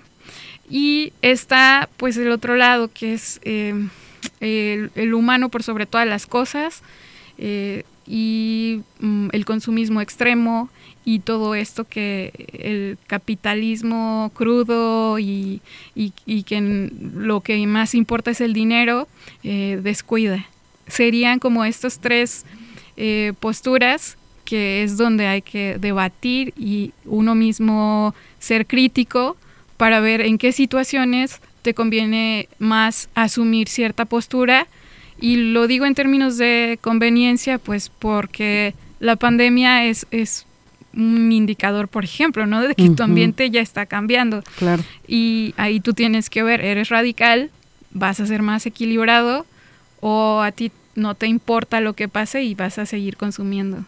Y 0.69 1.11
está 1.23 1.89
pues 1.97 2.17
el 2.17 2.29
otro 2.29 2.55
lado, 2.55 2.91
que 2.93 3.15
es 3.15 3.39
eh, 3.41 3.73
el, 4.41 5.13
humano 5.15 5.49
por 5.49 5.63
sobre 5.63 5.87
todas 5.87 6.05
las 6.05 6.27
cosas 6.27 6.83
eh, 7.39 7.81
y 8.05 8.81
mm, 8.99 9.29
el 9.31 9.43
consumismo 9.43 10.01
extremo, 10.01 10.69
y 11.03 11.19
todo 11.19 11.55
esto 11.55 11.85
que 11.85 12.31
el 12.53 12.99
capitalismo 13.07 14.29
crudo 14.35 15.17
y, 15.17 15.61
que 16.45 16.91
lo 17.15 17.41
que 17.41 17.65
más 17.65 17.95
importa 17.95 18.29
es 18.29 18.39
el 18.39 18.53
dinero, 18.53 19.07
eh, 19.43 19.79
descuida. 19.81 20.45
Serían 20.85 21.39
como 21.39 21.65
estas 21.65 21.97
tres 21.99 22.45
eh, 22.97 23.33
posturas 23.39 24.17
que 24.47 24.81
es 24.81 24.95
donde 24.95 25.27
hay 25.27 25.41
que 25.41 25.77
debatir 25.77 26.53
y 26.57 26.93
uno 27.03 27.35
mismo 27.35 28.15
ser 28.39 28.65
crítico 28.65 29.35
para 29.75 29.99
ver 29.99 30.21
en 30.21 30.37
qué 30.37 30.53
situaciones 30.53 31.41
te 31.63 31.73
conviene 31.73 32.47
más 32.57 33.09
asumir 33.13 33.67
cierta 33.67 34.05
postura. 34.05 34.67
Y 35.19 35.51
lo 35.51 35.67
digo 35.67 35.85
en 35.85 35.95
términos 35.95 36.37
de 36.37 36.79
conveniencia, 36.81 37.57
pues 37.57 37.89
porque 37.89 38.73
la 39.01 39.17
pandemia 39.17 39.83
es, 39.83 40.07
es 40.11 40.45
un 40.93 41.29
indicador, 41.33 41.89
por 41.89 42.05
ejemplo, 42.05 42.47
¿no? 42.47 42.61
De 42.61 42.73
que 42.73 42.89
tu 42.91 43.03
ambiente 43.03 43.49
ya 43.49 43.59
está 43.59 43.85
cambiando. 43.85 44.43
Claro. 44.57 44.81
Y 45.09 45.53
ahí 45.57 45.81
tú 45.81 45.93
tienes 45.93 46.29
que 46.29 46.41
ver, 46.41 46.61
eres 46.61 46.87
radical, 46.87 47.51
vas 47.91 48.21
a 48.21 48.27
ser 48.27 48.43
más 48.43 48.65
equilibrado 48.65 49.45
o 49.99 50.39
a 50.41 50.53
ti 50.53 50.71
no 50.97 51.13
te 51.13 51.27
importa 51.27 51.79
lo 51.79 51.93
que 51.93 52.09
pase 52.09 52.43
y 52.43 52.55
vas 52.55 52.79
a 52.79 52.85
seguir 52.87 53.17
consumiendo. 53.17 53.85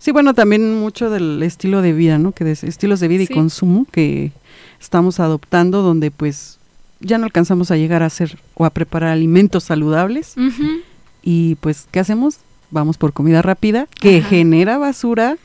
Sí, 0.00 0.10
bueno, 0.10 0.34
también 0.34 0.74
mucho 0.74 1.08
del 1.08 1.42
estilo 1.42 1.82
de 1.82 1.92
vida, 1.92 2.18
¿no? 2.18 2.32
Que 2.32 2.44
de 2.44 2.52
estilos 2.52 2.98
de 2.98 3.06
vida 3.06 3.22
y 3.22 3.28
consumo 3.28 3.86
que 3.90 4.32
estamos 4.80 5.20
adoptando, 5.20 5.82
donde 5.82 6.10
pues 6.10 6.58
ya 6.98 7.16
no 7.16 7.26
alcanzamos 7.26 7.70
a 7.70 7.76
llegar 7.76 8.02
a 8.02 8.06
hacer 8.06 8.38
o 8.54 8.64
a 8.64 8.70
preparar 8.70 9.10
alimentos 9.10 9.64
saludables. 9.64 10.34
Y 11.22 11.54
pues, 11.56 11.86
¿qué 11.92 12.00
hacemos? 12.00 12.38
Vamos 12.72 12.98
por 12.98 13.12
comida 13.12 13.40
rápida 13.40 13.86
que 14.00 14.20
genera 14.20 14.78
basura 14.78 15.38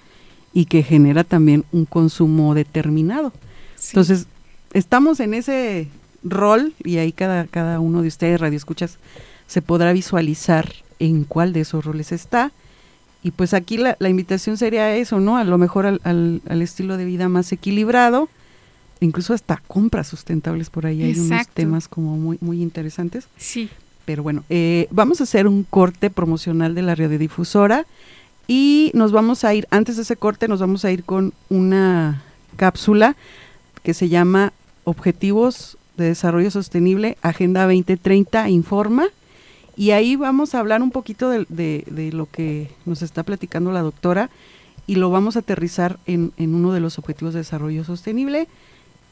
y 0.51 0.65
que 0.65 0.81
genera 0.81 1.23
también 1.23 1.63
un 1.71 1.85
consumo 1.85 2.55
determinado. 2.55 3.31
Entonces, 3.89 4.25
estamos 4.73 5.19
en 5.19 5.35
ese 5.35 5.89
rol 6.23 6.73
y 6.83 6.97
ahí 6.97 7.11
cada, 7.11 7.45
cada 7.45 7.79
uno 7.79 8.01
de 8.01 8.07
ustedes, 8.07 8.41
radioescuchas, 8.41 8.97
se 9.47 9.61
podrá 9.61 9.93
visualizar 9.93 10.71
en 10.99 11.23
cuál 11.23 11.53
de 11.53 11.61
esos 11.61 11.85
roles 11.85 12.11
está. 12.11 12.51
Y 13.23 13.31
pues 13.31 13.53
aquí 13.53 13.77
la, 13.77 13.95
la 13.99 14.09
invitación 14.09 14.57
sería 14.57 14.95
eso, 14.95 15.19
¿no? 15.19 15.37
A 15.37 15.43
lo 15.43 15.57
mejor 15.57 15.85
al, 15.85 16.01
al, 16.03 16.61
estilo 16.61 16.97
de 16.97 17.05
vida 17.05 17.29
más 17.29 17.51
equilibrado, 17.51 18.27
incluso 18.99 19.33
hasta 19.33 19.61
compras 19.67 20.07
sustentables 20.07 20.69
por 20.69 20.85
ahí. 20.85 21.03
Hay 21.03 21.17
unos 21.17 21.47
temas 21.47 21.87
como 21.87 22.17
muy, 22.17 22.37
muy 22.41 22.61
interesantes. 22.61 23.27
Sí. 23.37 23.69
Pero 24.05 24.23
bueno, 24.23 24.43
eh, 24.49 24.87
vamos 24.91 25.21
a 25.21 25.23
hacer 25.23 25.47
un 25.47 25.63
corte 25.63 26.09
promocional 26.09 26.75
de 26.75 26.81
la 26.81 26.95
radiodifusora 26.95 27.85
y 28.47 28.91
nos 28.93 29.13
vamos 29.13 29.45
a 29.45 29.53
ir, 29.53 29.67
antes 29.71 29.95
de 29.95 30.01
ese 30.01 30.17
corte, 30.17 30.47
nos 30.49 30.59
vamos 30.59 30.83
a 30.83 30.91
ir 30.91 31.05
con 31.05 31.33
una 31.49 32.23
cápsula 32.57 33.15
que 33.83 33.93
se 33.93 34.09
llama 34.09 34.51
Objetivos 34.83 35.77
de 35.95 36.05
Desarrollo 36.05 36.51
Sostenible, 36.51 37.17
Agenda 37.21 37.63
2030 37.63 38.49
Informa. 38.49 39.05
Y 39.75 39.91
ahí 39.91 40.15
vamos 40.15 40.53
a 40.53 40.59
hablar 40.59 40.81
un 40.81 40.91
poquito 40.91 41.29
de, 41.29 42.11
lo 42.13 42.27
que 42.29 42.69
nos 42.85 43.01
está 43.01 43.23
platicando 43.23 43.71
la 43.71 43.81
doctora 43.81 44.29
y 44.85 44.95
lo 44.95 45.09
vamos 45.09 45.35
a 45.35 45.39
aterrizar 45.39 45.97
en, 46.05 46.31
en 46.37 46.53
uno 46.53 46.73
de 46.73 46.79
los 46.79 46.99
Objetivos 46.99 47.33
de 47.33 47.39
Desarrollo 47.39 47.83
Sostenible. 47.83 48.47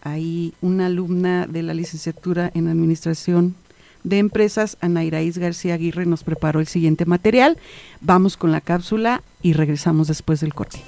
Hay 0.04 0.54
una 0.62 0.88
alumna 0.88 1.48
de 1.48 1.64
la 1.64 1.74
licenciatura 1.74 2.52
en 2.54 2.68
Administración 2.68 3.56
de 4.04 4.18
Empresas, 4.18 4.78
Anairaís 4.82 5.38
García 5.38 5.76
Aguirre, 5.76 6.06
nos 6.06 6.24
preparó 6.24 6.60
el 6.60 6.68
siguiente 6.68 7.06
material. 7.06 7.58
Vamos 8.02 8.38
con 8.38 8.52
la 8.52 8.62
cápsula 8.62 9.22
y 9.42 9.54
regresamos 9.54 10.08
después 10.08 10.40
del 10.42 10.54
corte. 10.54 10.80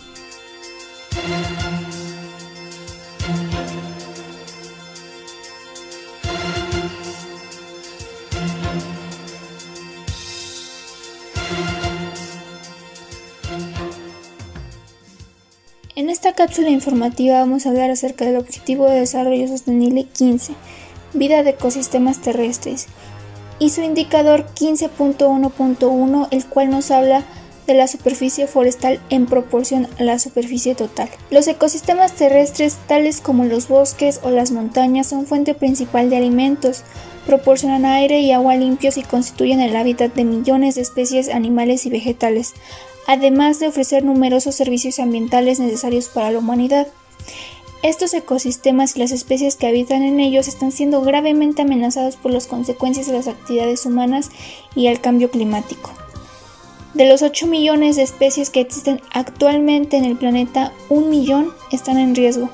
En 15.95 16.10
esta 16.10 16.34
cápsula 16.34 16.71
informativa 16.71 17.38
vamos 17.38 17.65
a 17.65 17.69
hablar 17.69 17.91
acerca 17.91 18.25
del 18.25 18.38
Objetivo 18.38 18.88
de 18.88 19.01
Desarrollo 19.01 19.47
Sostenible 19.47 20.06
15, 20.06 20.53
vida 21.13 21.43
de 21.43 21.51
ecosistemas 21.51 22.19
terrestres, 22.19 22.88
y 23.60 23.69
su 23.69 23.84
indicador 23.84 24.47
15.1.1, 24.56 26.27
el 26.32 26.45
cual 26.47 26.71
nos 26.71 26.89
habla 26.89 27.23
de 27.67 27.75
la 27.75 27.88
superficie 27.88 28.47
forestal 28.47 28.99
en 29.12 29.27
proporción 29.27 29.88
a 29.99 30.03
la 30.03 30.17
superficie 30.17 30.73
total. 30.73 31.10
Los 31.29 31.47
ecosistemas 31.47 32.13
terrestres, 32.13 32.79
tales 32.88 33.21
como 33.21 33.45
los 33.45 33.67
bosques 33.67 34.19
o 34.23 34.32
las 34.32 34.49
montañas, 34.49 35.06
son 35.06 35.27
fuente 35.27 35.53
principal 35.53 36.10
de 36.10 36.17
alimentos, 36.17 36.82
proporcionan 37.27 37.86
aire 37.86 38.19
y 38.19 38.32
agua 38.32 38.56
limpios 38.56 38.97
y 38.97 39.03
constituyen 39.03 39.62
el 39.62 39.75
hábitat 39.75 40.15
de 40.15 40.25
millones 40.25 40.73
de 40.73 40.82
especies 40.82 41.29
animales 41.29 41.86
y 41.86 41.91
vegetales, 41.91 42.56
además 43.07 43.59
de 43.59 43.67
ofrecer 43.67 44.03
numerosos 44.03 44.55
servicios 44.55 44.99
ambientales 44.99 45.59
necesarios 45.59 46.09
para 46.09 46.31
la 46.31 46.39
humanidad. 46.39 46.87
Estos 47.83 48.13
ecosistemas 48.13 48.95
y 48.95 48.99
las 48.99 49.11
especies 49.11 49.57
que 49.57 49.67
habitan 49.67 50.03
en 50.03 50.19
ellos 50.21 50.47
están 50.47 50.71
siendo 50.71 51.01
gravemente 51.01 51.63
amenazados 51.63 52.15
por 52.15 52.31
las 52.31 52.47
consecuencias 52.47 53.07
de 53.07 53.13
las 53.13 53.27
actividades 53.27 53.85
humanas 53.85 54.29
y 54.73 54.87
el 54.87 55.01
cambio 55.01 55.29
climático. 55.29 55.91
De 56.93 57.07
los 57.07 57.23
8 57.23 57.47
millones 57.47 57.95
de 57.95 58.03
especies 58.03 58.49
que 58.49 58.61
existen 58.61 59.01
actualmente 59.11 59.97
en 59.97 60.05
el 60.05 60.15
planeta, 60.15 60.71
un 60.89 61.09
millón 61.09 61.51
están 61.71 61.97
en 61.97 62.15
riesgo. 62.15 62.49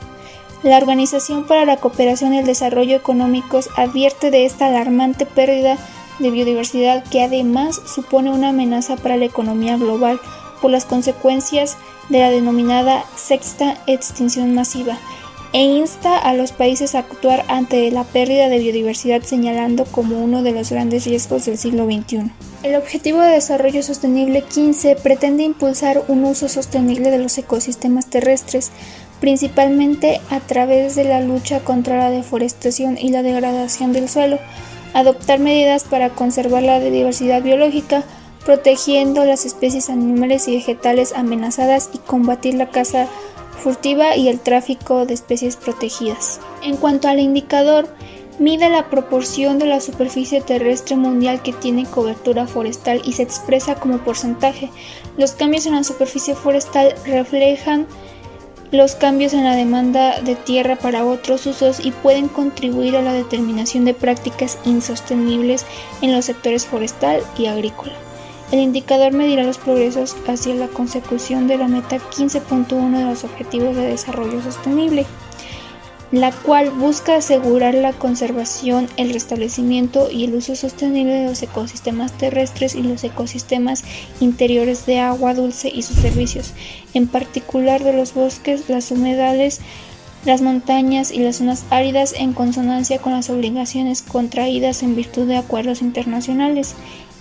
La 0.64 0.78
Organización 0.78 1.46
para 1.46 1.66
la 1.66 1.78
Cooperación 1.78 2.34
y 2.34 2.40
el 2.40 2.46
Desarrollo 2.46 2.96
Económicos 2.96 3.70
advierte 3.76 4.32
de 4.32 4.46
esta 4.46 4.68
alarmante 4.68 5.26
pérdida 5.26 5.78
de 6.20 6.32
biodiversidad 6.32 7.04
que 7.04 7.22
además 7.22 7.82
supone 7.86 8.32
una 8.32 8.50
amenaza 8.50 8.98
para 8.98 9.18
la 9.18 9.26
economía 9.26 9.78
global 9.78 10.20
por 10.62 10.72
las 10.72 10.86
consecuencias 10.86 11.78
de 12.10 12.20
la 12.20 12.30
denominada 12.30 13.06
sexta 13.16 13.78
extinción 13.88 14.54
masiva 14.54 14.98
e 15.52 15.64
insta 15.64 16.18
a 16.18 16.34
los 16.34 16.52
países 16.52 16.94
a 16.94 17.00
actuar 17.00 17.44
ante 17.48 17.90
la 17.92 18.04
pérdida 18.04 18.50
de 18.50 18.60
biodiversidad 18.60 19.24
señalando 19.24 19.86
como 19.86 20.24
uno 20.24 20.44
de 20.44 20.52
los 20.52 20.70
grandes 20.70 21.06
riesgos 21.06 21.46
del 21.46 21.58
siglo 21.58 21.86
XXI. 21.86 22.32
El 22.62 22.76
Objetivo 22.76 23.22
de 23.22 23.32
Desarrollo 23.32 23.82
Sostenible 23.82 24.44
15 24.44 24.96
pretende 24.98 25.44
impulsar 25.44 26.04
un 26.08 26.26
uso 26.26 26.50
sostenible 26.50 27.10
de 27.10 27.18
los 27.18 27.38
ecosistemas 27.38 28.08
terrestres, 28.08 28.72
principalmente 29.20 30.22
a 30.30 30.40
través 30.40 30.96
de 30.96 31.06
la 31.06 31.22
lucha 31.22 31.62
contra 31.62 31.98
la 31.98 32.12
deforestación 32.12 32.98
y 32.98 33.10
la 33.10 33.24
degradación 33.24 33.92
del 33.92 34.08
suelo, 34.08 34.40
adoptar 34.94 35.40
medidas 35.40 35.84
para 35.84 36.10
conservar 36.10 36.64
la 36.64 36.80
diversidad 36.80 37.42
biológica, 37.42 38.04
protegiendo 38.46 39.26
las 39.26 39.46
especies 39.46 39.90
animales 39.90 40.48
y 40.48 40.56
vegetales 40.56 41.14
amenazadas 41.14 41.90
y 41.94 41.98
combatir 42.00 42.56
la 42.56 42.70
caza 42.70 43.08
furtiva 43.60 44.16
y 44.16 44.30
el 44.30 44.40
tráfico 44.40 45.06
de 45.06 45.14
especies 45.14 45.56
protegidas. 45.56 46.40
En 46.64 46.78
cuanto 46.78 47.08
al 47.08 47.20
indicador, 47.20 47.88
mide 48.40 48.70
la 48.70 48.90
proporción 48.90 49.60
de 49.60 49.66
la 49.66 49.82
superficie 49.82 50.42
terrestre 50.42 50.96
mundial 50.96 51.42
que 51.42 51.54
tiene 51.54 51.86
cobertura 51.86 52.48
forestal 52.48 53.02
y 53.04 53.14
se 53.14 53.24
expresa 53.24 53.76
como 53.76 53.98
porcentaje. 54.00 54.70
Los 55.18 55.34
cambios 55.34 55.66
en 55.66 55.76
la 55.76 55.84
superficie 55.84 56.36
forestal 56.36 56.96
reflejan 57.06 57.86
los 58.72 58.96
cambios 58.96 59.34
en 59.34 59.44
la 59.44 59.56
demanda 59.56 60.22
de 60.22 60.36
tierra 60.36 60.76
para 60.76 61.04
otros 61.04 61.46
usos 61.48 61.84
y 61.84 61.92
pueden 61.92 62.28
contribuir 62.28 62.96
a 62.96 63.02
la 63.02 63.14
determinación 63.14 63.84
de 63.84 63.96
prácticas 63.96 64.60
insostenibles 64.64 65.66
en 66.02 66.14
los 66.14 66.26
sectores 66.26 66.66
forestal 66.68 67.22
y 67.38 67.48
agrícola. 67.48 67.94
El 68.52 68.60
indicador 68.60 69.14
medirá 69.14 69.44
los 69.44 69.58
progresos 69.58 70.16
hacia 70.28 70.56
la 70.56 70.68
consecución 70.68 71.48
de 71.48 71.58
la 71.58 71.68
meta 71.68 71.98
15.1 71.98 72.98
de 72.98 73.06
los 73.06 73.24
Objetivos 73.24 73.76
de 73.76 73.88
Desarrollo 73.88 74.42
Sostenible 74.42 75.06
la 76.12 76.32
cual 76.32 76.72
busca 76.72 77.16
asegurar 77.16 77.76
la 77.76 77.94
conservación, 77.94 78.88
el 78.98 79.14
restablecimiento 79.14 80.10
y 80.10 80.24
el 80.24 80.34
uso 80.34 80.56
sostenible 80.56 81.14
de 81.14 81.26
los 81.28 81.42
ecosistemas 81.44 82.14
terrestres 82.14 82.74
y 82.74 82.82
los 82.82 83.04
ecosistemas 83.04 83.84
interiores 84.20 84.86
de 84.88 85.00
agua 85.00 85.36
dulce 85.36 85.70
y 85.70 85.84
sus 85.84 85.98
servicios, 85.98 86.54
en 86.96 87.08
particular 87.08 87.84
de 87.84 87.94
los 87.94 88.16
bosques, 88.16 88.70
las 88.70 88.90
humedales, 88.90 89.60
las 90.26 90.42
montañas 90.42 91.12
y 91.12 91.20
las 91.20 91.38
zonas 91.38 91.64
áridas 91.70 92.14
en 92.18 92.34
consonancia 92.34 92.98
con 92.98 93.14
las 93.14 93.30
obligaciones 93.30 94.02
contraídas 94.02 94.82
en 94.82 94.96
virtud 94.96 95.28
de 95.28 95.38
acuerdos 95.38 95.82
internacionales. 95.82 96.74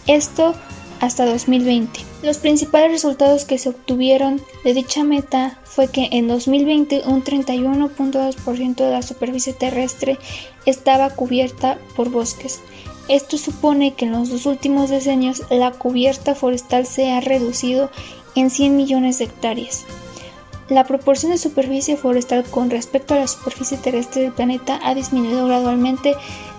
Esto 0.06 0.54
hasta 1.00 1.24
2020. 1.24 2.00
Los 2.22 2.38
principales 2.38 2.90
resultados 2.90 3.44
que 3.44 3.58
se 3.58 3.68
obtuvieron 3.68 4.40
de 4.64 4.74
dicha 4.74 5.04
meta 5.04 5.58
fue 5.64 5.88
que 5.88 6.08
en 6.12 6.28
2020 6.28 7.02
un 7.06 7.22
31.2% 7.22 8.74
de 8.74 8.90
la 8.90 9.02
superficie 9.02 9.52
terrestre 9.52 10.18
estaba 10.66 11.10
cubierta 11.10 11.78
por 11.96 12.10
bosques. 12.10 12.60
Esto 13.08 13.38
supone 13.38 13.94
que 13.94 14.04
en 14.04 14.12
los 14.12 14.28
dos 14.28 14.44
últimos 14.46 14.90
decenios 14.90 15.42
la 15.50 15.70
cubierta 15.70 16.34
forestal 16.34 16.84
se 16.84 17.10
ha 17.10 17.20
reducido 17.20 17.90
en 18.34 18.50
100 18.50 18.76
millones 18.76 19.18
de 19.18 19.24
hectáreas. 19.24 19.86
La 20.68 20.84
proporción 20.84 21.32
de 21.32 21.38
superficie 21.38 21.96
forestal 21.96 22.44
con 22.44 22.68
respecto 22.68 23.14
a 23.14 23.18
la 23.18 23.26
superficie 23.26 23.78
terrestre 23.78 24.22
del 24.22 24.32
planeta 24.32 24.78
ha 24.82 24.94
disminuido 24.94 25.46
gradualmente 25.46 26.14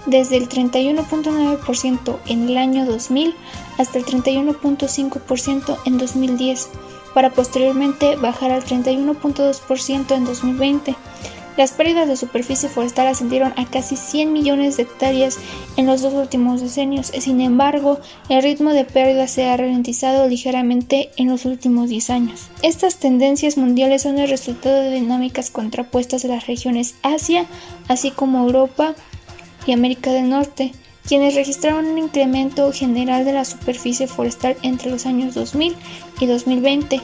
desde 0.05 0.37
el 0.37 0.49
31.9% 0.49 2.17
en 2.27 2.49
el 2.49 2.57
año 2.57 2.85
2000 2.85 3.35
hasta 3.77 3.97
el 3.97 4.05
31.5% 4.05 5.77
en 5.85 5.97
2010, 5.97 6.69
para 7.13 7.31
posteriormente 7.31 8.15
bajar 8.15 8.51
al 8.51 8.63
31.2% 8.63 10.15
en 10.15 10.25
2020. 10.25 10.95
Las 11.59 11.73
pérdidas 11.73 12.07
de 12.07 12.15
superficie 12.15 12.69
forestal 12.69 13.07
ascendieron 13.07 13.53
a 13.57 13.65
casi 13.65 13.97
100 13.97 14.31
millones 14.31 14.77
de 14.77 14.83
hectáreas 14.83 15.37
en 15.75 15.87
los 15.87 16.01
dos 16.01 16.13
últimos 16.13 16.61
decenios. 16.61 17.07
Sin 17.07 17.41
embargo, 17.41 17.99
el 18.29 18.41
ritmo 18.41 18.71
de 18.71 18.85
pérdida 18.85 19.27
se 19.27 19.45
ha 19.45 19.57
ralentizado 19.57 20.25
ligeramente 20.29 21.09
en 21.17 21.27
los 21.27 21.43
últimos 21.43 21.89
10 21.89 22.11
años. 22.11 22.47
Estas 22.61 22.95
tendencias 22.95 23.57
mundiales 23.57 24.03
son 24.03 24.19
el 24.19 24.29
resultado 24.29 24.83
de 24.83 24.91
dinámicas 24.91 25.49
contrapuestas 25.49 26.21
de 26.21 26.29
las 26.29 26.47
regiones 26.47 26.95
Asia, 27.03 27.45
así 27.89 28.11
como 28.11 28.39
Europa 28.45 28.95
y 29.65 29.73
América 29.73 30.11
del 30.11 30.29
Norte, 30.29 30.73
quienes 31.07 31.35
registraron 31.35 31.85
un 31.85 31.97
incremento 31.97 32.71
general 32.71 33.25
de 33.25 33.33
la 33.33 33.45
superficie 33.45 34.07
forestal 34.07 34.57
entre 34.61 34.91
los 34.91 35.05
años 35.05 35.33
2000 35.35 35.75
y 36.19 36.25
2020 36.25 37.01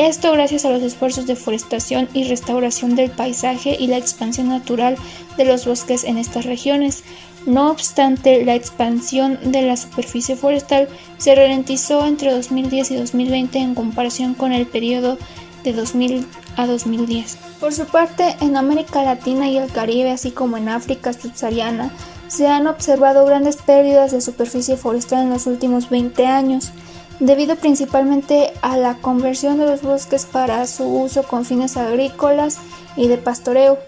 esto 0.00 0.32
gracias 0.32 0.64
a 0.64 0.70
los 0.70 0.82
esfuerzos 0.82 1.26
de 1.26 1.36
forestación 1.36 2.08
y 2.14 2.24
restauración 2.24 2.96
del 2.96 3.10
paisaje 3.10 3.76
y 3.78 3.86
la 3.86 3.98
expansión 3.98 4.48
natural 4.48 4.96
de 5.36 5.44
los 5.44 5.66
bosques 5.66 6.04
en 6.04 6.16
estas 6.16 6.46
regiones. 6.46 7.04
No 7.44 7.70
obstante, 7.70 8.42
la 8.46 8.54
expansión 8.54 9.38
de 9.44 9.60
la 9.60 9.76
superficie 9.76 10.36
forestal 10.36 10.88
se 11.18 11.34
ralentizó 11.34 12.06
entre 12.06 12.32
2010 12.32 12.92
y 12.92 12.96
2020 12.96 13.58
en 13.58 13.74
comparación 13.74 14.32
con 14.32 14.52
el 14.52 14.66
periodo 14.66 15.18
de 15.64 15.74
2000 15.74 16.26
a 16.60 16.66
2010. 16.66 17.36
Por 17.58 17.72
su 17.72 17.86
parte, 17.86 18.36
en 18.40 18.56
América 18.56 19.02
Latina 19.02 19.48
y 19.48 19.58
el 19.58 19.70
Caribe, 19.72 20.10
así 20.10 20.30
como 20.30 20.56
en 20.56 20.68
África 20.68 21.12
subsahariana, 21.12 21.92
se 22.28 22.46
han 22.46 22.66
observado 22.66 23.24
grandes 23.24 23.56
pérdidas 23.56 24.12
de 24.12 24.20
superficie 24.20 24.76
forestal 24.76 25.24
en 25.24 25.30
los 25.30 25.46
últimos 25.46 25.90
20 25.90 26.26
años 26.26 26.72
debido 27.20 27.54
principalmente 27.56 28.52
a 28.62 28.76
la 28.76 28.94
conversión 28.96 29.58
de 29.58 29.66
los 29.66 29.82
bosques 29.82 30.24
para 30.24 30.66
su 30.66 30.84
uso 30.84 31.22
con 31.22 31.44
fines 31.44 31.76
agrícolas 31.76 32.58
y 32.96 33.08
de 33.08 33.18
pastoreo. 33.18 33.78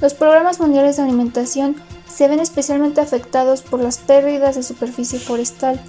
Los 0.00 0.14
programas 0.14 0.60
mundiales 0.60 0.96
de 0.96 1.02
alimentación 1.02 1.76
se 2.08 2.28
ven 2.28 2.40
especialmente 2.40 3.00
afectados 3.00 3.62
por 3.62 3.80
las 3.80 3.98
pérdidas 3.98 4.54
de 4.54 4.62
superficie 4.62 5.18
forestal. 5.18 5.80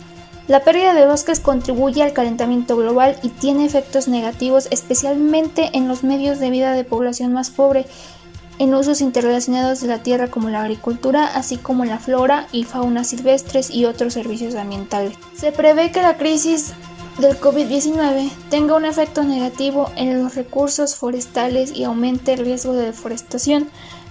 La 0.47 0.63
pérdida 0.63 0.93
de 0.93 1.07
bosques 1.07 1.39
contribuye 1.39 2.03
al 2.03 2.13
calentamiento 2.13 2.75
global 2.75 3.17
y 3.23 3.29
tiene 3.29 3.65
efectos 3.65 4.07
negativos 4.07 4.67
especialmente 4.71 5.69
en 5.73 5.87
los 5.87 6.03
medios 6.03 6.39
de 6.39 6.49
vida 6.49 6.73
de 6.73 6.83
población 6.83 7.31
más 7.31 7.49
pobre 7.49 7.85
en 8.59 8.73
usos 8.75 9.01
interrelacionados 9.01 9.81
de 9.81 9.87
la 9.87 10.03
tierra 10.03 10.29
como 10.29 10.49
la 10.49 10.61
agricultura, 10.61 11.25
así 11.25 11.57
como 11.57 11.85
la 11.85 11.97
flora 11.97 12.47
y 12.51 12.65
fauna 12.65 13.03
silvestres 13.03 13.71
y 13.71 13.85
otros 13.85 14.13
servicios 14.13 14.55
ambientales. 14.55 15.15
Se 15.35 15.51
prevé 15.51 15.91
que 15.91 16.01
la 16.01 16.17
crisis 16.17 16.73
del 17.17 17.39
COVID-19 17.39 18.29
tenga 18.49 18.75
un 18.75 18.85
efecto 18.85 19.23
negativo 19.23 19.91
en 19.95 20.21
los 20.21 20.35
recursos 20.35 20.95
forestales 20.95 21.71
y 21.75 21.83
aumente 21.83 22.33
el 22.33 22.45
riesgo 22.45 22.73
de 22.73 22.87
deforestación, 22.87 23.69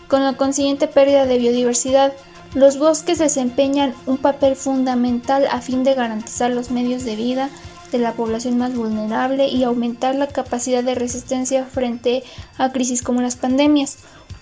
con 0.09 0.23
la 0.23 0.37
consiguiente 0.37 0.89
pérdida 0.89 1.25
de 1.25 1.39
biodiversidad. 1.39 2.13
Los 2.55 2.79
bosques 2.79 3.19
desempeñan 3.19 3.95
un 4.05 4.19
papel 4.19 4.57
fundamental 4.57 5.47
a 5.51 5.63
fin 5.63 5.85
de 5.85 5.95
garantizar 5.95 6.51
los 6.51 6.71
medios 6.71 7.03
de 7.05 7.17
vida 7.17 7.49
de 7.91 7.99
la 7.99 8.13
población 8.13 8.59
más 8.59 8.75
vulnerable 8.75 9.49
y 9.49 9.65
aumentar 9.65 10.15
la 10.17 10.27
capacidad 10.27 10.85
de 10.85 10.95
resistencia 10.95 11.65
frente 11.65 12.25
a 12.59 12.71
crisis 12.71 13.03
como 13.03 13.23
las 13.23 13.37
pandemias. 13.37 13.99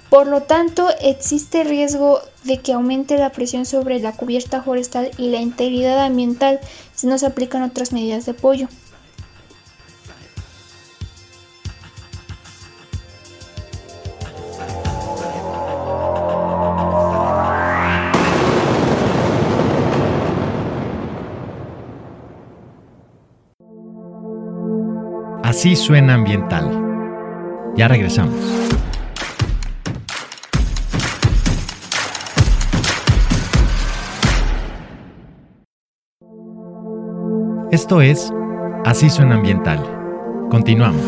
Por 0.09 0.27
lo 0.27 0.43
tanto, 0.43 0.89
existe 1.01 1.63
riesgo 1.63 2.21
de 2.43 2.59
que 2.59 2.73
aumente 2.73 3.17
la 3.17 3.31
presión 3.31 3.65
sobre 3.65 4.01
la 4.01 4.13
cubierta 4.13 4.61
forestal 4.61 5.13
y 5.17 5.31
la 5.31 5.41
integridad 5.41 6.05
ambiental 6.05 6.59
si 6.97 7.07
no 7.07 7.17
se 7.17 7.27
aplican 7.27 7.63
otras 7.63 7.93
medidas 7.93 8.27
de 8.27 8.33
apoyo. 8.33 8.67
Así 25.61 25.77
suena 25.77 26.15
ambiental. 26.15 26.71
Ya 27.77 27.87
regresamos. 27.87 28.35
Esto 37.71 38.01
es 38.01 38.33
Así 38.87 39.11
suena 39.11 39.35
ambiental. 39.35 39.85
Continuamos. 40.49 41.05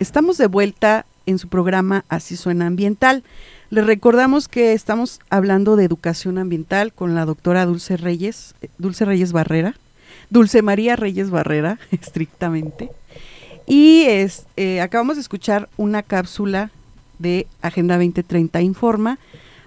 Estamos 0.00 0.38
de 0.38 0.46
vuelta 0.46 1.04
en 1.26 1.38
su 1.38 1.48
programa 1.48 2.06
Así 2.08 2.38
suena 2.38 2.66
ambiental. 2.66 3.24
Les 3.70 3.86
recordamos 3.86 4.46
que 4.46 4.72
estamos 4.72 5.20
hablando 5.30 5.76
de 5.76 5.84
educación 5.84 6.38
ambiental 6.38 6.92
con 6.92 7.14
la 7.14 7.24
doctora 7.24 7.64
Dulce 7.64 7.96
Reyes, 7.96 8.54
eh, 8.60 8.68
Dulce 8.78 9.04
Reyes 9.04 9.32
Barrera, 9.32 9.74
Dulce 10.30 10.62
María 10.62 10.96
Reyes 10.96 11.30
Barrera, 11.30 11.78
estrictamente. 11.90 12.90
Y 13.66 14.02
es, 14.02 14.44
eh, 14.56 14.80
acabamos 14.82 15.16
de 15.16 15.22
escuchar 15.22 15.68
una 15.78 16.02
cápsula 16.02 16.70
de 17.18 17.46
Agenda 17.62 17.96
2030 17.96 18.60
Informa, 18.60 19.18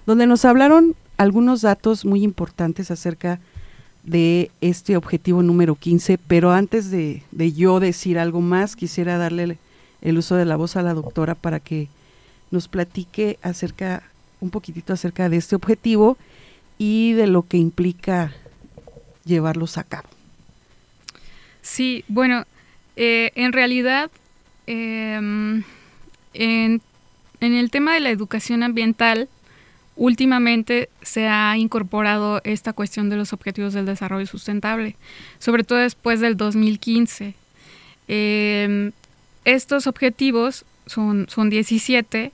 donde 0.06 0.28
nos 0.28 0.46
hablaron 0.46 0.96
algunos 1.18 1.62
datos 1.62 2.06
muy 2.06 2.24
importantes 2.24 2.92
acerca 2.92 3.40
de 4.04 4.52
este 4.62 4.96
objetivo 4.96 5.42
número 5.42 5.76
15, 5.76 6.20
pero 6.20 6.52
antes 6.52 6.92
de, 6.92 7.24
de 7.32 7.52
yo 7.52 7.80
decir 7.80 8.20
algo 8.20 8.42
más, 8.42 8.76
quisiera 8.76 9.18
darle 9.18 9.58
el 10.02 10.18
uso 10.20 10.36
de 10.36 10.46
la 10.46 10.56
voz 10.56 10.76
a 10.76 10.84
la 10.84 10.94
doctora 10.94 11.34
para 11.34 11.60
que 11.60 11.90
nos 12.52 12.68
platique 12.68 13.40
acerca, 13.42 14.04
un 14.40 14.50
poquitito 14.50 14.94
acerca 14.94 15.30
de 15.30 15.38
este 15.38 15.56
objetivo 15.56 16.18
y 16.78 17.14
de 17.14 17.28
lo 17.28 17.48
que 17.48 17.58
implica 17.58 18.34
llevarlos 19.26 19.78
a 19.78 19.84
cabo. 19.84 20.08
Sí, 21.62 22.04
bueno, 22.08 22.46
eh, 22.96 23.32
en 23.36 23.54
realidad, 23.54 24.10
em, 24.66 25.64
en, 26.34 26.82
el 27.40 27.70
tema 27.70 27.94
de 27.94 28.00
la 28.00 28.10
educación 28.10 28.64
ambiental, 28.64 29.28
últimamente 29.96 30.90
se 31.02 31.28
ha 31.28 31.58
incorporado 31.58 32.42
esta 32.44 32.74
cuestión 32.74 33.10
de 33.10 33.18
los 33.18 33.34
objetivos 33.34 33.74
del 33.74 33.86
desarrollo 33.86 34.26
sustentable, 34.28 34.96
sobre 35.40 35.64
todo 35.64 35.80
después 35.80 36.20
del 36.22 36.38
2015. 36.38 37.36
Em, 38.08 38.92
estos 39.44 39.88
objetivos 39.88 40.66
son, 40.86 41.28
son 41.30 41.50
17. 41.50 42.32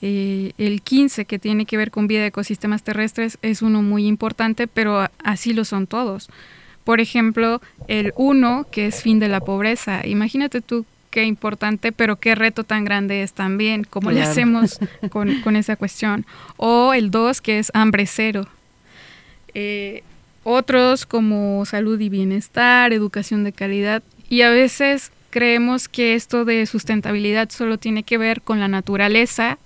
Eh, 0.00 0.52
el 0.58 0.82
15, 0.82 1.24
que 1.24 1.38
tiene 1.38 1.66
que 1.66 1.76
ver 1.76 1.90
con 1.90 2.06
vida 2.06 2.20
de 2.20 2.28
ecosistemas 2.28 2.82
terrestres, 2.82 3.38
es 3.42 3.62
uno 3.62 3.82
muy 3.82 4.06
importante, 4.06 4.66
pero 4.66 5.08
así 5.24 5.52
lo 5.52 5.64
son 5.64 5.86
todos. 5.86 6.28
Por 6.84 7.00
ejemplo, 7.00 7.60
el 7.88 8.12
1, 8.16 8.66
que 8.70 8.86
es 8.86 9.02
fin 9.02 9.18
de 9.18 9.28
la 9.28 9.40
pobreza. 9.40 10.06
Imagínate 10.06 10.60
tú 10.60 10.86
qué 11.10 11.24
importante, 11.24 11.92
pero 11.92 12.16
qué 12.16 12.34
reto 12.34 12.64
tan 12.64 12.84
grande 12.84 13.22
es 13.22 13.32
también, 13.32 13.84
cómo 13.84 14.10
le 14.10 14.22
hacemos 14.22 14.78
con, 15.10 15.56
esa 15.56 15.76
cuestión. 15.76 16.24
O 16.56 16.94
el 16.94 17.10
2, 17.10 17.40
que 17.40 17.58
es 17.58 17.70
hambre 17.74 18.06
cero. 18.06 18.46
Eh, 19.54 20.02
otros 20.44 21.06
como 21.06 21.64
salud 21.66 22.00
y 22.00 22.08
bienestar, 22.08 22.92
educación 22.92 23.44
de 23.44 23.52
calidad, 23.52 24.02
y 24.30 24.42
a 24.42 24.50
veces 24.50 25.10
creemos 25.30 25.88
que 25.88 26.14
esto 26.14 26.44
de 26.44 26.64
sustentabilidad 26.66 27.50
solo 27.50 27.78
tiene 27.78 28.02
que 28.02 28.16
ver 28.16 28.40
con 28.42 28.60
la 28.60 28.68
naturaleza 28.68 29.58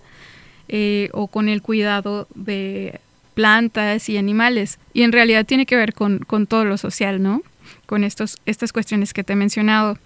eh, 0.69 1.09
o 1.13 1.27
con 1.27 1.49
el 1.49 1.63
cuidado 1.63 2.27
de 2.35 3.01
plantas 3.35 4.09
y 4.09 4.19
animales, 4.19 4.79
y 4.93 5.03
en 5.03 5.13
realidad 5.13 5.47
tiene 5.47 5.67
que 5.67 5.77
ver 5.77 5.95
con, 5.95 6.21
todo 6.47 6.65
lo 6.65 6.77
social, 6.77 7.23
¿no? 7.23 7.43
Con 7.87 8.05
estos, 8.05 8.39
estas 8.47 8.73
cuestiones 8.73 9.13
que 9.15 9.25
te 9.25 9.33
he 9.33 9.37
mencionado. 9.37 9.99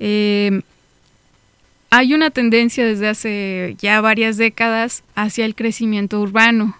Eh, 0.00 0.60
hay 1.90 2.12
una 2.12 2.30
tendencia 2.30 2.84
desde 2.84 3.08
hace 3.08 3.76
ya 3.78 4.00
varias 4.00 4.36
décadas 4.36 5.02
hacia 5.14 5.46
el 5.46 5.54
crecimiento 5.54 6.20
urbano, 6.20 6.76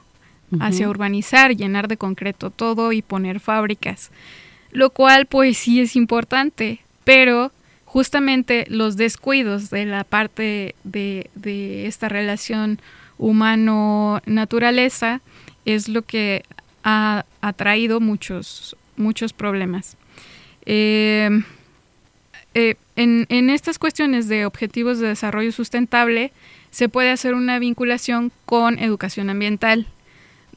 hacia 0.61 0.89
urbanizar, 0.89 1.57
llenar 1.57 1.89
de 1.89 1.97
concreto 1.97 2.51
todo 2.51 2.93
y 2.93 3.03
poner 3.03 3.41
fábricas, 3.41 4.11
lo 4.71 4.91
cual 4.91 5.27
pues 5.27 5.59
sí 5.59 5.81
es 5.81 5.97
importante, 5.97 6.81
pero 7.05 7.53
justamente 7.85 8.67
los 8.69 8.97
descuidos 8.97 9.71
de 9.71 9.87
la 9.87 10.05
parte 10.05 10.75
de, 10.85 11.31
esta 11.87 12.09
relación 12.09 12.79
humano-naturaleza 13.19 15.21
es 15.65 15.89
lo 15.89 16.03
que 16.03 16.45
ha, 16.85 17.25
traído 17.57 18.01
muchos, 18.01 18.77
muchos 18.97 19.33
problemas. 19.33 19.97
Eh, 20.65 21.29
eh, 22.55 22.77
en, 22.97 23.27
en, 23.29 23.51
estas 23.51 23.79
cuestiones 23.79 24.29
de 24.29 24.47
objetivos 24.47 24.99
de 24.99 25.09
desarrollo 25.09 25.53
sustentable 25.53 26.33
se 26.71 26.89
puede 26.89 27.11
hacer 27.11 27.35
una 27.35 27.59
vinculación 27.59 28.33
con 28.47 28.79
educación 28.79 29.29
ambiental. 29.31 29.87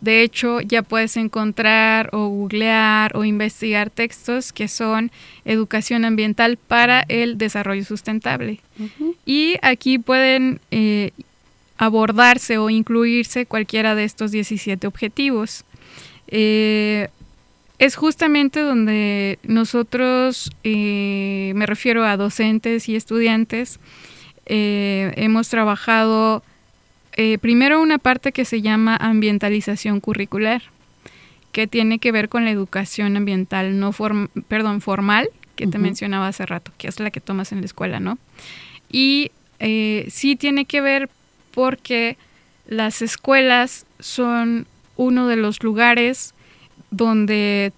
De 0.01 0.23
hecho, 0.23 0.61
ya 0.61 0.81
puedes 0.81 1.15
encontrar 1.15 2.09
o 2.11 2.27
googlear 2.27 3.15
o 3.15 3.23
investigar 3.23 3.91
textos 3.91 4.51
que 4.51 4.67
son 4.67 5.11
educación 5.45 6.05
ambiental 6.05 6.57
para 6.57 7.05
el 7.07 7.37
desarrollo 7.37 7.85
sustentable. 7.85 8.61
Y 9.27 9.57
aquí 9.61 9.99
pueden 9.99 10.59
eh, 10.71 11.11
abordarse 11.81 12.57
o 12.57 12.69
incluirse 12.69 13.45
cualquiera 13.45 13.95
de 13.95 14.03
estos 14.03 14.31
17 14.31 14.85
objetivos. 14.85 15.65
Eh, 16.27 17.09
es 17.79 17.95
justamente 17.95 18.61
donde 18.61 19.39
nosotros, 19.43 20.51
eh, 20.63 21.51
me 21.55 21.65
refiero 21.65 22.05
a 22.05 22.15
docentes 22.17 22.87
y 22.87 22.95
estudiantes, 22.95 23.79
hemos 24.45 25.49
trabajado 25.49 26.43
eh, 27.13 27.37
primero 27.39 27.81
una 27.81 27.97
parte 27.97 28.31
que 28.31 28.45
se 28.45 28.61
llama 28.61 28.95
ambientalización 28.95 29.99
curricular, 29.99 30.61
que 31.51 31.67
tiene 31.67 31.99
que 31.99 32.11
ver 32.11 32.29
con 32.29 32.45
la 32.45 32.51
educación 32.51 33.17
ambiental 33.17 33.79
no 33.79 33.91
perdón, 34.47 34.81
formal, 34.81 35.29
que 35.55 35.67
te 35.67 35.77
mencionaba 35.77 36.27
hace 36.27 36.45
rato, 36.45 36.71
que 36.77 36.87
es 36.87 36.99
la 36.99 37.11
que 37.11 37.19
tomas 37.19 37.51
en 37.51 37.59
la 37.59 37.65
escuela, 37.65 37.99
¿no? 37.99 38.17
Y 38.89 39.31
eh, 39.59 40.07
sí 40.09 40.35
tiene 40.35 40.65
que 40.65 40.81
ver 40.81 41.09
porque 41.51 42.17
las 42.67 43.01
escuelas 43.01 43.85
son 43.99 44.67
uno 44.95 45.27
de 45.27 45.35
los 45.35 45.63
lugares 45.63 46.33
donde 46.89 47.73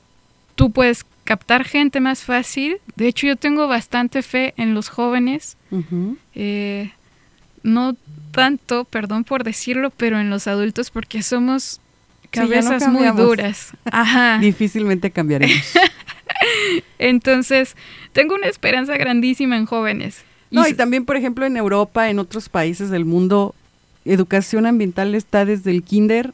tú 0.55 0.71
puedes 0.71 1.05
captar 1.23 1.63
gente 1.63 1.99
más 1.99 2.23
fácil. 2.23 2.77
De 2.95 3.07
hecho, 3.07 3.27
yo 3.27 3.35
tengo 3.35 3.67
bastante 3.67 4.21
fe 4.21 4.53
en 4.57 4.73
los 4.73 4.89
jóvenes. 4.89 5.57
eh, 6.35 6.91
no 7.63 7.95
tanto, 8.31 8.83
perdón 8.85 9.23
por 9.23 9.43
decirlo, 9.43 9.89
pero 9.89 10.19
en 10.19 10.29
los 10.29 10.47
adultos 10.47 10.91
porque 10.91 11.23
somos 11.23 11.79
cabezas 12.29 12.87
muy 12.87 13.07
duras. 13.11 13.71
Ajá. 13.85 14.37
Difícilmente 14.41 15.11
cambiaremos. 15.11 15.73
Entonces, 16.99 17.75
tengo 18.11 18.35
una 18.35 18.47
esperanza 18.47 18.97
grandísima 18.97 19.55
en 19.55 19.65
jóvenes. 19.65 20.23
No, 20.51 20.67
y 20.67 20.73
también, 20.73 21.05
por 21.05 21.15
ejemplo, 21.15 21.45
en 21.45 21.57
Europa, 21.57 22.09
en 22.09 22.19
otros 22.19 22.49
países 22.49 22.89
del 22.89 23.05
mundo, 23.05 23.55
educación 24.05 24.65
ambiental 24.65 25.15
está 25.15 25.45
desde 25.45 25.71
el 25.71 25.83
kinder 25.83 26.33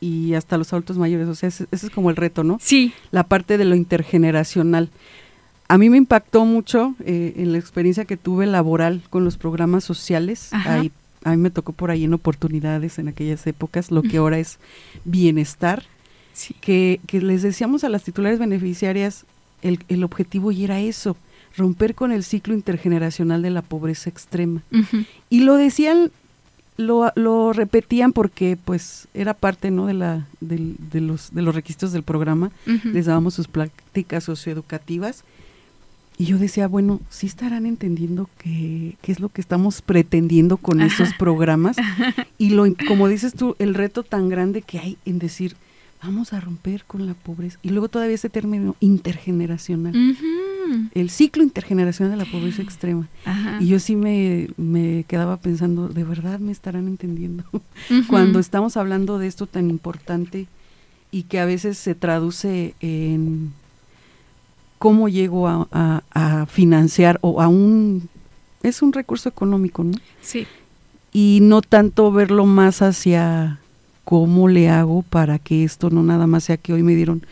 y 0.00 0.34
hasta 0.34 0.58
los 0.58 0.72
adultos 0.72 0.98
mayores. 0.98 1.28
O 1.28 1.34
sea, 1.34 1.48
ese, 1.48 1.66
es 1.70 1.90
como 1.90 2.10
el 2.10 2.16
reto, 2.16 2.44
¿no? 2.44 2.58
Sí. 2.60 2.92
La 3.10 3.24
parte 3.24 3.58
de 3.58 3.64
lo 3.64 3.74
intergeneracional. 3.74 4.88
A 5.68 5.78
mí 5.78 5.88
me 5.88 5.98
impactó 5.98 6.44
mucho 6.44 6.94
eh, 7.04 7.34
en 7.36 7.52
la 7.52 7.58
experiencia 7.58 8.04
que 8.04 8.16
tuve 8.16 8.46
laboral 8.46 9.02
con 9.08 9.24
los 9.24 9.36
programas 9.36 9.84
sociales. 9.84 10.48
Ahí, 10.52 10.90
a 11.22 11.30
mí 11.30 11.36
me 11.36 11.50
tocó 11.50 11.72
por 11.72 11.90
ahí 11.90 12.04
en 12.04 12.14
oportunidades 12.14 12.98
en 12.98 13.08
aquellas 13.08 13.46
épocas, 13.46 13.90
lo 13.90 14.02
que 14.02 14.16
ahora 14.16 14.38
es 14.38 14.58
bienestar, 15.04 15.84
que, 16.60 17.00
que, 17.06 17.20
les 17.20 17.42
decíamos 17.42 17.84
a 17.84 17.88
las 17.88 18.02
titulares 18.02 18.38
beneficiarias, 18.38 19.26
el, 19.62 19.78
el, 19.88 20.02
objetivo 20.02 20.50
y 20.50 20.64
era 20.64 20.80
eso, 20.80 21.16
romper 21.56 21.94
con 21.94 22.10
el 22.10 22.24
ciclo 22.24 22.54
intergeneracional 22.54 23.42
de 23.42 23.50
la 23.50 23.62
pobreza 23.62 24.08
extrema. 24.08 24.62
Y 25.28 25.40
lo 25.40 25.56
decían, 25.56 26.10
lo, 26.80 27.12
lo, 27.14 27.52
repetían 27.52 28.12
porque 28.12 28.58
pues 28.62 29.08
era 29.14 29.34
parte 29.34 29.70
¿no? 29.70 29.86
de, 29.86 29.94
la, 29.94 30.26
de, 30.40 30.74
de, 30.90 31.00
los, 31.00 31.32
de 31.34 31.42
los 31.42 31.54
requisitos 31.54 31.92
del 31.92 32.02
programa, 32.02 32.50
les 32.84 33.06
dábamos 33.06 33.34
sus 33.34 33.48
prácticas 33.48 34.24
socioeducativas 34.24 35.24
y 36.20 36.26
yo 36.26 36.36
decía, 36.36 36.68
bueno, 36.68 37.00
sí 37.08 37.26
estarán 37.26 37.64
entendiendo 37.64 38.28
qué, 38.36 38.98
qué 39.00 39.10
es 39.10 39.20
lo 39.20 39.30
que 39.30 39.40
estamos 39.40 39.80
pretendiendo 39.80 40.58
con 40.58 40.82
estos 40.82 41.14
programas. 41.14 41.78
Y 42.36 42.50
lo, 42.50 42.64
como 42.88 43.08
dices 43.08 43.34
tú, 43.34 43.56
el 43.58 43.74
reto 43.74 44.02
tan 44.02 44.28
grande 44.28 44.60
que 44.60 44.78
hay 44.78 44.98
en 45.04 45.18
decir, 45.18 45.56
vamos 46.02 46.32
a 46.32 46.40
romper 46.40 46.84
con 46.86 47.06
la 47.06 47.14
pobreza. 47.14 47.58
Y 47.62 47.70
luego 47.70 47.88
todavía 47.88 48.14
ese 48.14 48.28
término 48.28 48.76
intergeneracional. 48.80 49.94
El 50.94 51.10
ciclo 51.10 51.42
intergeneracional 51.42 52.16
de 52.16 52.24
la 52.24 52.30
pobreza 52.30 52.62
extrema. 52.62 53.08
Y 53.60 53.66
yo 53.66 53.78
sí 53.78 53.96
me, 53.96 54.48
me, 54.56 55.04
quedaba 55.08 55.36
pensando, 55.36 55.88
¿de 55.88 56.04
verdad 56.04 56.38
me 56.38 56.52
estarán 56.52 56.86
entendiendo? 56.86 57.44
Cuando 58.08 58.38
estamos 58.38 58.76
hablando 58.76 59.18
de 59.18 59.26
esto 59.26 59.46
tan 59.46 59.70
importante 59.70 60.46
y 61.10 61.24
que 61.24 61.40
a 61.40 61.44
veces 61.44 61.78
se 61.78 61.94
traduce 61.94 62.74
en 62.80 63.52
cómo 64.80 65.10
llego 65.10 65.46
a, 65.46 66.46
financiar 66.48 67.18
o 67.20 67.42
a 67.42 67.48
un... 67.48 68.08
Es 68.62 68.82
un 68.82 68.92
recurso 68.92 69.28
económico, 69.28 69.84
¿no? 69.84 69.98
Sí. 70.22 70.46
Y 71.12 71.40
no 71.42 71.60
tanto 71.60 72.10
verlo 72.10 72.46
más 72.46 72.82
hacia 72.82 73.58
cómo 74.04 74.48
le 74.48 74.70
hago 74.70 75.02
para 75.02 75.38
que 75.38 75.64
esto 75.64 75.90
no 75.90 76.02
nada 76.02 76.26
más 76.26 76.44
sea 76.44 76.56
que 76.56 76.72
hoy 76.72 76.82
me 76.82 76.94
dieron 76.94 77.22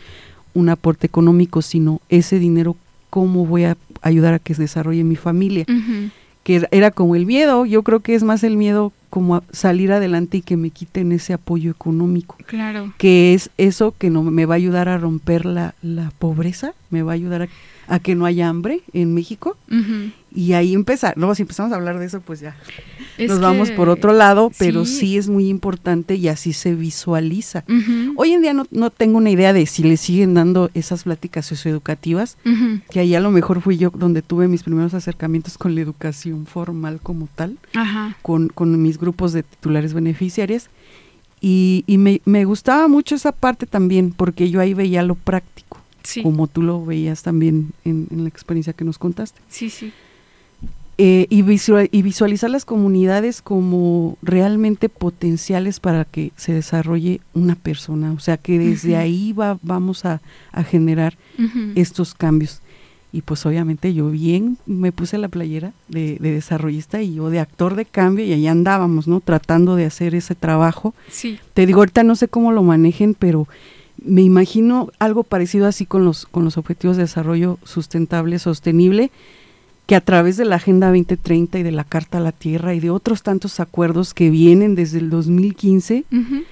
un 0.53 0.69
aporte 0.69 1.07
económico, 1.07 1.61
sino 1.61 2.01
ese 2.09 2.37
dinero, 2.39 2.75
cómo 3.09 3.45
voy 3.45 3.63
a 3.65 3.77
ayudar 4.01 4.33
a 4.33 4.39
que 4.39 4.53
se 4.53 4.63
desarrolle 4.63 5.03
mi 5.03 5.15
familia. 5.15 5.65
Que 6.43 6.67
era 6.71 6.91
como 6.91 7.15
el 7.15 7.25
miedo, 7.25 7.65
yo 7.65 7.83
creo 7.83 7.99
que 7.99 8.15
es 8.15 8.23
más 8.23 8.43
el 8.43 8.57
miedo 8.57 8.91
como 9.09 9.43
salir 9.51 9.91
adelante 9.91 10.37
y 10.37 10.41
que 10.41 10.55
me 10.55 10.69
quiten 10.69 11.11
ese 11.11 11.33
apoyo 11.33 11.71
económico. 11.71 12.37
Claro. 12.45 12.93
Que 12.97 13.33
es 13.33 13.49
eso 13.57 13.93
que 13.97 14.09
no 14.09 14.23
me 14.23 14.45
va 14.45 14.55
a 14.55 14.57
ayudar 14.57 14.87
a 14.87 14.97
romper 14.97 15.45
la, 15.45 15.75
la 15.81 16.11
pobreza, 16.17 16.73
me 16.89 17.03
va 17.03 17.11
a 17.11 17.15
ayudar 17.15 17.43
a, 17.43 17.47
a 17.87 17.99
que 17.99 18.15
no 18.15 18.25
haya 18.25 18.47
hambre 18.47 18.81
en 18.93 19.13
México. 19.13 19.57
Y 20.33 20.53
ahí 20.53 20.73
empezar, 20.73 21.13
luego 21.17 21.33
si 21.35 21.41
empezamos 21.41 21.71
a 21.71 21.75
hablar 21.75 21.97
de 21.99 22.05
eso, 22.05 22.21
pues 22.21 22.39
ya 22.39 22.55
Es 23.17 23.29
nos 23.29 23.39
vamos 23.39 23.71
por 23.71 23.89
otro 23.89 24.13
lado, 24.13 24.51
pero 24.59 24.85
sí. 24.85 24.99
sí. 24.99 25.17
es 25.17 25.27
muy 25.27 25.47
importante 25.49 26.15
y 26.15 26.27
así 26.27 26.53
se 26.53 26.75
visualiza. 26.75 27.63
Hoy 28.15 28.33
en 28.33 28.41
día 28.41 28.53
no, 28.53 28.65
no 28.71 28.91
tengo 28.91 29.17
una 29.17 29.31
idea 29.31 29.53
de 29.53 29.65
si 29.65 29.81
le 29.83 29.97
siguen 29.97 30.35
dando 30.35 30.69
esas 30.75 31.03
pláticas 31.03 31.45
socioeducativas, 31.47 32.37
que 32.91 32.99
ahí 32.99 33.15
a 33.15 33.19
lo 33.19 33.31
mejor 33.31 33.61
fui 33.61 33.77
yo 33.77 33.89
donde 33.89 34.21
tuve 34.21 34.47
mis 34.47 34.63
primeros 34.63 34.93
acercamientos 34.93 35.57
con 35.57 35.73
la 35.73 35.81
educación 35.81 36.45
formal 36.45 36.99
como 37.01 37.27
tal, 37.35 37.57
Ajá. 37.73 38.15
con, 38.21 38.49
con 38.49 38.79
mis 38.81 38.99
grupos 38.99 39.33
de 39.33 39.43
titulares 39.43 39.93
beneficiarias. 39.93 40.69
Y, 41.41 41.85
y 41.87 41.97
me, 41.97 42.21
me 42.25 42.43
gustaba 42.45 42.87
mucho 42.87 43.15
esa 43.15 43.31
parte 43.31 43.65
también, 43.65 44.11
porque 44.11 44.49
yo 44.51 44.59
ahí 44.59 44.73
veía 44.73 45.01
lo 45.03 45.15
práctico, 45.15 45.77
Sí. 46.03 46.21
como 46.23 46.47
tú 46.47 46.61
lo 46.61 46.83
veías 46.85 47.23
también 47.23 47.71
en, 47.85 48.07
en 48.11 48.23
la 48.23 48.29
experiencia 48.29 48.73
que 48.73 48.83
nos 48.85 48.97
contaste. 48.97 49.39
Sí, 49.49 49.69
sí. 49.69 49.91
Eh, 51.01 51.27
y, 51.29 51.43
visua- 51.43 51.87
y 51.89 52.01
visualizar 52.01 52.49
las 52.49 52.65
comunidades 52.65 53.41
como 53.41 54.17
realmente 54.21 54.89
potenciales 54.89 55.79
para 55.79 56.03
que 56.03 56.33
se 56.35 56.51
desarrolle 56.51 57.21
una 57.33 57.55
persona, 57.55 58.11
o 58.11 58.19
sea 58.19 58.35
que 58.35 58.59
desde 58.59 58.97
ahí 58.97 59.31
va, 59.31 59.57
vamos 59.61 60.03
a, 60.03 60.19
a 60.51 60.63
generar 60.65 61.15
estos 61.75 62.13
cambios. 62.13 62.59
Y 63.13 63.21
pues 63.21 63.45
obviamente 63.45 63.93
yo 63.93 64.09
bien 64.11 64.57
me 64.65 64.91
puse 64.91 65.17
la 65.17 65.29
playera 65.29 65.71
de, 65.87 66.17
de 66.19 66.31
desarrollista 66.33 67.01
y 67.01 67.15
yo 67.15 67.29
de 67.29 67.39
actor 67.39 67.75
de 67.75 67.85
cambio 67.85 68.25
y 68.25 68.33
ahí 68.33 68.45
andábamos, 68.47 69.07
¿no? 69.07 69.21
Tratando 69.21 69.77
de 69.77 69.85
hacer 69.85 70.13
ese 70.15 70.35
trabajo. 70.35 70.93
Sí. 71.09 71.39
Te 71.53 71.65
digo, 71.65 71.79
ahorita 71.79 72.03
no 72.03 72.17
sé 72.17 72.27
cómo 72.27 72.51
lo 72.51 72.61
manejen, 72.61 73.13
pero 73.17 73.47
me 74.03 74.21
imagino 74.21 74.89
algo 74.99 75.23
parecido 75.23 75.65
así 75.65 75.85
con 75.85 76.03
los, 76.03 76.25
con 76.25 76.43
los 76.43 76.57
objetivos 76.57 76.97
de 76.97 77.03
desarrollo 77.03 77.57
sustentable, 77.63 78.37
sostenible, 78.37 79.11
que 79.89 79.95
a 79.95 80.01
través 80.01 80.37
de 80.37 80.45
la 80.45 80.57
Agenda 80.57 80.89
2030 80.89 81.57
y 81.57 81.63
de 81.63 81.71
la 81.71 81.83
Carta 81.83 82.19
a 82.19 82.21
la 82.21 82.31
Tierra 82.31 82.75
y 82.75 82.79
de 82.79 82.91
otros 82.91 83.23
tantos 83.23 83.59
acuerdos 83.59 84.13
que 84.13 84.29
vienen 84.29 84.75
desde 84.75 84.99
el 84.99 85.09
2015 85.09 86.05
Ujú. 86.11 86.43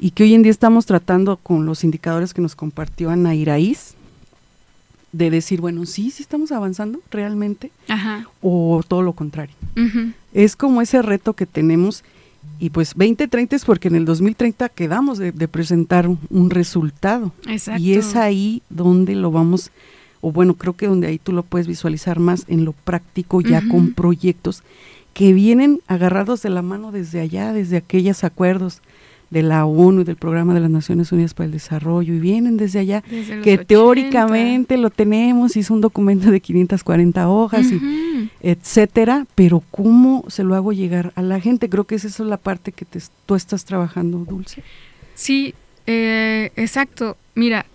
y 0.00 0.12
que 0.12 0.22
hoy 0.22 0.32
en 0.32 0.40
día 0.40 0.50
estamos 0.50 0.86
tratando 0.86 1.36
con 1.36 1.66
los 1.66 1.84
indicadores 1.84 2.32
que 2.32 2.40
nos 2.40 2.54
compartió 2.56 3.10
Ana 3.10 3.34
Iraíz, 3.34 3.92
de 5.12 5.28
decir, 5.28 5.60
bueno, 5.60 5.84
sí, 5.84 6.10
sí 6.10 6.22
estamos 6.22 6.52
avanzando 6.52 7.00
realmente, 7.10 7.70
Ajá. 7.86 8.26
o 8.40 8.80
todo 8.88 9.02
lo 9.02 9.12
contrario. 9.12 9.54
Es 10.32 10.56
como 10.56 10.80
ese 10.80 11.02
reto 11.02 11.34
que 11.34 11.44
tenemos, 11.44 12.02
y 12.58 12.70
pues 12.70 12.94
2030 12.96 13.56
es 13.56 13.66
porque 13.66 13.88
en 13.88 13.96
el 13.96 14.06
2030 14.06 14.70
quedamos 14.70 15.18
de, 15.18 15.32
de 15.32 15.48
presentar 15.48 16.08
un, 16.08 16.18
un 16.30 16.48
resultado. 16.48 17.32
Exacto. 17.46 17.82
Y 17.82 17.92
es 17.92 18.16
ahí 18.16 18.62
donde 18.70 19.14
lo 19.16 19.30
vamos, 19.30 19.70
o 20.20 20.32
bueno, 20.32 20.54
creo 20.54 20.74
que 20.74 20.86
donde 20.86 21.06
ahí 21.06 21.18
tú 21.18 21.32
lo 21.32 21.42
puedes 21.42 21.66
visualizar 21.66 22.18
más 22.18 22.44
en 22.48 22.64
lo 22.64 22.72
práctico, 22.72 23.40
ya 23.40 23.62
con 23.68 23.92
proyectos 23.92 24.62
que 25.14 25.32
vienen 25.32 25.80
agarrados 25.86 26.42
de 26.42 26.50
la 26.50 26.62
mano 26.62 26.92
desde 26.92 27.20
allá, 27.20 27.52
desde 27.52 27.78
aquellos 27.78 28.22
acuerdos 28.22 28.82
de 29.30 29.42
la 29.42 29.64
ONU 29.64 30.02
y 30.02 30.04
del 30.04 30.16
Programa 30.16 30.54
de 30.54 30.60
las 30.60 30.70
Naciones 30.70 31.10
Unidas 31.10 31.34
para 31.34 31.46
el 31.46 31.52
Desarrollo, 31.52 32.14
y 32.14 32.20
vienen 32.20 32.56
desde 32.56 32.80
allá, 32.80 33.02
Desde 33.10 33.40
que 33.40 33.54
80. 33.54 33.64
teóricamente 33.64 34.76
lo 34.76 34.90
tenemos, 34.90 35.56
hizo 35.56 35.74
un 35.74 35.80
documento 35.80 36.30
de 36.30 36.40
540 36.40 37.28
hojas 37.28 37.66
y 37.72 38.30
etcétera, 38.40 39.26
pero 39.34 39.62
cómo 39.70 40.24
se 40.28 40.44
lo 40.44 40.54
hago 40.54 40.72
llegar 40.72 41.12
a 41.16 41.22
la 41.22 41.40
gente, 41.40 41.68
creo 41.68 41.84
que 41.84 41.96
esa 41.96 42.08
es 42.08 42.20
la 42.20 42.36
parte 42.36 42.72
que 42.72 42.84
te, 42.84 43.00
tú 43.24 43.34
estás 43.34 43.64
trabajando, 43.64 44.18
Dulce. 44.18 44.62
Sí, 45.14 45.54
eh, 45.86 46.52
exacto. 46.56 47.16
Mira, 47.34 47.66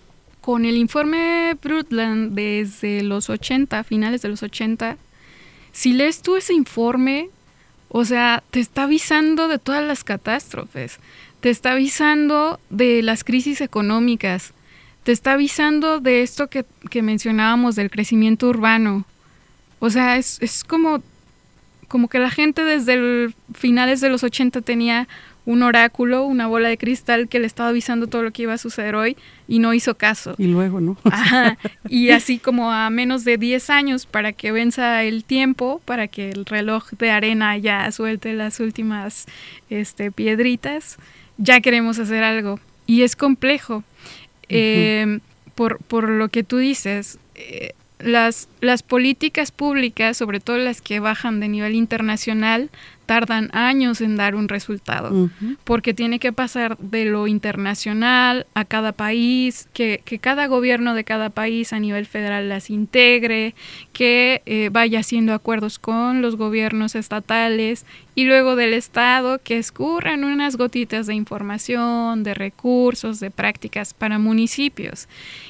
con 0.42 0.64
el 0.64 0.76
informe 0.76 1.56
Brundtland 1.62 2.34
desde 2.34 3.02
los 3.02 3.30
80, 3.30 3.82
finales 3.84 4.22
de 4.22 4.28
los 4.28 4.42
80, 4.42 4.98
si 5.70 5.92
lees 5.94 6.20
tú 6.20 6.36
ese 6.36 6.52
informe, 6.52 7.30
o 7.88 8.04
sea, 8.04 8.42
te 8.50 8.58
está 8.58 8.82
avisando 8.82 9.46
de 9.46 9.58
todas 9.58 9.84
las 9.84 10.02
catástrofes, 10.02 10.98
te 11.40 11.48
está 11.48 11.72
avisando 11.72 12.58
de 12.70 13.02
las 13.02 13.22
crisis 13.22 13.60
económicas, 13.60 14.52
te 15.04 15.12
está 15.12 15.32
avisando 15.32 16.00
de 16.00 16.22
esto 16.22 16.48
que, 16.48 16.66
que 16.90 17.02
mencionábamos 17.02 17.76
del 17.76 17.90
crecimiento 17.90 18.48
urbano. 18.48 19.04
O 19.78 19.90
sea, 19.90 20.16
es, 20.16 20.38
es 20.42 20.64
como, 20.64 21.02
como 21.86 22.08
que 22.08 22.18
la 22.18 22.30
gente 22.30 22.64
desde 22.64 23.32
finales 23.54 24.00
de 24.00 24.08
los 24.08 24.24
80 24.24 24.60
tenía 24.62 25.06
un 25.44 25.62
oráculo, 25.62 26.24
una 26.24 26.46
bola 26.46 26.68
de 26.68 26.78
cristal 26.78 27.28
que 27.28 27.38
le 27.38 27.46
estaba 27.46 27.70
avisando 27.70 28.06
todo 28.06 28.22
lo 28.22 28.30
que 28.30 28.42
iba 28.42 28.52
a 28.52 28.58
suceder 28.58 28.94
hoy 28.94 29.16
y 29.48 29.58
no 29.58 29.74
hizo 29.74 29.96
caso. 29.96 30.34
Y 30.38 30.46
luego, 30.46 30.80
¿no? 30.80 30.96
Ajá. 31.04 31.58
Y 31.88 32.10
así 32.10 32.38
como 32.38 32.72
a 32.72 32.88
menos 32.90 33.24
de 33.24 33.38
10 33.38 33.70
años 33.70 34.06
para 34.06 34.32
que 34.32 34.52
venza 34.52 35.02
el 35.02 35.24
tiempo, 35.24 35.80
para 35.84 36.08
que 36.08 36.30
el 36.30 36.46
reloj 36.46 36.90
de 36.92 37.10
arena 37.10 37.56
ya 37.56 37.90
suelte 37.90 38.32
las 38.34 38.60
últimas 38.60 39.26
este, 39.70 40.12
piedritas, 40.12 40.96
ya 41.38 41.60
queremos 41.60 41.98
hacer 41.98 42.22
algo. 42.22 42.60
Y 42.86 43.02
es 43.02 43.16
complejo. 43.16 43.84
Eh, 44.48 45.18
por, 45.54 45.78
por 45.78 46.08
lo 46.08 46.28
que 46.28 46.42
tú 46.42 46.58
dices, 46.58 47.18
eh, 47.34 47.72
las, 47.98 48.48
las 48.60 48.82
políticas 48.82 49.50
públicas, 49.50 50.16
sobre 50.16 50.40
todo 50.40 50.58
las 50.58 50.80
que 50.80 51.00
bajan 51.00 51.40
de 51.40 51.48
nivel 51.48 51.74
internacional, 51.74 52.70
tardan 53.12 53.50
años 53.52 54.00
en 54.00 54.16
dar 54.16 54.34
un 54.34 54.48
resultado 54.48 55.28
porque 55.64 55.92
tiene 55.92 56.18
que 56.18 56.32
pasar 56.32 56.78
de 56.78 57.04
lo 57.04 57.26
internacional 57.26 58.46
a 58.54 58.64
cada 58.64 58.92
país, 58.92 59.68
que, 59.74 60.00
que 60.02 60.18
cada 60.18 60.46
gobierno 60.46 60.94
de 60.94 61.04
cada 61.04 61.28
país 61.28 61.74
a 61.74 61.78
nivel 61.78 62.06
federal 62.06 62.48
las 62.48 62.70
integre, 62.70 63.54
que 63.92 64.40
eh, 64.46 64.70
vaya 64.72 65.00
haciendo 65.00 65.34
acuerdos 65.34 65.78
con 65.78 66.22
los 66.22 66.36
gobiernos 66.36 66.94
estatales 66.94 67.84
y 68.14 68.24
luego 68.24 68.56
del 68.56 68.74
Estado 68.74 69.40
que 69.42 69.58
escurran 69.58 70.24
unas 70.24 70.56
gotitas 70.56 71.06
de 71.06 71.14
información, 71.14 72.22
de 72.22 72.34
recursos, 72.34 73.20
de 73.20 73.30
prácticas 73.30 73.94
para 73.94 74.18
municipios 74.18 75.08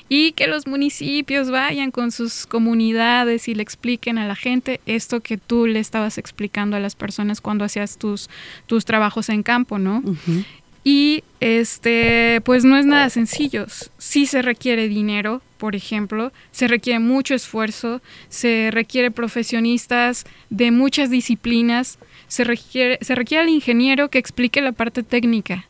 y 0.08 0.32
que 0.32 0.46
los 0.46 0.66
municipios 0.66 1.50
vayan 1.50 1.90
con 1.90 2.12
sus 2.12 2.46
comunidades 2.46 3.48
y 3.48 3.54
le 3.54 3.62
expliquen 3.62 4.18
a 4.18 4.26
la 4.26 4.36
gente 4.36 4.80
esto 4.86 5.20
que 5.20 5.38
tú 5.38 5.66
le 5.66 5.80
estabas 5.80 6.18
explicando 6.18 6.76
a 6.76 6.80
las 6.80 6.94
personas 6.94 7.40
cuando 7.40 7.64
hacías 7.64 7.98
tus, 7.98 8.30
tus 8.66 8.84
trabajos 8.84 9.28
en 9.28 9.42
campo, 9.42 9.78
¿no? 9.78 10.02
Y 10.84 11.22
este, 11.40 12.40
pues 12.44 12.64
no 12.64 12.76
es 12.76 12.86
nada 12.86 13.08
sencillo. 13.08 13.66
Sí 13.98 14.26
se 14.26 14.42
requiere 14.42 14.88
dinero, 14.88 15.40
por 15.58 15.76
ejemplo, 15.76 16.32
se 16.50 16.66
requiere 16.66 16.98
mucho 16.98 17.34
esfuerzo, 17.34 18.02
se 18.28 18.70
requiere 18.72 19.10
profesionistas 19.10 20.24
de 20.50 20.72
muchas 20.72 21.08
disciplinas, 21.08 21.98
se 22.32 22.44
requiere, 22.44 22.98
se 23.02 23.14
requiere 23.14 23.42
al 23.44 23.50
ingeniero 23.50 24.08
que 24.08 24.18
explique 24.18 24.60
la 24.62 24.72
parte 24.72 25.02
técnica, 25.02 25.66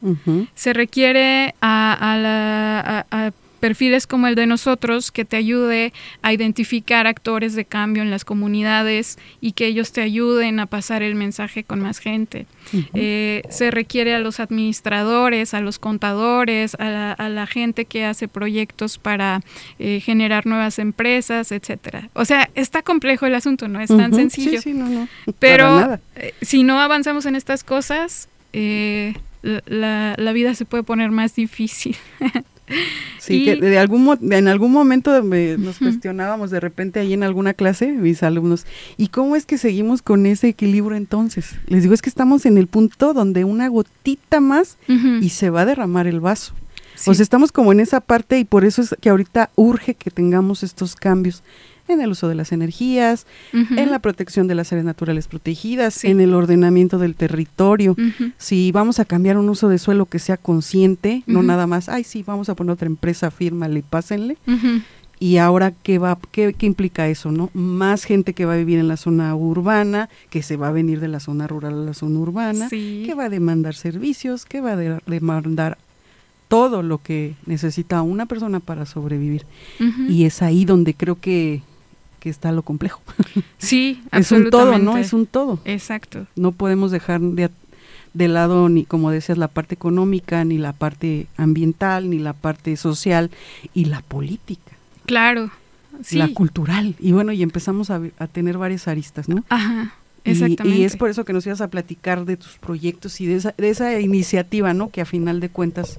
se 0.55 0.73
requiere 0.73 1.55
a, 1.61 1.93
a 2.13 2.17
la- 2.19 2.81
a- 3.11 3.27
a 3.27 3.31
perfiles 3.63 4.09
como 4.09 4.27
el 4.27 4.35
de 4.35 4.49
nosotros 4.49 5.13
que 5.13 5.25
te 5.25 5.37
ayude 5.37 5.93
a 6.21 6.33
identificar 6.33 7.07
actores 7.07 7.55
de 7.55 7.65
cambio 7.65 8.03
en 8.03 8.11
las 8.11 8.25
comunidades 8.25 9.21
y 9.41 9.53
que 9.53 9.67
ellos 9.67 9.93
te 9.93 10.01
ayuden 10.01 10.59
a 10.59 10.67
pasar 10.67 11.05
el 11.05 11.15
mensaje 11.15 11.63
con 11.63 11.79
más 11.79 12.01
gente. 12.01 12.47
Eh, 12.93 13.43
se 13.51 13.71
requiere 13.71 14.17
a 14.17 14.19
los 14.19 14.41
administradores, 14.41 15.55
a 15.55 15.61
los 15.61 15.79
contadores, 15.79 16.75
a 16.81 16.91
la, 16.91 17.13
a 17.13 17.29
la 17.29 17.47
gente 17.47 17.85
que 17.85 18.05
hace 18.05 18.27
proyectos 18.27 18.99
para 18.99 19.43
eh, 19.79 20.01
generar 20.01 20.45
nuevas 20.45 20.81
empresas, 20.81 21.53
etcétera. 21.53 22.09
O 22.15 22.25
sea, 22.25 22.51
está 22.57 22.83
complejo 22.83 23.27
el 23.27 23.35
asunto, 23.37 23.69
no 23.69 23.81
es 23.81 23.91
tan 23.97 24.13
sencillo. 24.13 24.61
Sí, 24.61 24.73
sí, 24.73 24.73
no, 24.73 24.89
no. 24.89 25.07
Pero 25.39 26.01
eh, 26.17 26.35
si 26.43 26.65
no 26.65 26.81
avanzamos 26.81 27.27
en 27.27 27.37
estas 27.37 27.63
cosas, 27.63 28.29
eh, 28.53 29.15
la, 29.43 30.17
la 30.19 30.33
vida 30.33 30.57
se 30.57 30.65
puede 30.65 30.83
poner 30.83 31.13
más 31.13 31.37
difícil. 31.37 31.95
Sí, 33.19 33.43
y- 33.43 33.45
que 33.45 33.57
de 33.57 33.79
algún 33.79 34.19
en 34.33 34.49
algún 34.49 34.73
momento 34.73 35.23
me- 35.23 35.57
nos 35.59 35.79
cuestionábamos 35.79 36.51
de 36.51 36.59
repente 36.61 36.99
ahí 37.01 37.13
en 37.13 37.23
alguna 37.23 37.55
clase, 37.55 37.93
mis 37.93 38.23
alumnos, 38.23 38.67
¿y 38.97 39.09
cómo 39.09 39.37
es 39.37 39.47
que 39.47 39.59
seguimos 39.59 40.03
con 40.03 40.27
ese 40.27 40.49
equilibrio 40.49 40.97
entonces? 40.97 41.51
Les 41.67 41.83
digo, 41.83 41.95
es 41.95 42.03
que 42.03 42.11
estamos 42.11 42.47
en 42.47 42.59
el 42.59 42.67
punto 42.67 43.15
donde 43.15 43.45
una 43.45 43.69
gotita 43.69 44.41
más 44.41 44.77
y 45.21 45.29
se 45.31 45.51
va 45.51 45.61
a 45.63 45.67
derramar 45.67 46.07
el 46.07 46.21
vaso. 46.21 46.55
Sí. 46.95 47.11
O 47.11 47.15
sea, 47.15 47.23
estamos 47.23 47.53
como 47.53 47.73
en 47.73 47.81
esa 47.81 48.01
parte 48.01 48.39
y 48.39 48.45
por 48.45 48.65
eso 48.65 48.83
es 48.83 48.95
que 49.01 49.09
ahorita 49.09 49.51
urge 49.57 49.95
que 49.95 50.11
tengamos 50.11 50.63
estos 50.63 50.95
cambios 50.95 51.43
en 51.93 52.01
el 52.01 52.11
uso 52.11 52.29
de 52.29 52.35
las 52.35 52.53
energías, 52.53 53.27
en 53.53 53.91
la 53.91 53.99
protección 53.99 54.47
de 54.49 54.55
las 54.55 54.73
áreas 54.73 54.85
naturales 54.87 55.29
protegidas, 55.29 55.95
Sí. 55.95 56.09
en 56.09 56.21
el 56.21 56.35
ordenamiento 56.35 56.99
del 56.99 57.15
territorio. 57.15 57.97
Si 58.39 58.73
vamos 58.73 58.99
a 58.99 59.05
cambiar 59.05 59.37
un 59.39 59.49
uso 59.49 59.69
de 59.69 59.79
suelo 59.79 60.07
que 60.07 60.19
sea 60.19 60.37
consciente, 60.37 61.23
no 61.27 61.43
nada 61.43 61.67
más, 61.67 61.89
ay, 61.89 62.05
sí, 62.05 62.23
vamos 62.23 62.49
a 62.49 62.55
poner 62.55 62.73
otra 62.73 62.87
empresa, 62.87 63.31
fírmale, 63.31 63.83
pásenle. 63.89 64.37
Y 65.21 65.37
ahora 65.37 65.73
qué 65.85 65.99
va 65.99 66.19
qué, 66.33 66.53
qué, 66.53 66.67
implica 66.67 67.07
eso 67.07 67.31
no 67.31 67.49
más 67.55 68.03
gente 68.03 68.33
que 68.33 68.45
va 68.45 68.55
a 68.55 68.57
vivir 68.57 68.81
en 68.81 68.89
la 68.89 68.97
zona 68.97 69.33
urbana 69.37 70.09
que 70.31 70.43
se 70.43 70.57
va 70.57 70.67
a 70.67 70.73
venir 70.73 70.99
de 70.99 71.07
la 71.07 71.21
zona 71.21 71.47
rural 71.47 71.75
a 71.75 71.85
la 71.85 71.95
zona 71.95 72.19
urbana 72.19 72.67
que 73.07 73.15
va 73.17 73.27
a 73.27 73.29
demandar 73.29 73.77
servicios 73.77 74.45
que 74.45 74.61
va 74.61 74.73
a 74.73 74.77
demandar 75.07 75.79
todo 76.49 76.83
lo 76.83 76.99
que 76.99 77.35
necesita 77.47 78.03
una 78.03 78.27
persona 78.27 78.59
para 78.59 78.85
sobrevivir. 78.85 79.47
Y 80.09 80.25
es 80.25 80.43
ahí 80.43 80.65
donde 80.65 80.93
creo 80.93 81.15
que 81.21 81.63
que 82.23 82.31
está 82.31 82.53
lo 82.53 82.63
complejo. 82.63 83.03
Sí, 83.59 84.03
es 84.11 84.33
un 84.33 84.51
todo, 84.51 84.79
¿no? 84.79 84.97
Es 84.97 85.13
un 85.13 85.27
todo. 85.27 85.61
Exacto. 85.65 86.27
No 86.35 86.51
podemos 86.51 86.91
dejar 86.91 87.21
de, 87.21 87.49
de 88.13 88.29
lado 88.29 88.69
ni, 88.69 88.85
como 88.85 89.11
decías, 89.11 89.39
la 89.39 89.49
parte 89.49 89.75
económica, 89.75 90.45
ni 90.45 90.59
la 90.59 90.73
parte 90.73 91.27
ambiental, 91.37 92.11
ni 92.11 92.19
la 92.19 92.33
parte 92.33 92.77
social 92.77 93.31
y 93.73 93.85
la 93.85 94.01
política. 94.03 94.73
Claro. 95.07 95.51
Sí. 96.03 96.19
La 96.19 96.29
cultural. 96.29 96.97
Y 96.99 97.13
bueno, 97.13 97.33
y 97.33 97.43
empezamos 97.43 97.91
a, 97.91 98.01
a 98.19 98.27
tener 98.27 98.59
varias 98.59 98.89
aristas, 98.89 99.29
¿no? 99.29 99.45
Ajá. 99.49 99.95
Exactamente. 100.25 100.81
Y, 100.81 100.85
es 100.85 100.97
por 100.97 101.09
eso 101.09 101.25
que 101.25 101.33
nos 101.33 101.47
ibas 101.47 101.61
a 101.61 101.69
platicar 101.69 102.25
de 102.25 102.37
tus 102.37 102.59
proyectos 102.59 103.21
y 103.21 103.27
de 103.27 103.37
esa, 103.37 103.55
de 103.57 103.69
esa 103.69 104.01
iniciativa, 104.01 104.75
¿no? 104.75 104.91
Que 104.91 105.01
a 105.01 105.05
final 105.05 105.41
de 105.41 105.49
cuentas 105.49 105.97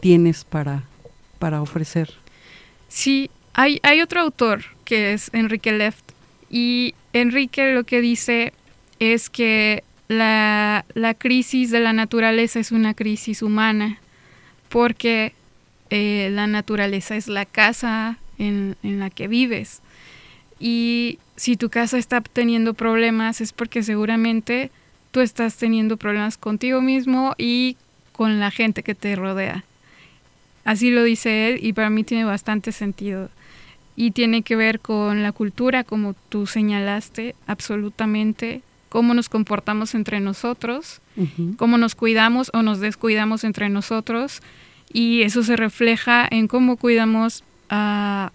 tienes 0.00 0.44
para, 0.44 0.84
para 1.38 1.60
ofrecer. 1.62 2.10
Sí, 2.88 3.30
hay, 3.58 4.00
otro 4.00 4.20
autor 4.20 4.62
que 4.84 5.12
es 5.12 5.30
Enrique 5.32 5.72
Left 5.72 6.12
y 6.48 6.94
Enrique 7.12 7.72
lo 7.72 7.82
que 7.82 8.00
dice 8.00 8.52
es 9.00 9.28
que 9.28 9.82
la, 10.06 10.84
la 10.94 11.14
crisis 11.14 11.72
de 11.72 11.80
la 11.80 11.92
naturaleza 11.92 12.60
es 12.60 12.70
una 12.70 12.94
crisis 12.94 13.42
humana 13.42 13.98
porque 14.68 15.32
eh, 15.90 16.30
la 16.32 16.46
naturaleza 16.46 17.16
es 17.16 17.26
la 17.26 17.46
casa 17.46 18.18
en, 18.38 18.76
en 18.84 19.00
la 19.00 19.10
que 19.10 19.26
vives. 19.26 19.82
Y 20.60 21.18
si 21.34 21.56
tu 21.56 21.68
casa 21.68 21.98
está 21.98 22.20
teniendo 22.20 22.74
problemas 22.74 23.40
es 23.40 23.52
porque 23.52 23.82
seguramente 23.82 24.70
tú 25.10 25.20
estás 25.20 25.56
teniendo 25.56 25.96
problemas 25.96 26.38
contigo 26.38 26.80
mismo 26.80 27.34
y 27.38 27.76
con 28.12 28.38
la 28.38 28.52
gente 28.52 28.84
que 28.84 28.94
te 28.94 29.16
rodea. 29.16 29.64
Así 30.64 30.90
lo 30.90 31.02
dice 31.02 31.48
él 31.48 31.58
y 31.60 31.72
para 31.72 31.90
mí 31.90 32.04
tiene 32.04 32.24
bastante 32.24 32.70
sentido 32.70 33.30
y 33.98 34.12
tiene 34.12 34.42
que 34.42 34.54
ver 34.54 34.78
con 34.78 35.24
la 35.24 35.32
cultura, 35.32 35.82
como 35.82 36.14
tú 36.28 36.46
señalaste, 36.46 37.34
absolutamente, 37.48 38.62
cómo 38.88 39.12
nos 39.12 39.28
comportamos 39.28 39.92
entre 39.96 40.20
nosotros, 40.20 41.00
cómo 41.56 41.78
nos 41.78 41.96
cuidamos 41.96 42.48
o 42.54 42.62
nos 42.62 42.78
descuidamos 42.78 43.42
entre 43.42 43.68
nosotros, 43.68 44.40
y 44.92 45.22
eso 45.22 45.42
se 45.42 45.56
refleja 45.56 46.28
en 46.30 46.46
cómo 46.46 46.76
cuidamos 46.76 47.42
a, 47.70 48.30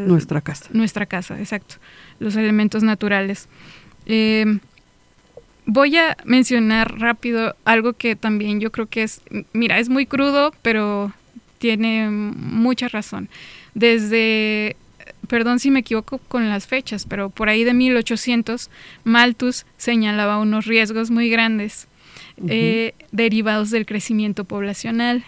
nuestra 0.00 0.40
casa. 0.40 0.66
Nuestra 0.72 1.06
casa, 1.06 1.38
exacto, 1.38 1.76
los 2.18 2.34
elementos 2.34 2.82
naturales. 2.82 3.48
Em, 4.06 4.58
voy 5.66 5.96
a 5.98 6.16
mencionar 6.24 6.98
rápido 6.98 7.54
algo 7.64 7.92
que 7.92 8.16
también 8.16 8.58
yo 8.58 8.72
creo 8.72 8.86
que 8.86 9.04
es, 9.04 9.22
mira, 9.52 9.78
es 9.78 9.88
muy 9.88 10.04
crudo, 10.04 10.52
pero 10.62 11.12
tiene 11.58 12.08
mucha 12.10 12.88
razón 12.88 13.28
desde, 13.78 14.76
perdón 15.28 15.60
si 15.60 15.70
me 15.70 15.80
equivoco 15.80 16.18
con 16.18 16.48
las 16.48 16.66
fechas, 16.66 17.06
pero 17.06 17.30
por 17.30 17.48
ahí 17.48 17.64
de 17.64 17.74
1800, 17.74 18.70
Malthus 19.04 19.66
señalaba 19.76 20.38
unos 20.38 20.66
riesgos 20.66 21.10
muy 21.10 21.30
grandes 21.30 21.86
eh, 22.48 22.94
derivados 23.12 23.70
del 23.70 23.86
crecimiento 23.86 24.44
poblacional. 24.44 25.24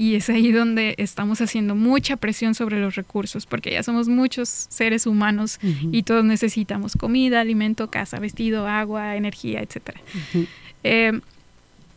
Y 0.00 0.14
es 0.14 0.30
ahí 0.30 0.52
donde 0.52 0.94
estamos 0.98 1.40
haciendo 1.40 1.74
mucha 1.74 2.16
presión 2.16 2.54
sobre 2.54 2.80
los 2.80 2.94
recursos, 2.94 3.46
porque 3.46 3.72
ya 3.72 3.82
somos 3.82 4.06
muchos 4.06 4.48
seres 4.48 5.08
humanos 5.08 5.58
y 5.90 6.04
todos 6.04 6.24
necesitamos 6.24 6.94
comida, 6.96 7.40
alimento, 7.40 7.90
casa, 7.90 8.20
vestido, 8.20 8.68
agua, 8.68 9.16
energía, 9.16 9.60
etc. 9.60 9.96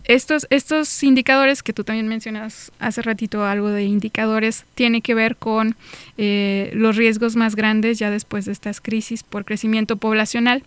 Estos, 0.05 0.47
estos 0.49 1.03
indicadores 1.03 1.61
que 1.61 1.73
tú 1.73 1.83
también 1.83 2.07
mencionas 2.07 2.71
hace 2.79 3.01
ratito, 3.01 3.45
algo 3.45 3.69
de 3.69 3.83
indicadores, 3.83 4.65
tiene 4.73 5.01
que 5.01 5.13
ver 5.13 5.35
con 5.35 5.75
eh, 6.17 6.71
los 6.73 6.95
riesgos 6.95 7.35
más 7.35 7.55
grandes 7.55 7.99
ya 7.99 8.09
después 8.09 8.45
de 8.45 8.51
estas 8.51 8.81
crisis 8.81 9.23
por 9.23 9.45
crecimiento 9.45 9.97
poblacional. 9.97 10.63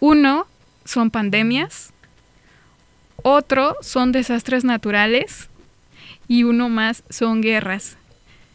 Uno 0.00 0.46
son 0.84 1.10
pandemias, 1.10 1.92
otro 3.22 3.76
son 3.80 4.12
desastres 4.12 4.64
naturales 4.64 5.48
y 6.28 6.44
uno 6.44 6.68
más 6.68 7.04
son 7.08 7.40
guerras. 7.40 7.96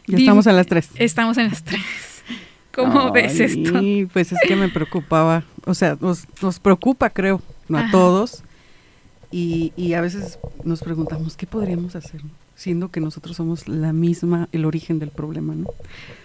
Ya 0.05 0.17
estamos 0.17 0.45
en 0.47 0.55
las 0.55 0.67
tres. 0.67 0.89
Estamos 0.95 1.37
en 1.37 1.49
las 1.49 1.63
tres. 1.63 1.81
¿Cómo 2.71 3.11
ves 3.11 3.39
esto? 3.39 3.81
Pues 4.13 4.31
es 4.31 4.39
que 4.47 4.55
me 4.55 4.69
preocupaba, 4.69 5.43
o 5.65 5.73
sea, 5.73 5.97
nos, 5.99 6.27
nos 6.41 6.59
preocupa 6.59 7.09
creo, 7.09 7.41
no 7.67 7.79
a 7.79 7.89
todos 7.89 8.43
y, 9.31 9.73
y, 9.75 9.93
a 9.93 10.01
veces 10.01 10.39
nos 10.63 10.81
preguntamos, 10.81 11.35
¿qué 11.35 11.45
podríamos 11.45 11.95
hacer? 11.95 12.21
Siendo 12.55 12.89
que 12.89 12.99
nosotros 12.99 13.37
somos 13.37 13.67
la 13.67 13.93
misma, 13.93 14.49
el 14.51 14.65
origen 14.65 14.99
del 14.99 15.09
problema, 15.09 15.53
¿no? 15.55 15.67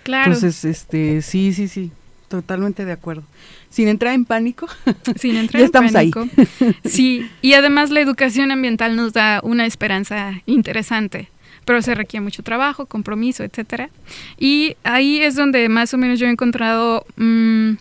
Claro. 0.02 0.32
Entonces, 0.32 0.64
este, 0.64 1.22
sí, 1.22 1.52
sí, 1.52 1.68
sí, 1.68 1.92
totalmente 2.28 2.84
de 2.84 2.92
acuerdo. 2.92 3.22
Sin 3.70 3.88
entrar 3.88 4.14
en 4.14 4.24
pánico. 4.24 4.66
Sin 5.16 5.36
entrar 5.36 5.60
en 5.60 5.66
estamos 5.66 5.92
pánico. 5.92 6.20
Ahí. 6.20 6.74
sí, 6.84 7.28
y 7.42 7.54
además 7.54 7.90
la 7.90 8.00
educación 8.00 8.50
ambiental 8.50 8.96
nos 8.96 9.12
da 9.12 9.40
una 9.42 9.66
esperanza 9.66 10.40
interesante 10.46 11.28
pero 11.64 11.82
se 11.82 11.94
requiere 11.94 12.22
mucho 12.22 12.42
trabajo, 12.42 12.86
compromiso, 12.86 13.42
etcétera. 13.42 13.90
Y 14.38 14.76
ahí 14.84 15.20
es 15.20 15.34
donde 15.34 15.68
más 15.68 15.94
o 15.94 15.98
menos 15.98 16.18
yo 16.18 16.26
he 16.26 16.30
encontrado 16.30 17.06
mm, 17.16 17.72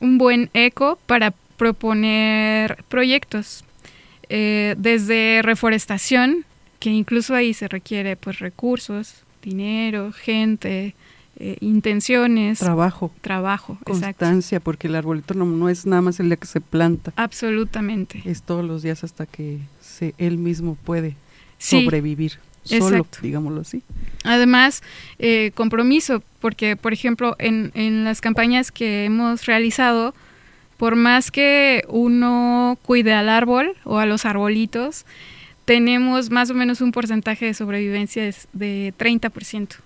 un 0.00 0.18
buen 0.18 0.50
eco 0.54 0.98
para 1.06 1.32
proponer 1.56 2.82
proyectos. 2.88 3.64
Eh, 4.28 4.74
desde 4.78 5.40
reforestación, 5.42 6.44
que 6.78 6.90
incluso 6.90 7.34
ahí 7.34 7.54
se 7.54 7.68
requiere 7.68 8.16
pues 8.16 8.38
recursos, 8.38 9.22
dinero, 9.42 10.12
gente, 10.12 10.94
eh, 11.38 11.56
intenciones. 11.60 12.58
Trabajo. 12.58 13.12
Trabajo, 13.20 13.78
Constancia, 13.84 14.60
porque 14.60 14.88
el 14.88 14.96
arbolito 14.96 15.34
no, 15.34 15.68
es 15.68 15.86
nada 15.86 16.02
más 16.02 16.20
el 16.20 16.28
día 16.28 16.36
que 16.36 16.46
se 16.46 16.60
planta. 16.60 17.12
Absolutamente. 17.16 18.22
Es 18.24 18.42
todos 18.42 18.64
los 18.64 18.82
días 18.82 19.04
hasta 19.04 19.24
que 19.24 19.58
se, 19.80 20.14
él 20.18 20.38
mismo 20.38 20.76
puede 20.84 21.16
sobrevivir. 21.58 22.38
Solo, 22.64 23.06
digámoslo 23.22 23.62
así. 23.62 23.82
Además, 24.24 24.82
eh, 25.18 25.52
compromiso, 25.54 26.22
porque, 26.40 26.76
por 26.76 26.92
ejemplo, 26.92 27.34
en, 27.38 27.70
en 27.74 28.04
las 28.04 28.20
campañas 28.20 28.70
que 28.70 29.06
hemos 29.06 29.46
realizado, 29.46 30.14
por 30.78 30.96
más 30.96 31.30
que 31.30 31.84
uno 31.88 32.78
cuide 32.82 33.12
al 33.12 33.28
árbol 33.28 33.76
o 33.84 33.98
a 33.98 34.06
los 34.06 34.24
arbolitos, 34.24 35.04
tenemos 35.64 36.30
más 36.30 36.48
o 36.50 36.54
menos 36.54 36.80
un 36.80 36.92
porcentaje 36.92 37.44
de 37.44 37.52
sobrevivencia 37.52 38.22
de, 38.52 38.94
30%. 38.96 39.76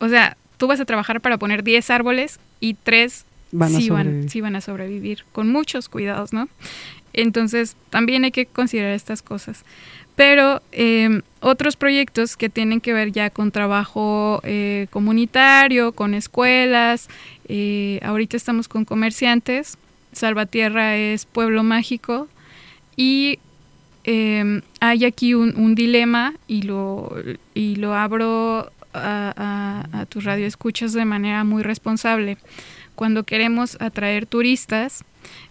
O 0.00 0.08
sea, 0.08 0.36
tú 0.58 0.66
vas 0.66 0.80
a 0.80 0.84
trabajar 0.84 1.20
para 1.20 1.38
poner 1.38 1.62
10 1.62 1.88
árboles 1.90 2.38
y 2.60 2.74
3 2.74 3.24
sí, 3.68 3.88
van, 3.88 4.28
sí 4.28 4.40
van 4.40 4.56
a 4.56 4.60
sobrevivir, 4.60 5.24
con 5.32 5.48
muchos 5.48 5.88
cuidados, 5.88 6.32
¿no? 6.32 6.48
Entonces, 7.12 7.76
también 7.90 8.24
hay 8.24 8.30
que 8.30 8.46
considerar 8.46 8.92
estas 8.92 9.22
cosas. 9.22 9.64
Pero 10.16 10.60
em, 10.72 11.22
otros 11.40 11.76
proyectos 11.76 12.36
que 12.36 12.50
tienen 12.50 12.80
que 12.80 12.92
ver 12.92 13.12
ya 13.12 13.30
con 13.30 13.50
trabajo 13.50 14.40
eh, 14.44 14.86
comunitario, 14.90 15.92
con 15.92 16.14
escuelas, 16.14 17.08
eh, 17.48 18.00
ahorita 18.02 18.36
estamos 18.36 18.68
con 18.68 18.84
comerciantes, 18.84 19.78
Salvatierra 20.12 20.96
es 20.96 21.26
pueblo 21.26 21.62
mágico 21.62 22.28
y 22.96 23.38
em, 24.04 24.62
hay 24.80 25.04
aquí 25.04 25.34
un, 25.34 25.74
dilema 25.74 26.34
y 26.46 26.62
lo, 26.62 27.14
y 27.54 27.76
lo 27.76 27.94
abro 27.94 28.70
a, 28.94 29.86
a, 29.92 30.06
tus 30.06 30.24
radioescuchas 30.24 30.92
de 30.92 31.04
manera 31.04 31.44
muy 31.44 31.62
responsable. 31.62 32.36
Cuando 32.94 33.24
queremos 33.24 33.80
atraer 33.80 34.26
turistas, 34.26 35.04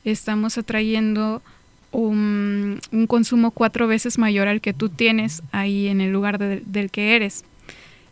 estamos 0.04 0.58
atrayendo 0.58 1.42
un, 1.92 2.80
consumo 3.08 3.52
cuatro 3.52 3.88
veces 3.88 4.18
mayor 4.18 4.48
al 4.48 4.62
que 4.62 4.74
tú 4.74 4.90
tienes 4.90 5.44
ahí 5.52 5.88
en 5.88 6.02
el 6.02 6.12
lugar 6.12 6.38
del 6.38 6.92
que 6.92 7.16
eres. 7.16 7.44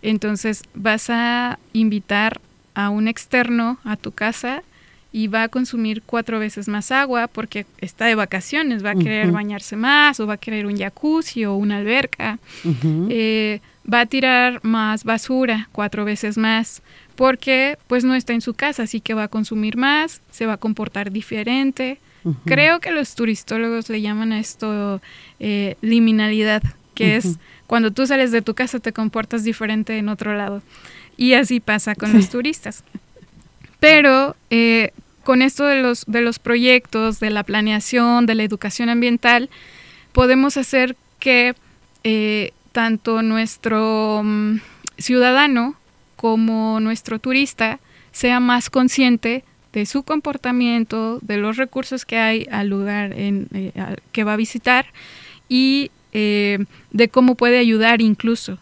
Entonces 0.02 0.64
vas 0.74 1.10
a 1.10 1.60
invitar 1.74 2.40
a 2.74 2.90
un 2.90 3.08
externo 3.08 3.80
a 3.84 3.96
tu 3.96 4.12
casa 4.12 4.64
y 5.12 5.28
va 5.28 5.44
a 5.44 5.48
consumir 5.48 6.04
cuatro 6.06 6.40
veces 6.40 6.68
más 6.68 6.92
agua 6.92 7.28
porque 7.28 7.66
está 7.80 8.06
de 8.06 8.16
vacaciones, 8.16 8.86
va 8.86 8.92
a 8.92 8.96
querer 8.96 9.32
bañarse 9.32 9.76
más 9.76 10.20
o 10.20 10.28
va 10.28 10.36
a 10.36 10.38
querer 10.38 10.66
un 10.68 10.78
jacuzzi 10.78 11.46
o 11.46 11.56
una 11.56 11.78
alberca, 11.78 12.38
eh, 13.10 13.60
va 13.92 14.02
a 14.02 14.06
tirar 14.06 14.60
más 14.64 15.04
basura 15.04 15.70
cuatro 15.72 16.06
veces 16.06 16.38
más 16.38 16.84
porque 17.16 17.78
pues 17.88 18.04
no 18.04 18.16
está 18.16 18.34
en 18.34 18.42
su 18.42 18.54
casa, 18.54 18.84
así 18.84 19.02
que 19.02 19.14
va 19.14 19.24
a 19.24 19.28
consumir 19.28 19.78
más, 19.78 20.22
se 20.32 20.46
va 20.46 20.54
a 20.54 20.58
comportar 20.58 21.12
diferente. 21.12 22.00
Creo 22.46 22.80
que 22.80 22.92
los 22.92 23.16
turistólogos 23.16 23.90
le 23.90 24.02
llaman 24.02 24.34
a 24.34 24.40
esto 24.40 25.02
eh, 25.40 25.76
liminalidad, 25.82 26.62
que 26.94 27.16
es 27.16 27.38
cuando 27.66 27.92
tú 27.92 28.06
sales 28.08 28.32
de 28.32 28.42
tu 28.42 28.54
casa 28.54 28.80
te 28.80 28.94
comportas 28.94 29.44
diferente 29.44 29.98
en 29.98 30.10
otro 30.10 30.36
lado. 30.36 30.62
Y 31.18 31.34
así 31.34 31.60
pasa 31.60 31.96
con 31.96 32.14
los 32.14 32.30
turistas. 32.30 32.84
Pero 33.80 34.36
eh, 34.50 34.92
con 35.24 35.42
esto 35.42 35.66
de 35.66 35.82
los, 35.82 36.06
de 36.08 36.22
los 36.22 36.40
proyectos, 36.40 37.20
de 37.20 37.30
la 37.30 37.44
planeación, 37.44 38.26
de 38.26 38.36
la 38.36 38.44
educación 38.44 38.90
ambiental, 38.90 39.50
podemos 40.12 40.58
hacer 40.58 40.96
que 41.20 41.54
eh, 42.04 42.52
tanto 42.72 43.22
nuestro 43.22 44.22
mm, 44.24 44.60
ciudadano 44.98 45.76
como 46.16 46.80
nuestro 46.80 47.20
turista 47.20 47.80
sea 48.12 48.40
más 48.40 48.70
consciente 48.70 49.44
de 49.74 49.86
su 49.86 50.04
comportamiento, 50.04 51.20
de 51.22 51.38
los 51.38 51.58
recursos 51.58 52.06
que 52.06 52.18
hay 52.18 52.48
al 52.52 52.68
lugar 52.68 53.14
en, 53.14 53.48
eh, 53.54 53.72
que 54.12 54.24
va 54.24 54.34
a 54.34 54.38
visitar 54.38 54.88
y 55.48 55.92
eh, 56.12 56.66
de 56.92 57.08
cómo 57.10 57.36
puede 57.36 57.60
ayudar 57.60 58.02
incluso. 58.02 58.58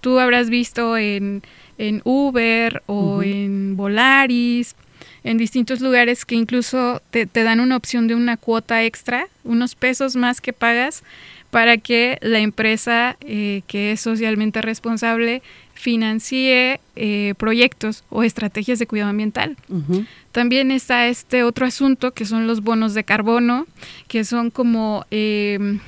Tú 0.00 0.18
habrás 0.18 0.50
visto 0.50 0.96
en, 0.96 1.42
en 1.80 2.02
Uber 2.04 2.82
o 2.86 3.22
en 3.22 3.74
Volaris, 3.74 4.76
en 5.24 5.38
distintos 5.38 5.80
lugares 5.80 6.26
que 6.26 6.34
incluso 6.34 7.00
te, 7.10 7.24
te, 7.24 7.42
dan 7.42 7.58
una 7.58 7.76
opción 7.76 8.06
de 8.06 8.14
una 8.14 8.36
cuota 8.36 8.84
extra, 8.84 9.28
unos 9.44 9.74
pesos 9.74 10.14
más 10.14 10.42
que 10.42 10.52
pagas 10.52 11.02
para 11.50 11.78
que 11.78 12.18
la 12.20 12.38
empresa 12.38 13.16
eh, 13.22 13.62
que 13.66 13.92
es 13.92 14.00
socialmente 14.02 14.60
responsable 14.60 15.42
financie 15.74 16.80
eh, 16.96 17.34
proyectos 17.38 18.04
o 18.10 18.22
estrategias 18.22 18.78
de 18.78 18.86
cuidado 18.86 19.10
ambiental. 19.10 19.56
También 20.32 20.70
está 20.70 21.06
este 21.06 21.42
otro 21.42 21.64
asunto 21.64 22.12
que 22.12 22.26
son 22.26 22.46
los 22.46 22.60
bonos 22.60 22.92
de 22.92 23.04
carbono, 23.04 23.66
que 24.06 24.24
son 24.24 24.50
como 24.50 25.06
em, 25.10 25.80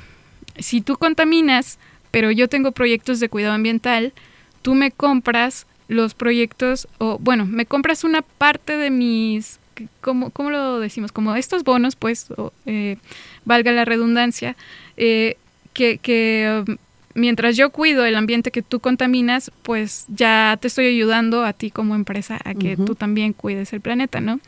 si 0.59 0.80
tú 0.80 0.97
contaminas, 0.97 1.78
pero 2.11 2.30
yo 2.30 2.49
tengo 2.49 2.72
proyectos 2.72 3.20
de 3.20 3.28
cuidado 3.28 3.53
ambiental, 3.53 4.14
tú 4.62 4.74
me 4.74 4.90
compras 4.90 5.66
los 5.93 6.14
proyectos, 6.14 6.88
o 6.99 7.18
bueno, 7.18 7.47
me 7.47 7.66
compras 7.66 8.05
una 8.05 8.22
parte 8.22 8.76
de 8.76 8.90
mis, 8.90 9.59
¿cómo, 10.01 10.30
cómo 10.30 10.51
lo 10.51 10.80
decimos? 10.80 11.12
Como 11.12 11.34
estos 11.36 11.64
bonos, 11.64 11.97
pues, 11.97 12.28
eh, 12.66 12.97
valga 13.45 13.72
la 13.72 13.84
redundancia, 13.84 14.57
eh, 14.97 15.36
que, 15.72 15.99
que 15.99 16.64
um, 16.66 16.76
mientras 17.14 17.57
yo 17.57 17.70
cuido 17.70 18.05
el 18.05 18.16
ambiente 18.16 18.51
que 18.51 18.62
tú 18.62 18.80
contaminas, 18.80 19.51
pues 19.62 20.05
ya 20.09 20.57
te 20.61 20.68
estoy 20.68 20.86
ayudando 20.86 21.45
a 21.45 21.53
ti 21.53 21.70
como 21.70 21.95
empresa 21.95 22.38
a 22.45 22.55
que 22.55 22.76
tú 22.76 22.95
también 22.95 23.32
cuides 23.32 23.72
el 23.72 23.80
planeta, 23.80 24.20
¿no? 24.20 24.40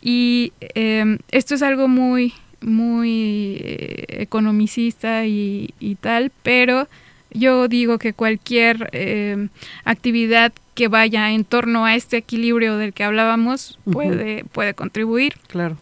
Y 0.00 0.52
em, 0.60 1.18
esto 1.30 1.54
es 1.54 1.62
algo 1.62 1.88
muy, 1.88 2.34
muy 2.60 3.56
eh, 3.60 4.04
economicista 4.20 5.26
y, 5.26 5.72
tal, 6.00 6.30
pero 6.42 6.88
yo 7.30 7.68
digo 7.68 7.98
que 7.98 8.12
cualquier 8.12 8.90
em, 8.92 9.48
actividad 9.84 10.52
que 10.74 10.88
vaya 10.88 11.30
en 11.30 11.44
torno 11.44 11.86
a 11.86 11.94
este 11.94 12.16
equilibrio 12.16 12.76
del 12.76 12.92
que 12.92 13.04
hablábamos 13.04 13.78
puede, 13.90 14.44
puede 14.44 14.74
contribuir. 14.74 15.34
Claro. 15.46 15.76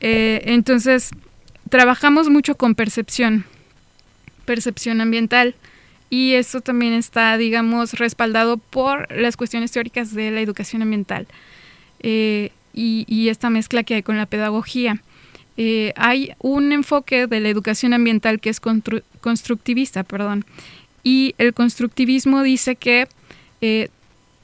Eh, 0.00 0.42
entonces, 0.46 1.10
trabajamos 1.68 2.28
mucho 2.28 2.54
con 2.54 2.74
percepción 2.74 3.44
percepción 4.48 5.02
ambiental. 5.02 5.54
Y 6.08 6.32
esto 6.32 6.62
también 6.62 6.94
está, 6.94 7.36
digamos, 7.36 7.92
respaldado 7.92 8.56
por 8.56 9.12
las 9.12 9.36
cuestiones 9.36 9.72
teóricas 9.72 10.14
de 10.14 10.30
la 10.30 10.40
educación 10.40 10.80
ambiental 10.80 11.26
eh, 12.00 12.50
y, 12.72 13.28
esta 13.28 13.50
mezcla 13.50 13.82
que 13.82 13.96
hay 13.96 14.02
con 14.02 14.16
la 14.16 14.24
pedagogía. 14.24 15.02
Eh, 15.58 15.92
hay 15.96 16.32
un 16.38 16.72
enfoque 16.72 17.26
de 17.26 17.40
la 17.40 17.50
educación 17.50 17.92
ambiental 17.92 18.40
que 18.40 18.48
es 18.48 18.58
constructivista, 19.20 20.02
perdón, 20.02 20.46
y 21.02 21.34
el 21.36 21.52
constructivismo 21.52 22.42
dice 22.42 22.76
que 22.76 23.06
eh, 23.60 23.88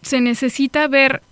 se 0.05 0.21
necesita 0.21 0.87
ver 0.87 1.23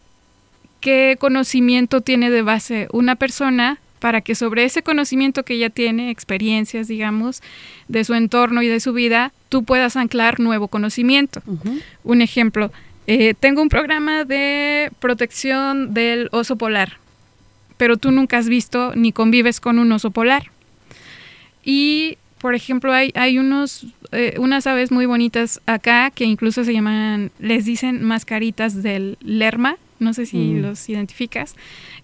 qué 0.80 1.16
conocimiento 1.18 2.00
tiene 2.00 2.30
de 2.30 2.42
base 2.42 2.88
una 2.92 3.14
persona 3.16 3.78
para 4.00 4.20
que 4.20 4.34
sobre 4.34 4.64
ese 4.64 4.82
conocimiento 4.82 5.44
que 5.44 5.58
ya 5.58 5.70
tiene, 5.70 6.10
experiencias, 6.10 6.88
digamos, 6.88 7.40
de 7.86 8.02
su 8.02 8.14
entorno 8.14 8.60
y 8.62 8.66
de 8.66 8.80
su 8.80 8.92
vida, 8.92 9.32
tú 9.48 9.62
puedas 9.62 9.96
anclar 9.96 10.40
nuevo 10.40 10.66
conocimiento. 10.66 11.40
Un 12.02 12.20
ejemplo, 12.20 12.72
eh, 13.06 13.34
tengo 13.38 13.62
un 13.62 13.68
programa 13.68 14.24
de 14.24 14.90
protección 14.98 15.94
del 15.94 16.28
oso 16.32 16.56
polar, 16.56 16.98
pero 17.76 17.96
tú 17.96 18.10
nunca 18.10 18.38
has 18.38 18.48
visto 18.48 18.92
ni 18.96 19.12
convives 19.12 19.60
con 19.60 19.78
un 19.78 19.92
oso 19.92 20.10
polar. 20.10 20.50
Y, 21.64 22.18
por 22.42 22.56
ejemplo, 22.56 22.92
hay, 22.92 23.12
hay 23.14 23.38
unos, 23.38 23.86
eh, 24.10 24.34
unas 24.38 24.66
aves 24.66 24.90
muy 24.90 25.06
bonitas 25.06 25.60
acá 25.66 26.10
que 26.10 26.24
incluso 26.24 26.64
se 26.64 26.72
llaman, 26.72 27.30
les 27.38 27.64
dicen 27.64 28.02
mascaritas 28.02 28.82
del 28.82 29.16
lerma, 29.20 29.76
no 30.00 30.12
sé 30.12 30.26
si 30.26 30.36
mm. 30.36 30.60
los 30.60 30.88
identificas, 30.88 31.54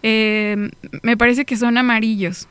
eh, 0.05 0.70
me 1.03 1.16
parece 1.16 1.45
que 1.45 1.57
son 1.57 1.76
amarillos. 1.76 2.47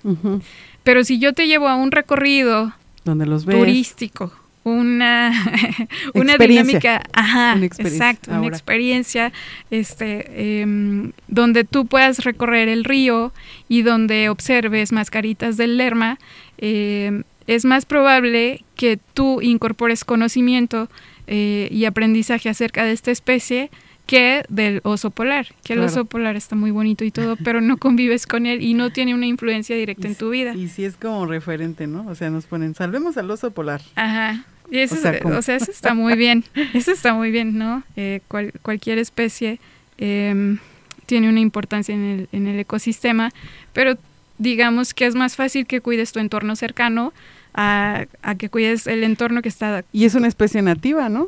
Pero 0.83 1.05
si 1.05 1.17
yo 1.17 1.31
te 1.31 1.47
llevo 1.47 1.69
a 1.69 1.77
un 1.77 1.91
recorrido 1.91 2.73
donde 3.05 3.25
los 3.25 3.45
turístico, 3.45 4.33
una, 4.65 5.31
una 6.13 6.35
dinámica, 6.35 7.01
ajá, 7.13 7.57
exacto, 7.57 8.31
una 8.31 8.47
experiencia, 8.47 9.31
este, 9.71 10.59
em, 10.61 11.13
donde 11.29 11.63
tú 11.63 11.85
puedas 11.85 12.25
recorrer 12.25 12.67
el 12.67 12.83
río 12.83 13.31
y 13.69 13.83
donde 13.83 14.27
observes 14.27 14.91
mascaritas 14.91 15.55
del 15.55 15.77
Lerma, 15.77 16.19
em, 16.57 17.23
es 17.47 17.65
más 17.65 17.85
probable 17.85 18.63
que 18.75 18.99
tú 19.13 19.41
incorpores 19.41 20.03
conocimiento 20.03 20.89
eh, 21.25 21.69
y 21.71 21.85
aprendizaje 21.85 22.49
acerca 22.49 22.83
de 22.83 22.91
esta 22.91 23.11
especie 23.11 23.71
que 24.05 24.45
del 24.47 24.79
oso 24.83 25.11
polar, 25.11 25.47
que 25.63 25.73
el 25.73 25.81
oso 25.81 26.05
polar 26.05 26.37
está 26.37 26.55
muy 26.55 26.71
bonito 26.71 27.03
y 27.03 27.11
todo, 27.11 27.35
pero 27.43 27.59
no 27.59 27.77
convives 27.77 28.25
con 28.25 28.45
él 28.45 28.61
y 28.61 28.73
no 28.73 28.89
tiene 28.89 29.13
una 29.13 29.25
influencia 29.25 29.75
directa 29.75 30.07
en 30.07 30.15
tu 30.15 30.29
vida. 30.29 30.55
Y 30.55 30.69
sí 30.69 30.85
es 30.85 30.95
como 30.95 31.25
referente, 31.25 31.87
¿no? 31.87 32.07
O 32.07 32.15
sea, 32.15 32.29
nos 32.29 32.45
ponen, 32.45 32.73
salvemos 32.73 33.17
al 33.17 33.29
oso 33.29 33.51
polar. 33.51 33.81
Ajá. 33.95 34.45
Y 34.71 34.79
eso, 34.79 34.95
o, 34.95 35.41
sea, 35.41 35.55
eso 35.55 35.71
está 35.71 35.93
muy 35.93 36.15
bien, 36.15 36.45
eso 36.73 36.91
está 36.91 37.13
muy 37.13 37.31
bien, 37.31 37.57
¿no? 37.57 37.83
Eh, 37.95 38.21
cualquier 38.61 38.97
especie 38.97 39.59
em, 39.97 40.57
tiene 41.05 41.29
una 41.29 41.39
importancia 41.39 41.93
en 41.93 42.03
el, 42.03 42.29
en 42.31 42.47
el 42.47 42.59
ecosistema, 42.59 43.31
pero 43.73 43.97
digamos 44.37 44.93
que 44.93 45.05
es 45.05 45.15
más 45.15 45.35
fácil 45.35 45.65
que 45.65 45.81
cuides 45.81 46.11
tu 46.11 46.19
entorno 46.19 46.55
cercano 46.55 47.13
a, 47.58 48.05
a 48.22 48.36
que 48.36 48.49
cuides 48.49 48.86
el 48.86 49.03
entorno 49.03 49.41
que 49.41 49.49
está... 49.49 49.84
Y 49.91 50.05
es 50.05 50.14
una 50.14 50.28
especie 50.28 50.62
nativa, 50.62 51.10
¿no? 51.10 51.28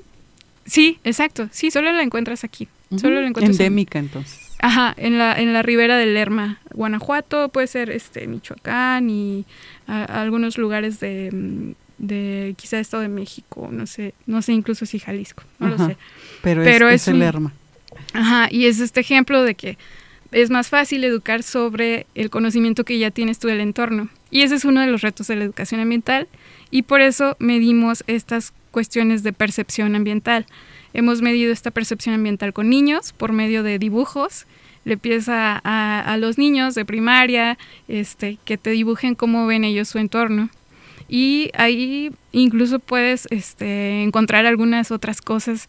Sí, 0.65 0.99
exacto. 1.03 1.49
Sí, 1.51 1.71
solo 1.71 1.91
la 1.91 2.03
encuentras 2.03 2.43
aquí. 2.43 2.67
Solo 2.95 3.19
la 3.19 3.27
encuentras 3.27 3.59
Endémica, 3.59 3.97
entonces. 3.97 4.39
Ajá, 4.59 4.93
en 4.97 5.17
la, 5.17 5.39
en 5.39 5.53
la 5.53 5.63
ribera 5.63 5.97
del 5.97 6.13
Lerma, 6.13 6.59
Guanajuato, 6.73 7.49
puede 7.49 7.65
ser 7.65 7.89
este 7.89 8.27
Michoacán 8.27 9.09
y 9.09 9.45
algunos 9.87 10.57
lugares 10.59 10.99
de, 10.99 11.29
mm, 11.31 11.71
de 11.97 12.53
quizá 12.57 12.79
Estado 12.79 13.01
de 13.01 13.09
México, 13.09 13.69
no 13.71 13.87
sé, 13.87 14.13
no 14.27 14.41
sé 14.43 14.53
incluso 14.53 14.85
si 14.85 14.99
Jalisco, 14.99 15.43
no 15.57 15.69
lo 15.69 15.77
sé. 15.77 15.97
Pero, 16.43 16.89
es, 16.89 17.07
el 17.07 17.19
Lerma. 17.19 17.53
Ajá, 18.13 18.49
y 18.51 18.65
es 18.65 18.79
este 18.79 18.99
ejemplo 18.99 19.41
de 19.43 19.55
que 19.55 19.77
es 20.31 20.51
más 20.51 20.67
fácil 20.67 21.03
educar 21.03 21.41
sobre 21.41 22.05
el 22.13 22.29
conocimiento 22.29 22.83
que 22.83 22.99
ya 22.99 23.09
tienes 23.09 23.39
tú 23.39 23.47
del 23.47 23.61
entorno. 23.61 24.09
Y 24.31 24.41
ese 24.41 24.55
es 24.55 24.65
uno 24.65 24.81
de 24.81 24.87
los 24.87 25.01
retos 25.01 25.27
de 25.27 25.35
la 25.35 25.43
educación 25.43 25.81
ambiental 25.81 26.27
y 26.71 26.83
por 26.83 27.01
eso 27.01 27.35
medimos 27.39 28.03
estas 28.07 28.53
cuestiones 28.71 29.23
de 29.23 29.33
percepción 29.33 29.95
ambiental. 29.95 30.45
Hemos 30.93 31.21
medido 31.21 31.51
esta 31.51 31.71
percepción 31.71 32.15
ambiental 32.15 32.53
con 32.53 32.69
niños 32.69 33.13
por 33.13 33.31
medio 33.31 33.63
de 33.63 33.79
dibujos. 33.79 34.45
Le 34.85 34.93
empieza 34.93 35.59
a, 35.63 36.17
los 36.17 36.37
niños 36.37 36.75
de 36.75 36.85
primaria 36.85 37.57
este, 37.87 38.37
que 38.45 38.57
te 38.57 38.71
dibujen 38.71 39.15
cómo 39.15 39.45
ven 39.45 39.63
ellos 39.63 39.89
su 39.89 39.97
entorno. 39.99 40.49
Y 41.07 41.49
ahí 41.55 42.11
incluso 42.31 42.79
puedes 42.79 43.27
este, 43.31 44.03
encontrar 44.03 44.45
algunas 44.45 44.91
otras 44.91 45.21
cosas 45.21 45.67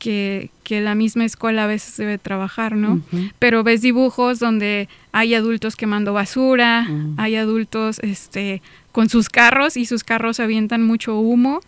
que, 0.00 0.50
la 0.68 0.94
misma 0.94 1.24
escuela 1.24 1.64
a 1.64 1.66
veces 1.66 1.96
debe 1.96 2.16
trabajar, 2.16 2.76
¿no? 2.76 3.00
Pero 3.40 3.64
ves 3.64 3.82
dibujos 3.82 4.38
donde 4.38 4.88
hay 5.10 5.34
adultos 5.34 5.74
quemando 5.74 6.12
basura, 6.12 6.86
hay 7.16 7.34
adultos 7.34 7.98
este, 8.00 8.62
con 8.92 9.08
sus 9.08 9.28
carros 9.28 9.76
y 9.76 9.84
sus 9.84 10.04
carros 10.04 10.38
avientan 10.38 10.84
mucho 10.84 11.18
humo. 11.18 11.60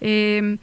Em, 0.00 0.58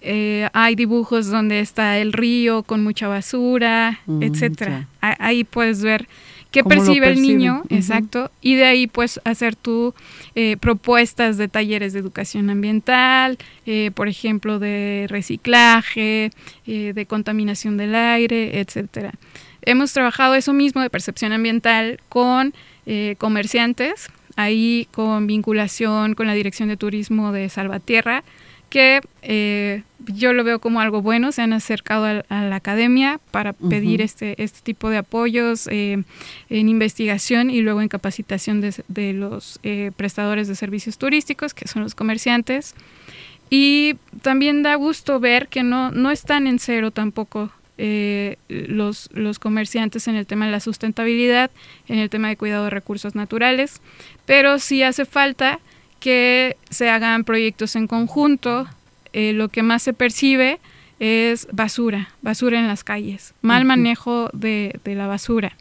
eh, 0.00 0.48
hay 0.52 0.74
dibujos 0.74 1.28
donde 1.28 1.60
está 1.60 1.98
el 1.98 2.12
río 2.12 2.62
con 2.62 2.82
mucha 2.82 3.08
basura, 3.08 4.00
mm, 4.06 4.22
etcétera. 4.22 4.88
Ahí 5.00 5.44
puedes 5.44 5.82
ver 5.82 6.08
qué 6.54 6.64
percibe, 6.64 7.10
el 7.10 7.20
niño, 7.20 7.64
exacto, 7.68 8.30
y 8.40 8.54
de 8.54 8.64
ahí 8.64 8.86
puedes 8.86 9.20
hacer 9.24 9.56
tú 9.56 9.92
eh, 10.34 10.56
propuestas 10.56 11.36
de 11.36 11.48
talleres 11.48 11.92
de 11.92 11.98
educación 11.98 12.48
ambiental, 12.48 13.36
eh, 13.66 13.90
por 13.94 14.08
ejemplo, 14.08 14.58
de 14.58 15.06
reciclaje, 15.08 16.30
de 16.64 17.06
contaminación 17.06 17.76
del 17.76 17.94
aire, 17.94 18.60
etcétera. 18.60 19.12
Hemos 19.62 19.92
trabajado 19.92 20.34
eso 20.34 20.52
mismo 20.52 20.80
de 20.80 20.90
percepción 20.90 21.32
ambiental 21.32 22.00
con 22.08 22.54
comerciantes, 23.18 24.08
ahí 24.36 24.88
con 24.92 25.26
vinculación 25.26 26.14
con 26.14 26.26
la 26.26 26.34
Dirección 26.34 26.68
de 26.68 26.76
Turismo 26.76 27.32
de 27.32 27.48
Salvatierra, 27.48 28.24
que 28.74 29.02
eh, 29.22 29.84
yo 30.04 30.32
lo 30.32 30.42
veo 30.42 30.58
como 30.58 30.80
algo 30.80 31.00
bueno, 31.00 31.30
se 31.30 31.42
han 31.42 31.52
acercado 31.52 32.06
a, 32.06 32.42
la 32.42 32.56
academia 32.56 33.20
para 33.30 33.52
pedir 33.52 34.02
este, 34.02 34.42
este 34.42 34.62
tipo 34.62 34.90
de 34.90 34.96
apoyos 34.96 35.68
eh, 35.70 36.02
en 36.50 36.68
investigación 36.68 37.50
y 37.50 37.60
luego 37.60 37.82
en 37.82 37.88
capacitación 37.88 38.60
de, 38.60 39.12
los 39.12 39.60
eh, 39.62 39.92
prestadores 39.94 40.48
de 40.48 40.56
servicios 40.56 40.98
turísticos, 40.98 41.54
que 41.54 41.68
son 41.68 41.84
los 41.84 41.94
comerciantes. 41.94 42.74
Y 43.48 43.94
también 44.22 44.64
da 44.64 44.74
gusto 44.74 45.20
ver 45.20 45.46
que 45.46 45.62
no, 45.62 45.92
no 45.92 46.10
están 46.10 46.48
en 46.48 46.58
cero 46.58 46.90
tampoco 46.90 47.52
los, 47.78 49.08
los 49.12 49.38
comerciantes 49.38 50.08
en 50.08 50.16
el 50.16 50.26
tema 50.26 50.46
de 50.46 50.52
la 50.52 50.58
sustentabilidad, 50.58 51.52
en 51.86 52.00
el 52.00 52.10
tema 52.10 52.26
de 52.26 52.36
cuidado 52.36 52.64
de 52.64 52.70
recursos 52.70 53.14
naturales, 53.14 53.80
pero 54.26 54.58
sí 54.58 54.82
hace 54.82 55.04
falta 55.04 55.60
que 56.04 56.58
se 56.68 56.90
hagan 56.90 57.24
proyectos 57.24 57.76
en 57.76 57.86
conjunto. 57.86 58.66
Eh, 59.14 59.32
lo 59.32 59.48
que 59.48 59.62
más 59.62 59.82
se 59.82 59.94
percibe 59.94 60.60
es 61.00 61.48
basura, 61.50 62.10
basura 62.20 62.58
en 62.58 62.66
las 62.66 62.84
calles, 62.84 63.32
mal 63.40 63.64
manejo 63.64 64.28
de, 64.34 64.78
la 64.84 65.06
basura, 65.06 65.56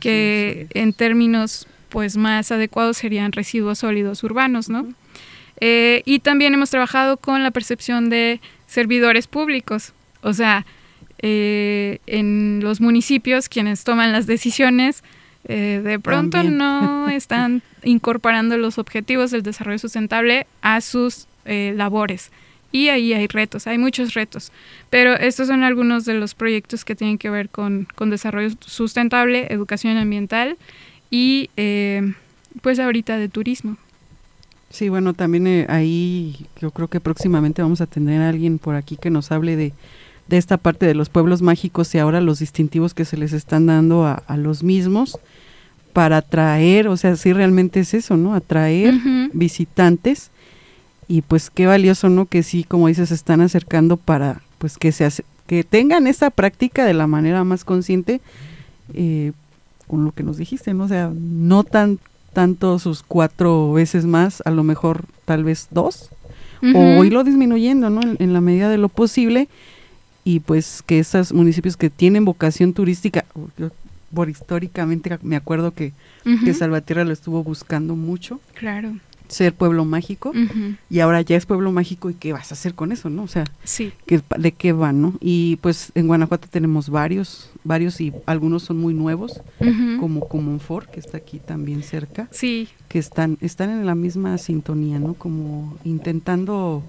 que 0.00 0.66
en 0.74 0.92
términos 0.92 1.68
pues 1.88 2.16
más 2.16 2.50
adecuados 2.50 2.96
serían 2.96 3.30
residuos 3.30 3.78
sólidos 3.78 4.24
urbanos, 4.24 4.68
¿no? 4.68 4.88
Eh, 5.60 6.02
y 6.04 6.18
también 6.18 6.52
hemos 6.52 6.70
trabajado 6.70 7.16
con 7.16 7.44
la 7.44 7.52
percepción 7.52 8.10
de 8.10 8.40
servidores 8.66 9.28
públicos, 9.28 9.92
o 10.20 10.32
sea, 10.32 10.66
eh, 11.22 12.00
en 12.08 12.58
los 12.60 12.80
municipios 12.80 13.48
quienes 13.48 13.84
toman 13.84 14.10
las 14.10 14.26
decisiones 14.26 15.04
eh, 15.48 15.80
de 15.82 15.98
pronto 15.98 16.42
no 16.42 17.08
están 17.08 17.62
incorporando 17.84 18.56
los 18.58 18.78
objetivos 18.78 19.30
del 19.30 19.42
desarrollo 19.42 19.78
sustentable 19.78 20.46
a 20.62 20.80
sus 20.80 21.26
eh, 21.44 21.72
labores. 21.76 22.30
Y 22.72 22.88
ahí 22.88 23.12
hay 23.12 23.26
retos, 23.28 23.66
hay 23.66 23.78
muchos 23.78 24.14
retos. 24.14 24.50
Pero 24.90 25.14
estos 25.14 25.46
son 25.46 25.62
algunos 25.62 26.04
de 26.04 26.14
los 26.14 26.34
proyectos 26.34 26.84
que 26.84 26.96
tienen 26.96 27.16
que 27.16 27.30
ver 27.30 27.48
con, 27.48 27.86
desarrollo 28.06 28.50
sustentable, 28.60 29.46
educación 29.50 29.96
ambiental 29.96 30.56
y 31.10 31.48
eh, 31.56 32.12
pues 32.60 32.78
ahorita 32.80 33.16
de 33.16 33.28
turismo. 33.28 33.76
Sí, 34.68 34.88
bueno, 34.88 35.14
también 35.14 35.64
ahí 35.70 36.46
yo 36.60 36.72
creo 36.72 36.88
que 36.88 37.00
próximamente 37.00 37.62
vamos 37.62 37.80
a 37.80 37.86
tener 37.86 38.20
a 38.20 38.28
alguien 38.28 38.58
por 38.58 38.74
aquí 38.74 38.96
que 38.96 39.10
nos 39.10 39.30
hable 39.30 39.54
de, 39.56 39.72
de 40.28 40.38
esta 40.38 40.56
parte 40.56 40.86
de 40.86 40.94
los 40.94 41.08
pueblos 41.08 41.42
mágicos 41.42 41.94
y 41.94 41.98
ahora 41.98 42.20
los 42.20 42.40
distintivos 42.40 42.94
que 42.94 43.04
se 43.04 43.16
les 43.16 43.32
están 43.32 43.66
dando 43.66 44.04
a, 44.04 44.22
a 44.26 44.36
los 44.36 44.62
mismos 44.62 45.18
para 45.96 46.18
atraer, 46.18 46.88
o 46.88 46.96
sea, 46.98 47.16
sí 47.16 47.32
realmente 47.32 47.80
es 47.80 47.94
eso, 47.94 48.18
¿no? 48.18 48.34
Atraer 48.34 48.92
visitantes 49.32 50.30
y 51.08 51.22
pues 51.22 51.48
qué 51.48 51.66
valioso, 51.66 52.10
¿no? 52.10 52.26
Que 52.26 52.42
sí, 52.42 52.64
como 52.64 52.88
dices, 52.88 53.08
se 53.08 53.14
están 53.14 53.40
acercando 53.40 53.96
para 53.96 54.42
pues 54.58 54.76
que 54.76 54.92
se 54.92 55.08
que 55.46 55.64
tengan 55.64 56.06
esa 56.06 56.28
práctica 56.28 56.84
de 56.84 56.92
la 56.92 57.06
manera 57.06 57.44
más 57.44 57.64
consciente 57.64 58.20
eh, 58.92 59.32
con 59.86 60.04
lo 60.04 60.12
que 60.12 60.22
nos 60.22 60.36
dijiste, 60.36 60.74
¿no? 60.74 60.84
O 60.84 60.88
sea, 60.88 61.10
no 61.14 61.64
tan 61.64 61.98
tanto 62.34 62.78
sus 62.78 63.02
cuatro 63.02 63.72
veces 63.72 64.04
más, 64.04 64.42
a 64.44 64.50
lo 64.50 64.64
mejor 64.64 65.04
tal 65.24 65.44
vez 65.44 65.68
dos, 65.70 66.10
o 66.74 67.04
irlo 67.04 67.24
disminuyendo, 67.24 67.88
¿no? 67.88 68.02
En, 68.02 68.16
en, 68.18 68.34
la 68.34 68.42
medida 68.42 68.68
de 68.68 68.76
lo 68.76 68.90
posible 68.90 69.48
y 70.26 70.40
pues 70.40 70.82
que 70.84 70.98
esos 70.98 71.32
municipios 71.32 71.76
que 71.76 71.88
tienen 71.88 72.24
vocación 72.24 72.72
turística, 72.72 73.24
por 74.12 74.28
históricamente 74.28 75.16
me 75.22 75.36
acuerdo 75.36 75.72
que, 75.72 75.92
Salvatierra 76.52 77.04
lo 77.04 77.12
estuvo 77.12 77.44
buscando 77.44 77.94
mucho. 77.94 78.40
Claro. 78.54 78.96
Ser 79.28 79.54
pueblo 79.54 79.84
mágico 79.84 80.32
y 80.90 80.98
ahora 80.98 81.20
ya 81.20 81.36
es 81.36 81.46
pueblo 81.46 81.70
mágico 81.70 82.10
y 82.10 82.14
qué 82.14 82.32
vas 82.32 82.50
a 82.50 82.54
hacer 82.54 82.74
con 82.74 82.90
eso, 82.90 83.08
¿no? 83.08 83.22
O 83.22 83.28
sea, 83.28 83.44
sí. 83.62 83.92
¿de 84.36 84.50
qué 84.50 84.72
va, 84.72 84.92
no? 84.92 85.14
Y 85.20 85.56
pues 85.56 85.92
en 85.94 86.08
Guanajuato 86.08 86.48
tenemos 86.50 86.88
varios, 86.90 87.50
varios 87.62 88.00
y 88.00 88.12
algunos 88.26 88.64
son 88.64 88.78
muy 88.78 88.94
nuevos, 88.94 89.40
como 90.00 90.26
Comunfort, 90.26 90.90
que 90.90 90.98
está 90.98 91.18
aquí 91.18 91.38
también 91.38 91.84
cerca. 91.84 92.26
Sí. 92.32 92.68
Que 92.88 92.98
están, 92.98 93.38
están 93.40 93.70
en 93.70 93.86
la 93.86 93.94
misma 93.94 94.38
sintonía, 94.38 94.98
¿no? 94.98 95.14
Como 95.14 95.78
intentando 95.84 96.82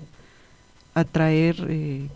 atraer 0.96 1.68
eh, 1.70 2.08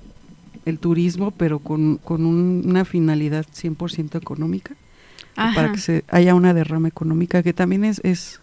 el 0.66 0.80
turismo, 0.80 1.32
pero 1.32 1.59
con, 1.59 1.97
con 1.97 2.26
una 2.26 2.86
finalidad 2.86 3.45
100% 3.45 4.16
económica 4.16 4.76
para 5.36 5.72
que 5.72 5.80
se 5.80 6.03
haya 6.09 6.36
una 6.36 6.53
derrama 6.53 6.88
económica 6.88 7.43
que 7.43 7.53
también 7.53 7.84
es, 7.86 8.01
es 8.03 8.39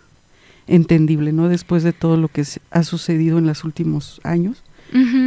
entendible, 0.66 1.32
¿no? 1.32 1.48
Después 1.48 1.82
de 1.82 1.92
todo 1.92 2.16
lo 2.16 2.28
que 2.28 2.44
ha 2.70 2.82
sucedido 2.82 3.38
en 3.38 3.46
los 3.46 3.64
últimos 3.64 4.20
años, 4.24 4.62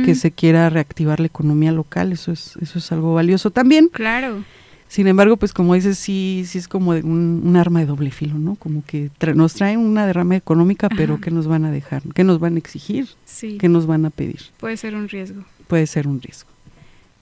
que 0.05 0.15
se 0.15 0.31
quiera 0.31 0.71
reactivar 0.71 1.19
la 1.19 1.27
economía 1.27 1.71
local, 1.71 2.11
eso 2.11 2.31
es 2.31 2.57
eso 2.61 2.79
es 2.79 2.91
algo 2.91 3.13
valioso 3.13 3.51
también. 3.51 3.89
Claro. 3.89 4.43
Sin 4.87 5.07
embargo, 5.07 5.37
pues 5.37 5.53
como 5.53 5.75
dices, 5.75 5.99
sí 5.99 6.43
sí 6.47 6.57
es 6.57 6.67
como 6.67 6.91
un, 6.91 7.55
arma 7.55 7.79
de 7.79 7.85
doble 7.85 8.11
filo, 8.11 8.39
¿no? 8.39 8.55
Como 8.55 8.83
que 8.83 9.11
nos 9.35 9.53
traen 9.53 9.79
una 9.79 10.07
derrama 10.07 10.35
económica, 10.35 10.89
pero 10.89 11.21
¿qué 11.21 11.29
nos 11.29 11.47
van 11.47 11.65
a 11.65 11.71
dejar? 11.71 12.01
¿Qué 12.15 12.23
nos 12.23 12.39
van 12.39 12.55
a 12.55 12.57
exigir? 12.57 13.07
Sí. 13.25 13.57
¿Qué 13.59 13.69
nos 13.69 13.85
van 13.85 14.05
a 14.05 14.09
pedir? 14.09 14.41
Puede 14.59 14.77
ser 14.77 14.95
un 14.95 15.07
riesgo. 15.07 15.43
Puede 15.67 15.85
ser 15.85 16.07
un 16.07 16.21
riesgo. 16.21 16.50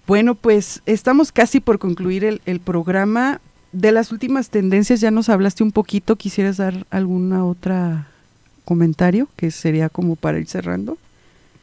Bueno, 0.09 0.33
pues 0.33 0.81
estamos 0.87 1.31
casi 1.31 1.59
por 1.59 1.77
concluir 1.77 2.41
el, 2.43 2.59
programa. 2.61 3.41
De 3.73 3.91
las 3.91 4.11
últimas 4.11 4.49
tendencias 4.49 5.01
ya 5.01 5.11
nos 5.11 5.29
hablaste 5.29 5.61
un 5.61 5.71
poquito, 5.71 6.15
¿quisieras 6.15 6.57
dar 6.57 6.87
alguna 6.89 7.45
otra 7.45 8.07
comentario 8.65 9.27
que 9.35 9.51
sería 9.51 9.87
como 9.87 10.15
para 10.15 10.39
ir 10.39 10.47
cerrando? 10.47 10.97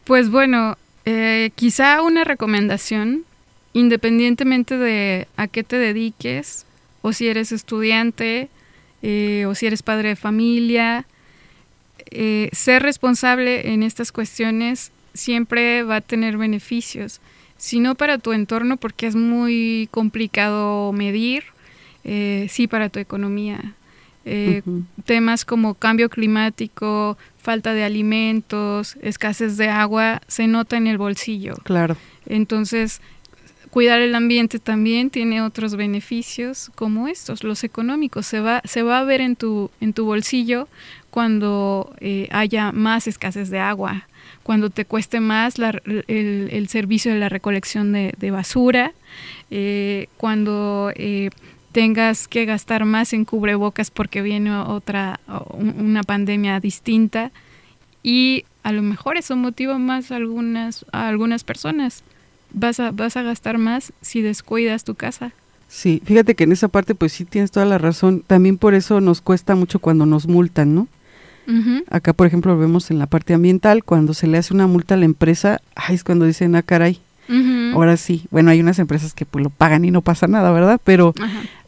Pues 0.05 0.31
bueno, 0.31 0.79
eh, 1.07 1.51
quizá 1.57 2.01
una 2.03 2.23
recomendación, 2.23 3.25
independientemente 3.73 4.79
de 4.79 5.27
a 5.37 5.49
qué 5.49 5.65
te 5.65 5.77
dediques, 5.77 6.67
o 7.03 7.13
si 7.13 7.27
eres 7.27 7.51
estudiante, 7.51 8.49
eh, 9.03 9.45
o 9.49 9.57
si 9.57 9.67
eres 9.67 9.83
padre 9.83 10.11
de 10.11 10.17
familia, 10.17 11.05
eh, 12.13 12.49
ser 12.53 12.85
responsable 12.85 13.73
en 13.73 13.83
estas 13.83 14.13
cuestiones 14.13 14.93
siempre 15.15 15.83
va 15.83 15.97
a 15.97 16.01
tener 16.01 16.37
beneficios, 16.37 17.21
sino 17.57 17.95
para 17.95 18.19
tu 18.19 18.33
entorno 18.33 18.77
porque 18.77 19.07
es 19.07 19.17
muy 19.17 19.89
complicado 19.91 20.93
medir 20.93 21.45
eh, 22.05 22.47
sí 22.49 22.69
para 22.69 22.89
tu 22.89 22.99
economía. 22.99 23.75
Eh, 24.25 24.63
temas 25.05 25.45
como 25.45 25.75
cambio 25.75 26.09
climático, 26.09 27.17
falta 27.39 27.75
de 27.75 27.85
alimentos, 27.85 28.97
escasez 29.01 29.57
de 29.57 29.69
agua, 29.69 30.21
se 30.27 30.49
nota 30.49 30.77
en 30.77 30.89
el 30.89 30.99
bolsillo. 30.99 31.55
Claro. 31.63 31.97
Entonces, 32.27 33.01
cuidar 33.71 34.01
el 34.01 34.15
ambiente 34.15 34.59
también 34.59 35.11
tiene 35.11 35.43
otros 35.43 35.77
beneficios 35.77 36.73
como 36.75 37.09
estos, 37.09 37.45
los 37.45 37.63
económicos. 37.63 38.27
Se 38.27 38.41
va, 38.41 38.63
se 38.65 38.83
va 38.83 38.99
a 38.99 39.05
ver 39.05 39.21
en 39.21 39.37
tu, 39.37 39.71
en 39.81 39.93
tu 39.93 40.05
bolsillo 40.05 40.69
cuando 41.17 41.95
eh, 42.01 42.29
haya 42.31 42.73
más 42.73 43.07
escasez 43.07 43.49
de 43.49 43.59
agua, 43.59 44.07
cuando 44.43 44.69
te 44.69 44.85
cueste 44.85 45.19
más 45.21 45.55
el, 45.59 46.67
servicio 46.69 47.11
de 47.11 47.19
la 47.19 47.31
recolección 47.31 47.91
de, 47.91 48.31
basura, 48.31 48.93
cuando 50.19 50.93
tengas 51.73 52.29
que 52.29 52.45
gastar 52.45 52.85
más 52.85 53.15
en 53.15 53.25
cubrebocas 53.25 53.91
porque 53.91 54.21
viene 54.21 54.55
otra, 54.59 55.19
una 55.55 56.03
pandemia 56.03 56.61
distinta 56.61 57.33
y 58.03 58.45
a 58.63 58.73
lo 58.73 58.83
mejor 58.83 59.17
eso 59.17 59.37
motiva 59.37 59.79
más 59.79 60.13
a 60.13 60.17
algunas, 60.17 60.85
a 60.93 61.09
algunas 61.09 61.45
personas. 61.45 62.05
Vas 62.53 62.79
a, 62.79 62.91
vas 62.91 63.17
a 63.17 63.23
gastar 63.23 63.57
más 63.57 63.95
si 64.03 64.21
descuidas 64.21 64.85
tu 64.85 64.95
casa. 64.97 65.33
Sí, 65.67 66.03
fíjate 66.05 66.35
que 66.35 66.45
en 66.45 66.53
esa 66.53 66.69
parte 66.69 66.95
pues 66.95 67.15
sí 67.15 67.25
tienes 67.25 67.53
toda 67.53 67.65
la 67.65 67.79
razón. 67.79 68.23
También 68.27 68.59
por 68.59 68.75
eso 68.75 69.01
nos 69.01 69.23
cuesta 69.23 69.55
mucho 69.55 69.79
cuando 69.79 70.05
nos 70.05 70.27
multan, 70.27 70.75
¿no? 70.75 70.89
Acá, 71.91 72.13
por 72.13 72.27
ejemplo, 72.27 72.53
lo 72.55 72.59
vemos 72.61 72.91
en 72.91 72.99
la 72.99 73.07
parte 73.07 73.35
ambiental, 73.35 73.85
cuando 73.85 74.15
se 74.15 74.27
le 74.27 74.39
hace 74.39 74.53
una 74.53 74.67
multa 74.67 74.95
a 74.95 74.97
la 74.97 75.05
empresa, 75.05 75.61
ay, 75.75 75.95
es 75.95 76.05
cuando 76.05 76.25
dicen, 76.25 76.57
ah, 76.57 76.63
caray, 76.63 76.99
ahora 77.73 77.97
sí. 77.97 78.27
Bueno, 78.31 78.51
hay 78.51 78.61
unas 78.61 78.79
empresas 78.79 79.15
que 79.15 79.25
pues 79.25 79.43
lo 79.43 79.51
pagan 79.51 79.85
y 79.85 79.91
no 79.91 80.03
pasa 80.03 80.27
nada, 80.27 80.51
¿verdad? 80.53 80.81
Pero 80.85 81.15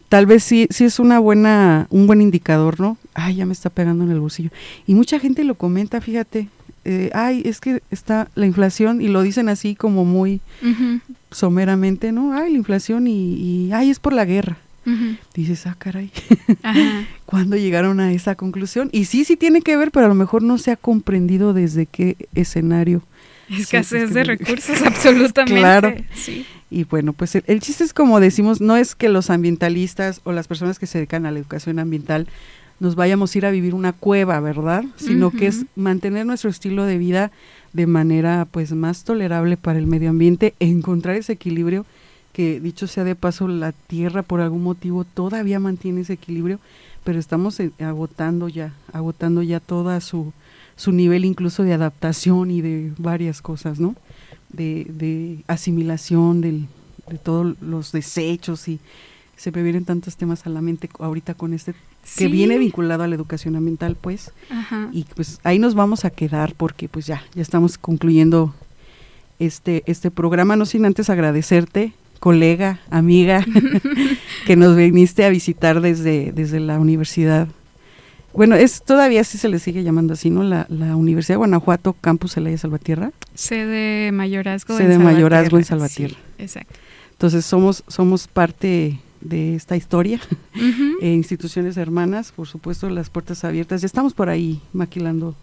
tal 0.09 0.27
vez 0.27 0.43
sí, 0.45 0.67
sí 0.71 0.85
es 0.85 0.99
una 0.99 1.19
buena, 1.19 1.87
un 1.91 2.07
buen 2.07 2.21
indicador, 2.21 2.81
¿no? 2.81 2.97
Ay, 3.15 3.37
ya 3.37 3.47
me 3.47 3.53
está 3.53 3.71
pegando 3.71 4.05
en 4.05 4.11
el 4.11 4.21
bolsillo. 4.21 4.51
Y 4.87 4.95
mucha 4.95 5.19
gente 5.19 5.45
lo 5.45 5.55
comenta, 5.55 6.01
fíjate, 6.01 6.49
eh, 6.85 7.11
ay, 7.13 7.43
es 7.45 7.61
que 7.61 7.83
está 7.91 8.29
la 8.35 8.47
inflación 8.47 9.03
y 9.03 9.09
lo 9.09 9.23
dicen 9.23 9.49
así 9.49 9.75
como 9.75 10.05
muy 10.05 10.41
someramente, 11.31 12.13
¿no? 12.13 12.33
Ay, 12.33 12.53
la 12.53 12.59
inflación 12.59 13.07
y, 13.07 13.71
ay, 13.73 13.91
es 13.91 13.99
por 13.99 14.13
la 14.13 14.25
guerra. 14.25 14.57
Dices, 15.35 15.67
ah, 15.67 15.77
caray, 15.79 16.11
¿cuándo 17.27 17.57
llegaron 17.57 18.01
a 18.01 18.13
esa 18.13 18.37
conclusión? 18.37 18.89
Y 18.91 19.05
sí, 19.05 19.25
sí 19.25 19.37
tiene 19.37 19.61
que 19.61 19.77
ver, 19.77 19.91
pero 19.91 20.07
a 20.07 20.09
lo 20.09 20.15
mejor 20.15 20.43
no 20.43 20.57
se 20.57 20.71
ha 20.71 20.77
comprendido 20.77 21.53
desde 21.53 21.85
qué 21.85 22.17
escenario. 22.35 23.03
Escasez 23.51 24.15
de 24.15 24.25
recursos, 24.25 24.81
absolutamente. 24.87 25.61
Claro. 25.61 25.95
Sí. 26.15 26.47
Y 26.71 26.85
bueno, 26.85 27.13
pues 27.13 27.35
el, 27.35 27.61
chiste 27.61 27.85
es 27.85 27.95
como 27.95 28.21
decimos, 28.21 28.61
no 28.61 28.77
es 28.77 28.95
que 28.95 29.09
los 29.09 29.31
ambientalistas 29.31 30.21
o 30.25 30.33
las 30.33 30.49
personas 30.49 30.79
que 30.79 30.87
se 30.87 30.99
dedican 30.99 31.25
a 31.25 31.31
la 31.31 31.39
educación 31.39 31.79
ambiental 31.79 32.27
nos 32.81 32.95
vayamos 32.95 33.35
a 33.35 33.39
ir 33.39 33.47
a 33.47 33.51
vivir 33.51 33.75
una 33.75 33.93
cueva, 33.93 34.39
¿verdad? 34.41 34.85
Sino 34.97 35.31
que 35.31 35.49
es 35.49 35.65
mantener 35.75 36.27
nuestro 36.27 36.49
estilo 36.49 36.85
de 36.85 36.99
vida 36.99 37.33
de 37.73 37.87
manera 37.87 38.47
pues 38.51 38.73
más 38.73 39.05
tolerable 39.05 39.57
para 39.57 39.79
el 39.79 39.87
medio 39.87 40.11
ambiente 40.11 40.55
encontrar 40.61 41.17
ese 41.17 41.33
equilibrio 41.33 41.87
que 42.39 42.61
dicho 42.61 42.87
sea 42.87 43.03
de 43.03 43.17
paso 43.17 43.49
la 43.49 43.73
tierra 43.73 44.23
por 44.23 44.41
algún 44.41 44.63
motivo 44.63 45.03
todavía 45.03 45.59
mantiene 45.59 46.03
ese 46.03 46.13
equilibrio, 46.13 46.61
pero 47.03 47.19
estamos 47.19 47.59
eh, 47.59 47.73
agotando 47.81 48.49
ya, 48.49 48.73
agotando 48.93 49.43
ya 49.43 49.59
toda 49.59 50.01
su, 50.01 50.33
su 50.77 50.93
nivel 50.93 51.25
incluso 51.25 51.65
de 51.65 51.75
adaptación 51.75 52.53
y 52.53 52.61
de 52.61 52.93
varias 52.97 53.43
cosas, 53.43 53.81
¿no? 53.81 53.97
De, 54.51 54.87
de 54.89 55.43
asimilación 55.49 56.41
del, 56.41 56.69
de 57.11 57.19
todos 57.19 57.61
los 57.61 57.91
desechos 57.91 58.69
y 58.69 58.79
se 59.35 59.51
me 59.51 59.65
vienen 59.65 59.85
tantos 59.85 60.17
temas 60.17 60.47
a 60.47 60.51
la 60.51 60.61
mente 60.61 60.89
ahorita 61.01 61.35
con 61.35 61.55
este 61.55 61.75
que 62.17 62.29
viene 62.29 62.57
vinculado 62.57 63.03
a 63.03 63.09
la 63.09 63.17
educación 63.17 63.57
ambiental, 63.57 63.97
pues. 64.01 64.31
Y 64.93 65.07
pues 65.17 65.41
ahí 65.43 65.59
nos 65.59 65.75
vamos 65.75 66.05
a 66.05 66.11
quedar 66.11 66.55
porque 66.55 66.89
pues 66.89 67.05
ya, 67.05 67.21
ya 67.35 67.43
estamos 67.43 67.79
concluyendo 67.79 68.55
este, 69.41 69.83
este 69.87 70.13
programa, 70.13 70.55
no 70.55 70.67
sin 70.67 70.85
antes 70.85 71.11
agradecerte, 71.11 71.95
colega, 72.19 72.81
amiga, 72.91 73.45
que 74.47 74.57
nos 74.57 74.77
viniste 74.77 75.25
a 75.25 75.31
visitar 75.31 75.81
desde, 75.81 76.33
desde 76.33 76.61
la 76.61 76.79
universidad. 76.79 77.49
Bueno, 78.33 78.55
es 78.55 78.83
todavía 78.83 79.25
sí 79.25 79.39
se 79.39 79.49
le 79.49 79.59
sigue 79.59 79.83
llamando 79.83 80.13
así, 80.13 80.31
¿no? 80.31 80.43
La, 80.43 80.67
la 80.69 80.97
Universidad 80.97 81.35
de 81.35 81.39
Guanajuato, 81.39 81.95
Campus 81.95 82.35
Celaya 82.35 82.59
Salvatierra. 82.59 83.13
Sede 83.35 84.13
Mayorazgo 84.13 84.77
Sede 84.77 84.95
en 84.95 85.03
Mayorazgo 85.03 85.59
en 85.59 85.65
Salvatierra. 85.65 86.17
exacto. 86.39 86.75
Entonces 87.13 87.45
somos, 87.45 87.83
somos 87.89 88.29
parte 88.29 89.01
de 89.21 89.55
esta 89.55 89.77
historia. 89.77 90.21
Eh, 91.01 91.13
instituciones 91.13 91.77
hermanas, 91.77 92.33
por 92.33 92.49
supuesto, 92.49 92.91
las 92.91 93.09
puertas 93.09 93.45
abiertas. 93.45 93.83
Ya 93.83 93.87
estamos 93.87 94.15
por 94.15 94.29
ahí 94.29 94.61
maquilando 94.73 95.37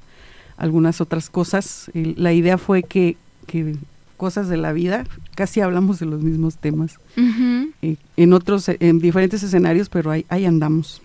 algunas 0.58 1.00
otras 1.00 1.30
cosas. 1.30 1.90
la 1.94 2.34
idea 2.34 2.58
fue 2.58 2.84
que, 2.84 3.16
que, 3.48 3.78
cosas 4.18 4.50
de 4.50 4.58
la 4.58 4.74
vida, 4.74 5.06
casi 5.36 5.62
hablamos 5.62 6.00
de 6.00 6.08
los 6.08 6.22
mismos 6.22 6.58
temas. 6.58 7.00
Eh, 7.82 7.98
en 8.18 8.34
otros, 8.34 8.70
en 8.70 9.00
diferentes 9.00 9.44
escenarios, 9.44 9.90
pero 9.90 10.12
ahí, 10.12 10.26
ahí 10.30 10.46
andamos. 10.46 11.02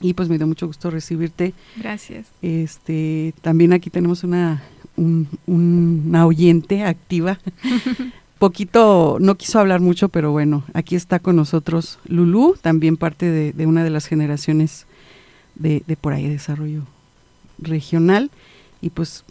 Y 0.00 0.14
pues 0.14 0.28
me 0.28 0.38
dio 0.38 0.46
mucho 0.46 0.66
gusto 0.66 0.90
recibirte. 0.90 1.54
Gracias. 1.76 2.28
Este, 2.40 3.34
también 3.42 3.72
aquí 3.72 3.90
tenemos 3.90 4.24
una, 4.24 4.62
un, 4.96 5.28
una 5.46 6.26
oyente 6.26 6.84
activa 6.84 7.38
poquito, 8.42 9.18
no 9.20 9.36
quiso 9.36 9.60
hablar 9.60 9.78
mucho, 9.78 10.08
pero 10.08 10.32
bueno, 10.32 10.64
aquí 10.74 10.96
está 10.96 11.20
con 11.20 11.36
nosotros 11.36 12.00
Lulú, 12.06 12.56
también 12.60 12.96
parte 12.96 13.30
de, 13.30 13.66
una 13.66 13.84
de 13.84 13.90
las 13.90 14.06
generaciones 14.06 14.86
de, 15.54 15.84
de, 15.86 15.96
por 15.96 16.12
ahí 16.12 16.28
desarrollo 16.28 16.82
regional. 17.58 18.32
Y 18.80 18.90
pues 18.90 19.24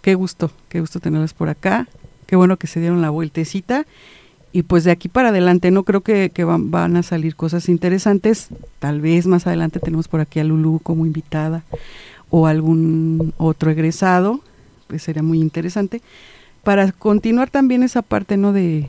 qué 0.00 0.14
gusto, 0.14 0.50
qué 0.70 0.80
gusto 0.80 1.00
tenerlas 1.00 1.34
por 1.34 1.50
acá. 1.50 1.86
Qué 2.26 2.36
bueno 2.36 2.56
que 2.56 2.66
se 2.66 2.80
dieron 2.80 3.02
la 3.02 3.10
vueltecita. 3.10 3.86
Y 4.52 4.62
pues 4.62 4.84
de 4.84 4.90
aquí 4.90 5.08
para 5.08 5.28
adelante 5.28 5.70
no 5.70 5.82
creo 5.82 6.00
que, 6.00 6.30
van, 6.44 6.96
a 6.96 7.02
salir 7.02 7.36
cosas 7.36 7.68
interesantes. 7.68 8.48
Tal 8.78 9.00
vez 9.00 9.26
más 9.26 9.46
adelante 9.46 9.80
tenemos 9.80 10.08
por 10.08 10.20
aquí 10.20 10.40
a 10.40 10.44
Lulú 10.44 10.80
como 10.82 11.04
invitada 11.04 11.62
o 12.30 12.46
algún 12.46 13.34
otro 13.36 13.70
egresado. 13.70 14.40
Pues 14.86 15.02
sería 15.02 15.22
muy 15.22 15.40
interesante 15.40 16.00
para 16.66 16.90
continuar 16.90 17.48
también 17.48 17.84
esa 17.84 18.02
parte 18.02 18.36
no 18.36 18.52
de 18.52 18.88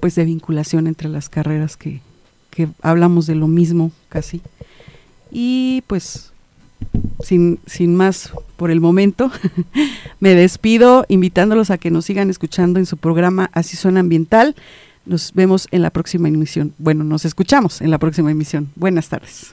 pues 0.00 0.16
de 0.16 0.24
vinculación 0.24 0.88
entre 0.88 1.08
las 1.08 1.28
carreras 1.28 1.76
que, 1.76 2.00
que 2.50 2.68
hablamos 2.82 3.28
de 3.28 3.36
lo 3.36 3.46
mismo 3.46 3.92
casi 4.08 4.42
y 5.30 5.84
pues 5.86 6.31
sin, 7.22 7.60
sin 7.66 7.94
más 7.94 8.32
por 8.56 8.70
el 8.70 8.80
momento 8.80 9.30
me 10.20 10.34
despido 10.34 11.04
invitándolos 11.08 11.70
a 11.70 11.78
que 11.78 11.90
nos 11.90 12.04
sigan 12.04 12.30
escuchando 12.30 12.78
en 12.78 12.86
su 12.86 12.96
programa 12.96 13.50
Así 13.52 13.76
suena 13.76 14.00
ambiental. 14.00 14.54
Nos 15.04 15.32
vemos 15.32 15.66
en 15.72 15.82
la 15.82 15.90
próxima 15.90 16.28
emisión. 16.28 16.74
Bueno 16.78 17.04
nos 17.04 17.24
escuchamos 17.24 17.80
en 17.80 17.90
la 17.90 17.98
próxima 17.98 18.30
emisión. 18.30 18.70
Buenas 18.76 19.08
tardes 19.08 19.52